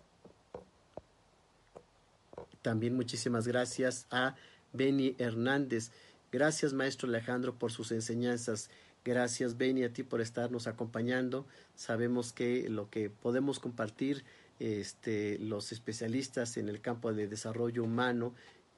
También 2.62 2.96
muchísimas 2.96 3.46
gracias 3.46 4.06
a 4.10 4.34
Benny 4.72 5.14
Hernández. 5.18 5.90
Gracias, 6.32 6.72
maestro 6.72 7.08
Alejandro, 7.08 7.54
por 7.54 7.70
sus 7.72 7.92
enseñanzas. 7.92 8.70
Gracias, 9.08 9.56
Benny, 9.56 9.84
a 9.84 9.92
ti 9.94 10.02
por 10.02 10.20
estarnos 10.20 10.66
acompañando. 10.66 11.46
Sabemos 11.74 12.34
que 12.34 12.68
lo 12.68 12.90
que 12.90 13.08
podemos 13.08 13.58
compartir 13.58 14.22
este, 14.60 15.38
los 15.38 15.72
especialistas 15.72 16.58
en 16.58 16.68
el 16.68 16.82
campo 16.82 17.10
de 17.14 17.26
desarrollo 17.26 17.84
humano, 17.84 18.34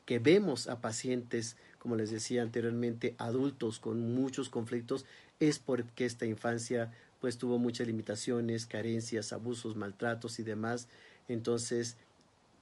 que 0.07 0.21
vemos 0.21 0.69
a 0.69 0.81
pacientes, 0.81 1.57
como 1.81 1.97
les 1.97 2.13
decía 2.13 2.43
anteriormente, 2.43 3.17
adultos 3.19 3.81
con 3.81 4.15
muchos 4.15 4.51
conflictos, 4.51 5.05
es 5.41 5.59
porque 5.59 6.05
esta 6.05 6.27
infancia 6.27 6.93
pues 7.21 7.37
tuvo 7.37 7.59
muchas 7.59 7.89
limitaciones, 7.89 8.67
carencias, 8.67 9.33
abusos, 9.33 9.75
maltratos 9.75 10.39
y 10.39 10.45
demás. 10.45 10.87
Entonces, 11.27 11.97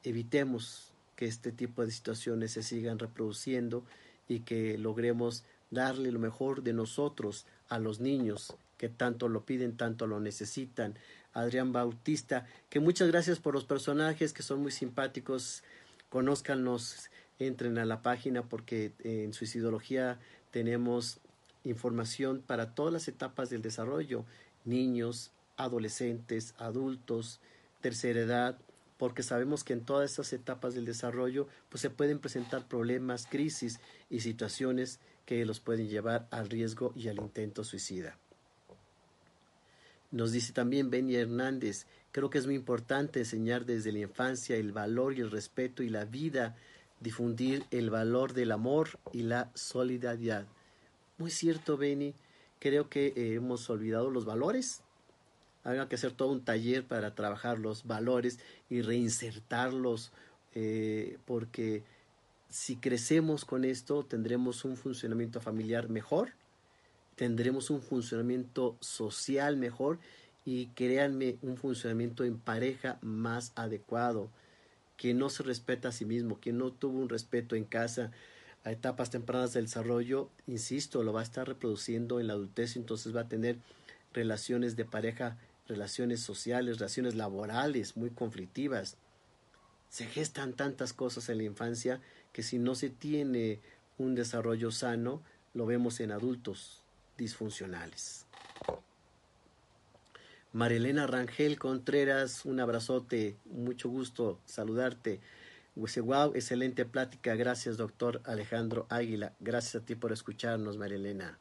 evitemos 0.04 0.94
que 1.16 1.26
este 1.26 1.52
tipo 1.52 1.84
de 1.84 1.90
situaciones 1.90 2.52
se 2.52 2.62
sigan 2.62 2.98
reproduciendo 2.98 3.84
y 4.26 4.40
que 4.40 4.78
logremos 4.78 5.44
darle 5.70 6.10
lo 6.12 6.18
mejor 6.18 6.62
de 6.62 6.72
nosotros 6.72 7.44
a 7.68 7.78
los 7.78 8.00
niños 8.00 8.54
que 8.76 8.88
tanto 8.88 9.28
lo 9.28 9.44
piden, 9.44 9.76
tanto 9.76 10.06
lo 10.06 10.20
necesitan. 10.20 10.94
Adrián 11.32 11.72
Bautista, 11.72 12.46
que 12.70 12.80
muchas 12.80 13.08
gracias 13.08 13.38
por 13.38 13.54
los 13.54 13.64
personajes 13.64 14.32
que 14.32 14.42
son 14.42 14.62
muy 14.62 14.70
simpáticos. 14.70 15.62
Conózcanos, 16.08 17.10
entren 17.38 17.78
a 17.78 17.84
la 17.84 18.02
página 18.02 18.42
porque 18.42 18.92
en 19.04 19.32
Suicidología 19.32 20.18
tenemos 20.50 21.20
información 21.64 22.42
para 22.44 22.74
todas 22.74 22.92
las 22.92 23.08
etapas 23.08 23.50
del 23.50 23.62
desarrollo, 23.62 24.24
niños, 24.64 25.30
adolescentes, 25.56 26.54
adultos, 26.58 27.40
tercera 27.80 28.20
edad, 28.20 28.58
porque 28.96 29.22
sabemos 29.22 29.64
que 29.64 29.72
en 29.72 29.84
todas 29.84 30.10
esas 30.10 30.32
etapas 30.32 30.74
del 30.74 30.84
desarrollo 30.84 31.46
pues 31.68 31.80
se 31.80 31.90
pueden 31.90 32.18
presentar 32.18 32.66
problemas, 32.66 33.26
crisis 33.26 33.80
y 34.10 34.20
situaciones 34.20 34.98
que 35.28 35.44
los 35.44 35.60
pueden 35.60 35.90
llevar 35.90 36.26
al 36.30 36.48
riesgo 36.48 36.94
y 36.96 37.08
al 37.08 37.18
intento 37.18 37.62
suicida. 37.62 38.16
Nos 40.10 40.32
dice 40.32 40.54
también 40.54 40.88
Benny 40.88 41.16
Hernández, 41.16 41.84
creo 42.12 42.30
que 42.30 42.38
es 42.38 42.46
muy 42.46 42.54
importante 42.54 43.18
enseñar 43.18 43.66
desde 43.66 43.92
la 43.92 43.98
infancia 43.98 44.56
el 44.56 44.72
valor 44.72 45.12
y 45.12 45.20
el 45.20 45.30
respeto 45.30 45.82
y 45.82 45.90
la 45.90 46.06
vida, 46.06 46.56
difundir 47.00 47.66
el 47.70 47.90
valor 47.90 48.32
del 48.32 48.52
amor 48.52 48.98
y 49.12 49.20
la 49.20 49.50
solidaridad. 49.52 50.46
Muy 51.18 51.30
cierto, 51.30 51.76
Benny, 51.76 52.14
creo 52.58 52.88
que 52.88 53.08
eh, 53.08 53.34
hemos 53.34 53.68
olvidado 53.68 54.08
los 54.08 54.24
valores. 54.24 54.80
Habrá 55.62 55.90
que 55.90 55.96
hacer 55.96 56.12
todo 56.12 56.32
un 56.32 56.42
taller 56.42 56.86
para 56.86 57.14
trabajar 57.14 57.58
los 57.58 57.86
valores 57.86 58.38
y 58.70 58.80
reinsertarlos 58.80 60.10
eh, 60.54 61.18
porque 61.26 61.84
si 62.48 62.76
crecemos 62.76 63.44
con 63.44 63.64
esto 63.64 64.04
tendremos 64.04 64.64
un 64.64 64.76
funcionamiento 64.76 65.40
familiar 65.40 65.88
mejor, 65.88 66.32
tendremos 67.14 67.70
un 67.70 67.82
funcionamiento 67.82 68.76
social 68.80 69.56
mejor 69.56 69.98
y 70.44 70.68
créanme 70.68 71.36
un 71.42 71.56
funcionamiento 71.56 72.24
en 72.24 72.38
pareja 72.38 72.98
más 73.02 73.52
adecuado. 73.54 74.30
Quien 74.96 75.18
no 75.18 75.28
se 75.28 75.42
respeta 75.42 75.88
a 75.88 75.92
sí 75.92 76.04
mismo, 76.04 76.38
quien 76.40 76.58
no 76.58 76.72
tuvo 76.72 76.98
un 76.98 77.08
respeto 77.08 77.54
en 77.54 77.64
casa 77.64 78.12
a 78.64 78.72
etapas 78.72 79.10
tempranas 79.10 79.52
del 79.52 79.66
desarrollo, 79.66 80.30
insisto, 80.46 81.02
lo 81.02 81.12
va 81.12 81.20
a 81.20 81.24
estar 81.24 81.46
reproduciendo 81.46 82.18
en 82.18 82.28
la 82.28 82.32
adultez, 82.32 82.76
entonces 82.76 83.14
va 83.14 83.22
a 83.22 83.28
tener 83.28 83.58
relaciones 84.12 84.74
de 84.74 84.84
pareja, 84.84 85.36
relaciones 85.66 86.20
sociales, 86.20 86.78
relaciones 86.78 87.14
laborales 87.14 87.96
muy 87.96 88.10
conflictivas. 88.10 88.96
Se 89.90 90.06
gestan 90.06 90.54
tantas 90.54 90.92
cosas 90.92 91.28
en 91.28 91.38
la 91.38 91.44
infancia 91.44 92.00
que 92.32 92.42
si 92.42 92.58
no 92.58 92.74
se 92.74 92.90
tiene 92.90 93.60
un 93.98 94.14
desarrollo 94.14 94.70
sano, 94.70 95.22
lo 95.54 95.66
vemos 95.66 96.00
en 96.00 96.12
adultos 96.12 96.82
disfuncionales. 97.16 98.26
Marilena 100.52 101.06
Rangel 101.06 101.58
Contreras, 101.58 102.44
un 102.44 102.60
abrazote, 102.60 103.36
mucho 103.44 103.88
gusto 103.88 104.38
saludarte. 104.44 105.20
Wow, 105.74 106.32
excelente 106.34 106.84
plática. 106.84 107.36
Gracias, 107.36 107.76
doctor 107.76 108.20
Alejandro 108.24 108.86
Águila. 108.88 109.32
Gracias 109.38 109.82
a 109.82 109.86
ti 109.86 109.94
por 109.94 110.12
escucharnos, 110.12 110.76
Marilena. 110.76 111.38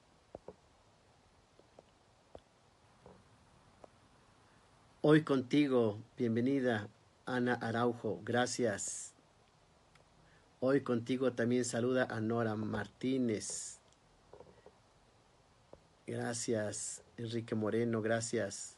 Hoy 5.02 5.24
contigo, 5.24 6.00
bienvenida 6.18 6.90
Ana 7.26 7.54
Araujo, 7.54 8.20
gracias. 8.24 9.16
Hoy 10.60 10.82
contigo 10.82 11.34
también 11.34 11.66
saluda 11.66 12.08
a 12.10 12.20
Nora 12.20 12.55
Martínez. 12.55 13.78
Gracias, 16.08 17.03
Enrique 17.16 17.53
Moreno, 17.53 18.01
gracias. 18.01 18.76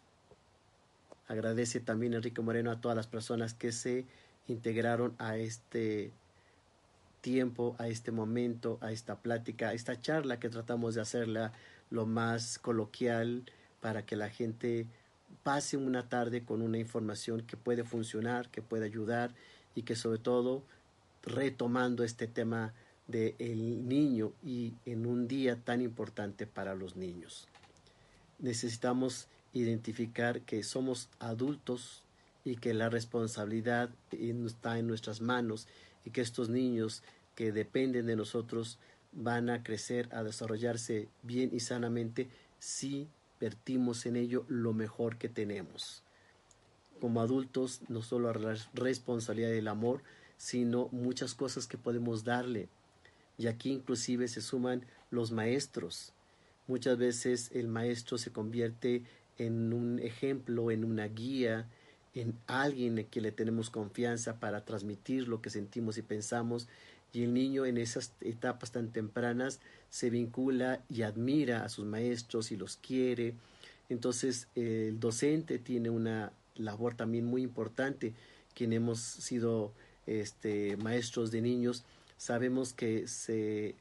Agradece 1.29 1.79
también 1.79 2.15
Enrique 2.15 2.41
Moreno 2.41 2.69
a 2.69 2.81
todas 2.81 2.97
las 2.97 3.07
personas 3.07 3.53
que 3.53 3.71
se 3.71 4.05
integraron 4.49 5.15
a 5.19 5.37
este 5.37 6.11
tiempo, 7.21 7.77
a 7.79 7.87
este 7.87 8.11
momento, 8.11 8.77
a 8.81 8.91
esta 8.91 9.21
plática, 9.21 9.69
a 9.69 9.73
esta 9.73 10.01
charla 10.01 10.37
que 10.37 10.49
tratamos 10.49 10.95
de 10.95 11.01
hacerla 11.01 11.53
lo 11.91 12.05
más 12.05 12.59
coloquial 12.59 13.45
para 13.79 14.05
que 14.05 14.17
la 14.17 14.29
gente 14.29 14.85
pase 15.43 15.77
una 15.77 16.09
tarde 16.09 16.43
con 16.43 16.61
una 16.61 16.77
información 16.77 17.41
que 17.43 17.55
puede 17.55 17.85
funcionar, 17.85 18.49
que 18.49 18.61
puede 18.61 18.83
ayudar 18.83 19.33
y 19.75 19.83
que 19.83 19.95
sobre 19.95 20.19
todo 20.19 20.65
retomando 21.23 22.03
este 22.03 22.27
tema 22.27 22.73
del 23.07 23.35
el 23.39 23.87
niño 23.87 24.33
y 24.43 24.73
en 24.85 25.05
un 25.05 25.27
día 25.27 25.55
tan 25.55 25.81
importante 25.81 26.45
para 26.45 26.75
los 26.75 26.95
niños. 26.95 27.47
Necesitamos 28.37 29.27
identificar 29.53 30.41
que 30.41 30.63
somos 30.63 31.09
adultos 31.19 32.03
y 32.45 32.55
que 32.57 32.73
la 32.73 32.89
responsabilidad 32.89 33.89
está 34.11 34.77
en 34.77 34.87
nuestras 34.87 35.21
manos 35.21 35.67
y 36.05 36.11
que 36.11 36.21
estos 36.21 36.49
niños 36.49 37.03
que 37.35 37.51
dependen 37.51 38.05
de 38.05 38.15
nosotros 38.15 38.79
van 39.11 39.49
a 39.49 39.63
crecer, 39.63 40.07
a 40.11 40.23
desarrollarse 40.23 41.09
bien 41.23 41.49
y 41.51 41.61
sanamente 41.61 42.29
si 42.59 43.07
vertimos 43.39 44.05
en 44.05 44.15
ello 44.15 44.45
lo 44.47 44.73
mejor 44.73 45.17
que 45.17 45.29
tenemos. 45.29 46.03
Como 46.99 47.21
adultos, 47.21 47.81
no 47.87 48.01
solo 48.01 48.33
la 48.33 48.55
responsabilidad 48.73 49.49
del 49.49 49.69
amor, 49.69 50.03
sino 50.39 50.87
muchas 50.91 51.35
cosas 51.35 51.67
que 51.67 51.77
podemos 51.77 52.23
darle. 52.23 52.69
Y 53.37 53.47
aquí 53.47 53.71
inclusive 53.71 54.27
se 54.29 54.41
suman 54.41 54.85
los 55.11 55.31
maestros. 55.31 56.13
Muchas 56.67 56.97
veces 56.97 57.51
el 57.53 57.67
maestro 57.67 58.17
se 58.17 58.31
convierte 58.31 59.03
en 59.37 59.73
un 59.73 59.99
ejemplo, 59.99 60.71
en 60.71 60.85
una 60.85 61.07
guía, 61.07 61.67
en 62.15 62.33
alguien 62.47 62.97
en 62.97 63.05
que 63.05 63.21
le 63.21 63.31
tenemos 63.31 63.69
confianza 63.69 64.39
para 64.39 64.65
transmitir 64.65 65.27
lo 65.27 65.41
que 65.41 65.49
sentimos 65.49 65.97
y 65.97 66.01
pensamos 66.03 66.67
y 67.11 67.23
el 67.23 67.33
niño 67.33 67.65
en 67.65 67.77
esas 67.77 68.13
etapas 68.21 68.71
tan 68.71 68.91
tempranas 68.91 69.59
se 69.89 70.09
vincula 70.09 70.81
y 70.89 71.01
admira 71.01 71.65
a 71.65 71.69
sus 71.69 71.85
maestros 71.85 72.51
y 72.51 72.57
los 72.57 72.77
quiere. 72.77 73.35
Entonces 73.89 74.47
el 74.55 74.99
docente 74.99 75.59
tiene 75.59 75.89
una 75.89 76.31
labor 76.55 76.95
también 76.95 77.25
muy 77.25 77.41
importante. 77.41 78.13
Quien 78.53 78.73
hemos 78.73 78.99
sido 78.99 79.73
este, 80.09 80.77
maestros 80.77 81.31
de 81.31 81.41
niños, 81.41 81.83
sabemos 82.17 82.73
que 82.73 83.07
se 83.07 83.75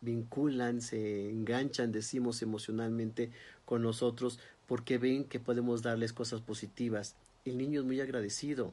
vinculan, 0.00 0.80
se 0.80 1.30
enganchan, 1.30 1.92
decimos 1.92 2.42
emocionalmente 2.42 3.30
con 3.64 3.82
nosotros 3.82 4.38
porque 4.66 4.98
ven 4.98 5.24
que 5.24 5.40
podemos 5.40 5.82
darles 5.82 6.12
cosas 6.12 6.40
positivas. 6.40 7.14
El 7.44 7.58
niño 7.58 7.80
es 7.80 7.86
muy 7.86 8.00
agradecido 8.00 8.72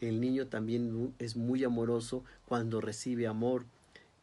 el 0.00 0.20
niño 0.20 0.46
también 0.46 1.14
es 1.18 1.36
muy 1.36 1.64
amoroso 1.64 2.22
cuando 2.46 2.80
recibe 2.80 3.26
amor. 3.26 3.64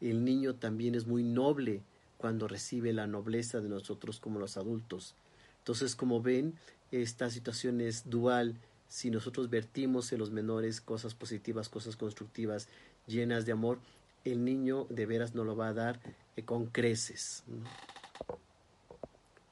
El 0.00 0.24
niño 0.24 0.54
también 0.54 0.94
es 0.94 1.06
muy 1.06 1.24
noble 1.24 1.82
cuando 2.16 2.46
recibe 2.46 2.92
la 2.92 3.06
nobleza 3.06 3.60
de 3.60 3.68
nosotros 3.68 4.20
como 4.20 4.38
los 4.38 4.56
adultos. 4.56 5.14
Entonces, 5.58 5.96
como 5.96 6.22
ven, 6.22 6.54
esta 6.92 7.28
situación 7.30 7.80
es 7.80 8.08
dual. 8.08 8.56
Si 8.88 9.10
nosotros 9.10 9.50
vertimos 9.50 10.12
en 10.12 10.18
los 10.18 10.30
menores 10.30 10.80
cosas 10.80 11.14
positivas, 11.14 11.68
cosas 11.68 11.96
constructivas, 11.96 12.68
llenas 13.06 13.46
de 13.46 13.52
amor, 13.52 13.78
el 14.24 14.44
niño 14.44 14.86
de 14.88 15.06
veras 15.06 15.34
nos 15.34 15.46
lo 15.46 15.56
va 15.56 15.68
a 15.68 15.74
dar 15.74 16.00
eh, 16.36 16.44
con 16.44 16.66
creces. 16.66 17.44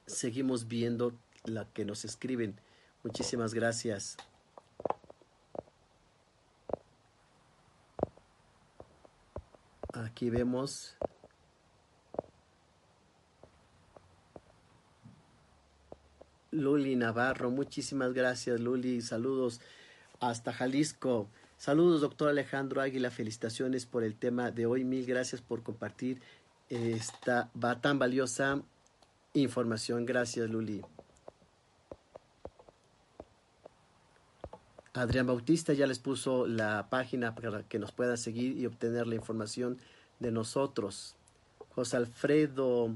Seguimos 0.07 0.69
viendo 0.69 1.13
la 1.45 1.67
que 1.73 1.85
nos 1.85 2.05
escriben. 2.05 2.57
Muchísimas 3.03 3.55
gracias. 3.55 4.17
Aquí 9.93 10.31
vemos 10.31 10.97
Luli 16.53 16.95
Navarro. 16.95 17.51
Muchísimas 17.51 18.13
gracias, 18.13 18.61
Luli. 18.61 19.01
Saludos 19.01 19.61
hasta 20.21 20.53
Jalisco. 20.53 21.29
Saludos, 21.59 22.01
doctor 22.01 22.29
Alejandro 22.29 22.81
Águila. 22.81 23.11
Felicitaciones 23.11 23.87
por 23.87 24.05
el 24.05 24.15
tema 24.15 24.51
de 24.51 24.67
hoy. 24.67 24.85
Mil 24.85 25.05
gracias 25.05 25.41
por 25.41 25.63
compartir 25.63 26.21
esta 26.69 27.51
tan 27.81 27.99
valiosa 27.99 28.63
información. 29.35 30.07
Gracias, 30.07 30.49
Luli. 30.49 30.83
Adrián 34.95 35.27
Bautista 35.27 35.73
ya 35.73 35.87
les 35.87 35.99
puso 35.99 36.47
la 36.47 36.89
página 36.91 37.35
para 37.35 37.63
que 37.63 37.79
nos 37.79 37.93
puedan 37.93 38.19
seguir 38.19 38.59
y 38.59 38.67
obtener 38.67 39.07
la 39.07 39.15
información 39.15 39.79
de 40.21 40.31
nosotros. 40.31 41.17
José 41.75 41.97
Alfredo 41.97 42.95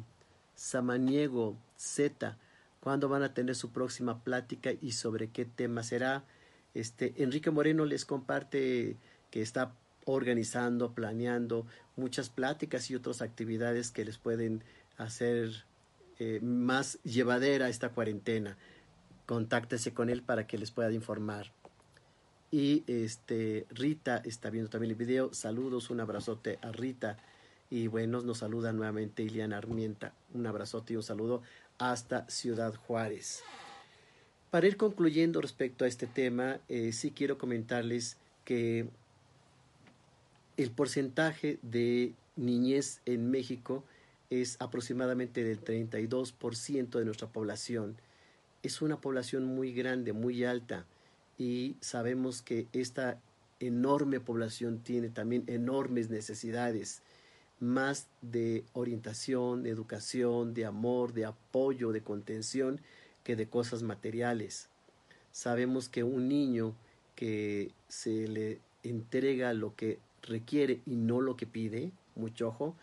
Samaniego 0.55 1.57
Z, 1.77 2.37
¿cuándo 2.87 3.09
van 3.09 3.24
a 3.24 3.34
tener 3.34 3.57
su 3.57 3.72
próxima 3.72 4.22
plática 4.22 4.70
y 4.80 4.93
sobre 4.93 5.30
qué 5.30 5.45
tema 5.45 5.82
será? 5.82 6.22
Este, 6.72 7.20
Enrique 7.20 7.51
Moreno 7.51 7.84
les 7.84 8.05
comparte 8.05 8.97
que 9.32 9.43
está 9.43 9.74
organizando, 10.05 10.93
planeando 10.93 11.66
muchas 11.97 12.30
pláticas 12.30 12.89
y 12.89 12.95
otras 12.95 13.22
actividades 13.22 13.91
que 13.91 14.05
les 14.05 14.18
pueden 14.18 14.62
hacer 14.99 15.64
eh, 16.20 16.39
más 16.41 17.03
llevadera 17.03 17.68
esta 17.68 17.89
cuarentena. 17.89 18.57
Contáctese 19.26 19.93
con 19.93 20.09
él 20.09 20.22
para 20.22 20.47
que 20.47 20.57
les 20.57 20.70
pueda 20.70 20.93
informar. 20.93 21.51
Y 22.53 22.84
este, 22.87 23.66
Rita 23.70 24.18
está 24.18 24.49
viendo 24.49 24.70
también 24.70 24.93
el 24.93 24.97
video. 24.97 25.34
Saludos, 25.34 25.91
un 25.91 25.99
abrazote 25.99 26.61
a 26.62 26.70
Rita. 26.70 27.16
Y 27.68 27.89
bueno, 27.89 28.20
nos 28.20 28.39
saluda 28.39 28.72
nuevamente 28.72 29.24
Iliana 29.24 29.59
Armienta. 29.59 30.14
Un 30.34 30.47
abrazote 30.47 30.93
y 30.93 30.97
un 30.97 31.03
saludo 31.03 31.43
hasta 31.79 32.29
Ciudad 32.29 32.74
Juárez. 32.74 33.43
Para 34.51 34.66
ir 34.66 34.77
concluyendo 34.77 35.41
respecto 35.41 35.85
a 35.85 35.89
este 35.89 36.07
tema, 36.07 36.61
eh, 36.68 36.93
sí 36.93 37.11
quiero 37.11 37.37
comentarles 37.37 38.16
que 38.45 38.89
el 40.57 40.70
porcentaje 40.70 41.59
de 41.62 42.14
niñez 42.37 43.01
en 43.05 43.31
México 43.31 43.85
es 44.31 44.57
aproximadamente 44.61 45.45
del 45.45 45.62
32% 45.62 46.99
de 46.99 47.05
nuestra 47.05 47.29
población. 47.29 47.97
Es 48.62 48.83
una 48.83 49.01
población 49.01 49.45
muy 49.45 49.72
grande, 49.72 50.12
muy 50.12 50.45
alta 50.45 50.87
y 51.39 51.77
sabemos 51.81 52.43
que 52.43 52.66
esta 52.72 53.20
enorme 53.61 54.20
población 54.20 54.79
tiene 54.79 55.09
también 55.09 55.45
enormes 55.47 56.11
necesidades, 56.11 57.03
más 57.61 58.07
de 58.23 58.65
orientación, 58.73 59.63
de 59.63 59.71
educación, 59.71 60.55
de 60.55 60.67
amor, 60.67 61.13
de 61.13 61.25
apoyo, 61.25 61.93
de 61.93 62.03
contención, 62.03 62.81
que 63.25 63.37
de 63.37 63.49
cosas 63.49 63.83
materiales. 63.83 64.69
Sabemos 65.33 65.89
que 65.89 66.05
un 66.05 66.29
niño 66.29 66.75
que 67.15 67.73
se 67.89 68.29
le 68.29 68.61
entrega 68.83 69.53
lo 69.53 69.75
que 69.75 69.99
requiere 70.23 70.81
y 70.87 70.97
no 70.97 71.21
lo 71.21 71.37
que 71.37 71.47
pide, 71.47 71.91
mucho 72.15 72.49
ojo, 72.49 72.77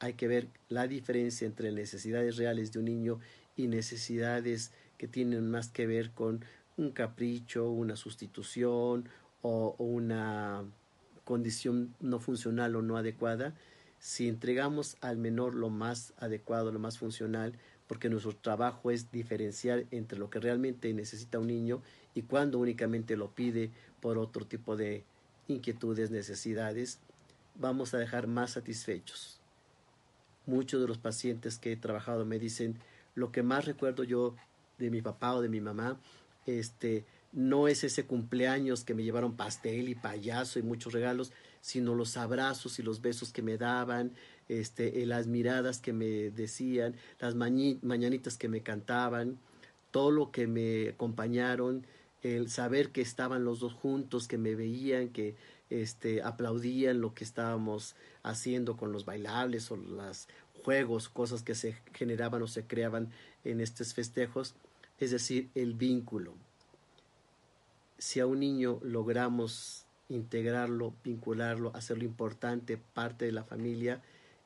hay 0.00 0.14
que 0.14 0.28
ver 0.28 0.48
la 0.68 0.86
diferencia 0.86 1.46
entre 1.46 1.72
necesidades 1.72 2.36
reales 2.36 2.72
de 2.72 2.78
un 2.78 2.84
niño 2.84 3.18
y 3.56 3.66
necesidades 3.66 4.72
que 4.96 5.08
tienen 5.08 5.50
más 5.50 5.68
que 5.68 5.86
ver 5.86 6.10
con 6.10 6.44
un 6.76 6.92
capricho, 6.92 7.68
una 7.70 7.96
sustitución 7.96 9.08
o, 9.42 9.74
una 9.78 10.64
condición 11.24 11.94
no 12.00 12.20
funcional 12.20 12.76
o 12.76 12.82
no 12.82 12.96
adecuada. 12.96 13.54
Si 13.98 14.28
entregamos 14.28 14.96
al 15.00 15.16
menor 15.16 15.54
lo 15.54 15.70
más 15.70 16.12
adecuado, 16.18 16.70
lo 16.72 16.78
más 16.78 16.98
funcional, 16.98 17.54
porque 17.86 18.10
nuestro 18.10 18.36
trabajo 18.36 18.90
es 18.90 19.10
diferenciar 19.10 19.86
entre 19.90 20.18
lo 20.18 20.30
que 20.30 20.40
realmente 20.40 20.92
necesita 20.92 21.38
un 21.38 21.48
niño 21.48 21.82
y 22.14 22.22
cuando 22.22 22.58
únicamente 22.58 23.16
lo 23.16 23.30
pide 23.34 23.70
por 24.00 24.18
otro 24.18 24.46
tipo 24.46 24.76
de 24.76 25.04
inquietudes, 25.48 26.10
necesidades, 26.10 27.00
vamos 27.54 27.94
a 27.94 27.98
dejar 27.98 28.26
más 28.26 28.52
satisfechos. 28.52 29.40
Muchos 30.46 30.80
de 30.80 30.88
los 30.88 30.98
pacientes 30.98 31.58
que 31.58 31.72
he 31.72 31.76
trabajado 31.76 32.24
me 32.24 32.38
dicen, 32.38 32.78
lo 33.14 33.32
que 33.32 33.42
más 33.42 33.64
recuerdo 33.64 34.04
yo 34.04 34.36
de 34.78 34.90
mi 34.90 35.02
papá 35.02 35.34
o 35.34 35.42
de 35.42 35.48
mi 35.48 35.60
mamá, 35.60 35.98
este, 36.46 37.04
no 37.32 37.68
es 37.68 37.84
ese 37.84 38.06
cumpleaños 38.06 38.84
que 38.84 38.94
me 38.94 39.04
llevaron 39.04 39.36
pastel 39.36 39.88
y 39.88 39.94
payaso 39.94 40.58
y 40.58 40.62
muchos 40.62 40.92
regalos, 40.92 41.32
sino 41.60 41.94
los 41.94 42.16
abrazos 42.16 42.78
y 42.78 42.82
los 42.82 43.00
besos 43.00 43.32
que 43.32 43.42
me 43.42 43.58
daban, 43.58 44.12
este, 44.48 45.02
eh, 45.02 45.06
las 45.06 45.26
miradas 45.26 45.80
que 45.80 45.92
me 45.92 46.30
decían, 46.30 46.96
las 47.20 47.34
mañanitas 47.34 48.38
que 48.38 48.48
me 48.48 48.62
cantaban, 48.62 49.38
todo 49.90 50.10
lo 50.10 50.30
que 50.30 50.46
me 50.46 50.90
acompañaron, 50.90 51.86
el 52.22 52.50
saber 52.50 52.90
que 52.90 53.00
estaban 53.00 53.44
los 53.44 53.60
dos 53.60 53.74
juntos, 53.74 54.26
que 54.26 54.38
me 54.38 54.54
veían, 54.54 55.10
que 55.10 55.36
este, 55.70 56.22
aplaudían 56.22 57.00
lo 57.00 57.14
que 57.14 57.24
estábamos 57.24 57.94
haciendo 58.22 58.76
con 58.76 58.92
los 58.92 59.04
bailables 59.04 59.70
o 59.70 59.76
los 59.76 60.28
juegos, 60.64 61.08
cosas 61.08 61.42
que 61.42 61.54
se 61.54 61.76
generaban 61.92 62.42
o 62.42 62.46
se 62.46 62.66
creaban 62.66 63.10
en 63.44 63.60
estos 63.60 63.94
festejos, 63.94 64.54
es 64.98 65.10
decir, 65.10 65.50
el 65.54 65.74
vínculo. 65.74 66.34
Si 67.98 68.20
a 68.20 68.26
un 68.26 68.40
niño 68.40 68.78
logramos 68.82 69.84
integrarlo, 70.08 70.94
vincularlo, 71.04 71.74
hacerlo 71.74 72.04
importante, 72.04 72.76
parte 72.76 73.24
de 73.24 73.32
la 73.32 73.44
familia, 73.44 74.02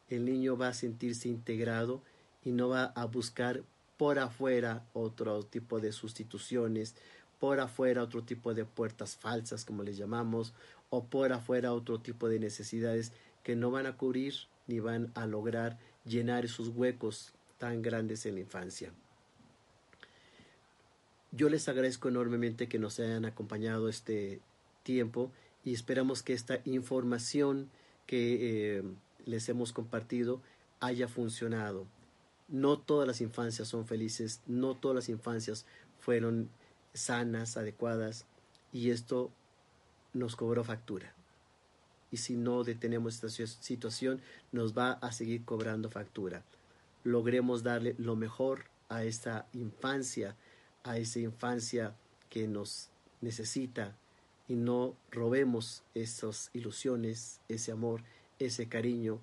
el 0.09 0.25
niño 0.25 0.57
va 0.57 0.69
a 0.69 0.75
sentirse 0.75 1.29
integrado 1.29 2.03
y 2.45 2.53
no 2.53 2.69
va 2.69 2.85
a 2.85 3.05
buscar 3.05 3.63
por 3.97 4.19
afuera 4.19 4.85
otro 4.95 5.43
tipo 5.45 5.81
de 5.81 5.93
sustituciones, 5.93 6.95
por 7.39 7.61
afuera 7.61 8.03
otro 8.03 8.23
tipo 8.23 8.55
de 8.55 8.65
puertas 8.65 9.17
falsas, 9.17 9.65
como 9.65 9.83
les 9.83 9.97
llamamos, 9.97 10.55
o 10.91 11.05
por 11.05 11.33
afuera 11.33 11.73
otro 11.73 12.01
tipo 12.01 12.29
de 12.29 12.39
necesidades 12.39 13.13
que 13.43 13.55
no 13.55 13.71
van 13.71 13.87
a 13.87 13.97
cubrir 13.97 14.35
ni 14.67 14.81
van 14.81 15.13
a 15.15 15.27
lograr 15.27 15.79
llenar 16.05 16.45
esos 16.45 16.69
huecos 16.69 17.33
tan 17.59 17.83
grandes 17.83 18.27
en 18.27 18.35
la 18.35 18.41
infancia. 18.41 18.93
Yo 21.33 21.49
les 21.49 21.67
agradezco 21.69 22.09
enormemente 22.09 22.69
que 22.69 22.79
nos 22.79 23.01
hayan 23.01 23.25
acompañado 23.25 23.89
este 23.89 24.41
tiempo 24.83 25.33
y 25.65 25.73
esperamos 25.73 26.23
que 26.23 26.35
esta 26.35 26.61
información 26.67 27.71
que 28.07 28.77
eh, 28.77 28.83
les 29.25 29.49
hemos 29.49 29.73
compartido 29.73 30.43
haya 30.81 31.09
funcionado. 31.09 31.87
No 32.49 32.79
todas 32.79 33.09
las 33.09 33.23
infancias 33.23 33.69
son 33.69 33.87
felices, 33.87 34.43
no 34.47 34.77
todas 34.77 34.95
las 34.95 35.09
infancias 35.09 35.65
fueron 36.01 36.51
sanas, 36.93 37.57
adecuadas, 37.57 38.27
y 38.73 38.91
esto 38.91 39.31
nos 40.13 40.37
cobró 40.37 40.65
factura. 40.65 41.15
Y 42.11 42.19
si 42.19 42.37
no 42.37 42.63
detenemos 42.63 43.15
esta 43.15 43.31
situación, 43.31 44.21
nos 44.51 44.77
va 44.77 44.93
a 44.93 45.13
seguir 45.13 45.45
cobrando 45.47 45.89
factura. 45.89 46.43
Logremos 47.05 47.63
darle 47.63 47.95
lo 47.97 48.17
mejor 48.17 48.65
a 48.91 49.05
esta 49.05 49.47
infancia, 49.55 50.37
a 50.85 50.97
esa 50.97 51.21
infancia 51.21 51.95
que 52.29 52.49
nos 52.49 52.89
necesita 53.21 53.97
y 54.49 54.55
no 54.55 54.95
robemos 55.11 55.83
esas 55.95 56.51
ilusiones, 56.53 57.41
ese 57.49 57.73
amor, 57.73 58.03
ese 58.39 58.69
cariño 58.69 59.21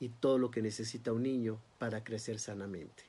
y 0.00 0.08
todo 0.08 0.38
lo 0.38 0.50
que 0.50 0.62
necesita 0.62 1.12
un 1.12 1.22
niño 1.22 1.58
para 1.78 2.02
crecer 2.02 2.38
sanamente. 2.38 3.04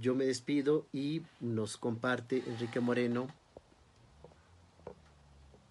Yo 0.00 0.14
me 0.14 0.26
despido 0.26 0.86
y 0.92 1.22
nos 1.40 1.76
comparte 1.76 2.42
Enrique 2.46 2.80
Moreno 2.80 3.28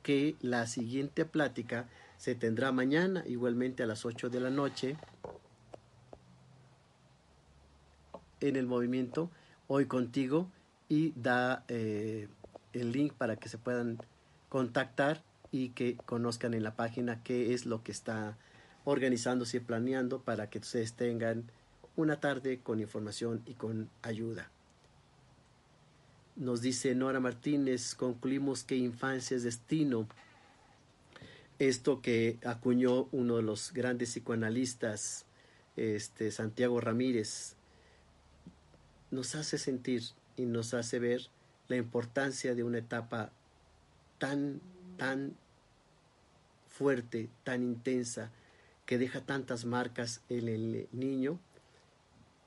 que 0.02 0.36
la 0.42 0.68
siguiente 0.68 1.26
plática 1.26 1.90
se 2.18 2.36
tendrá 2.36 2.72
mañana, 2.72 3.24
igualmente 3.28 3.84
a 3.84 3.86
las 3.88 4.06
8 4.06 4.30
de 4.30 4.40
la 4.40 4.50
noche, 4.50 4.98
en 8.40 8.56
el 8.56 8.68
movimiento 8.68 9.30
Hoy 9.68 9.88
contigo 9.88 10.48
y 10.90 11.14
da 11.16 11.64
eh, 11.68 12.28
el 12.74 12.92
link 12.92 13.14
para 13.14 13.36
que 13.36 13.50
se 13.50 13.58
puedan 13.58 14.00
contactar 14.50 15.24
y 15.52 15.70
que 15.70 15.96
conozcan 16.06 16.54
en 16.54 16.64
la 16.64 16.76
página 16.76 17.24
qué 17.24 17.54
es 17.54 17.66
lo 17.66 17.84
que 17.84 17.92
está 17.92 18.38
organizándose 18.84 19.58
y 19.58 19.60
planeando 19.62 20.22
para 20.22 20.50
que 20.50 20.60
ustedes 20.60 20.94
tengan 20.94 21.46
una 21.96 22.20
tarde 22.20 22.60
con 22.60 22.80
información 22.80 23.42
y 23.46 23.54
con 23.54 23.90
ayuda. 24.02 24.50
Nos 26.36 26.62
dice 26.62 26.94
Nora 26.94 27.22
Martínez, 27.22 27.96
concluimos 27.96 28.64
que 28.64 28.76
infancia 28.76 29.38
es 29.38 29.44
destino. 29.44 30.08
Esto 31.60 32.02
que 32.02 32.38
acuñó 32.44 33.08
uno 33.14 33.38
de 33.38 33.44
los 33.44 33.72
grandes 33.72 34.10
psicoanalistas, 34.10 35.26
este, 35.78 36.32
Santiago 36.32 36.82
Ramírez, 36.82 37.56
nos 39.12 39.36
hace 39.36 39.58
sentir 39.58 40.04
y 40.38 40.46
nos 40.46 40.74
hace 40.74 41.00
ver 41.00 41.30
la 41.68 41.76
importancia 41.76 42.56
de 42.56 42.64
una 42.64 42.80
etapa 42.80 43.32
tan, 44.18 44.62
tan 44.98 45.36
fuerte, 46.68 47.30
tan 47.44 47.64
intensa, 47.64 48.32
que 48.86 48.98
deja 48.98 49.22
tantas 49.22 49.66
marcas 49.66 50.22
en 50.30 50.48
el 50.48 50.88
niño 50.92 51.40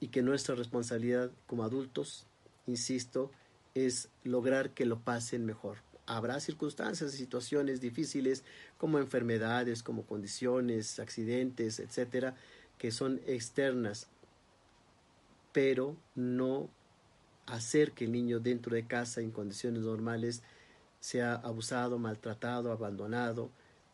y 0.01 0.09
que 0.09 0.22
nuestra 0.22 0.55
responsabilidad 0.55 1.30
como 1.47 1.64
adultos, 1.64 2.26
insisto, 2.66 3.32
es 3.74 4.09
lograr 4.24 4.70
que 4.70 4.86
lo 4.86 5.01
pasen 5.01 5.45
mejor. 5.45 5.78
Habrá 6.07 6.41
circunstancias 6.41 7.12
y 7.14 7.16
situaciones 7.18 7.80
difíciles 7.80 8.45
como 8.78 8.99
enfermedades, 8.99 9.82
como 9.82 10.07
condiciones, 10.07 11.01
accidentes, 11.01 11.80
etcétera, 11.80 12.34
que 12.78 12.93
son 12.93 13.20
externas, 13.26 14.07
pero 15.53 15.97
no 16.14 16.70
hacer 17.49 17.92
que 17.92 18.05
el 18.05 18.12
niño 18.12 18.40
dentro 18.40 18.74
de 18.74 18.86
casa 18.86 19.20
en 19.20 19.30
condiciones 19.30 19.82
normales 19.82 20.42
sea 21.01 21.34
abusado, 21.34 21.99
maltratado, 21.99 22.72
abandonado, 22.72 23.51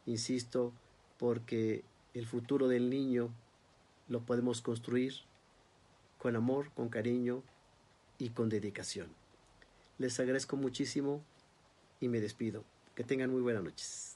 insisto, 0.07 0.73
porque 1.19 1.85
el 2.15 2.27
futuro 2.27 2.69
del 2.69 2.91
niño 2.91 3.31
lo 4.09 4.21
podemos 4.21 4.61
construir 4.61 5.15
con 6.19 6.37
amor, 6.37 6.71
con 6.75 6.89
cariño 6.89 7.43
y 8.19 8.31
con 8.31 8.49
dedicación. 8.49 9.09
Les 9.99 10.19
agradezco 10.19 10.57
muchísimo 10.57 11.23
y 12.01 12.09
me 12.09 12.21
despido. 12.21 12.65
Que 12.95 13.05
tengan 13.05 13.31
muy 13.31 13.43
buenas 13.43 13.63
noches. 13.63 14.14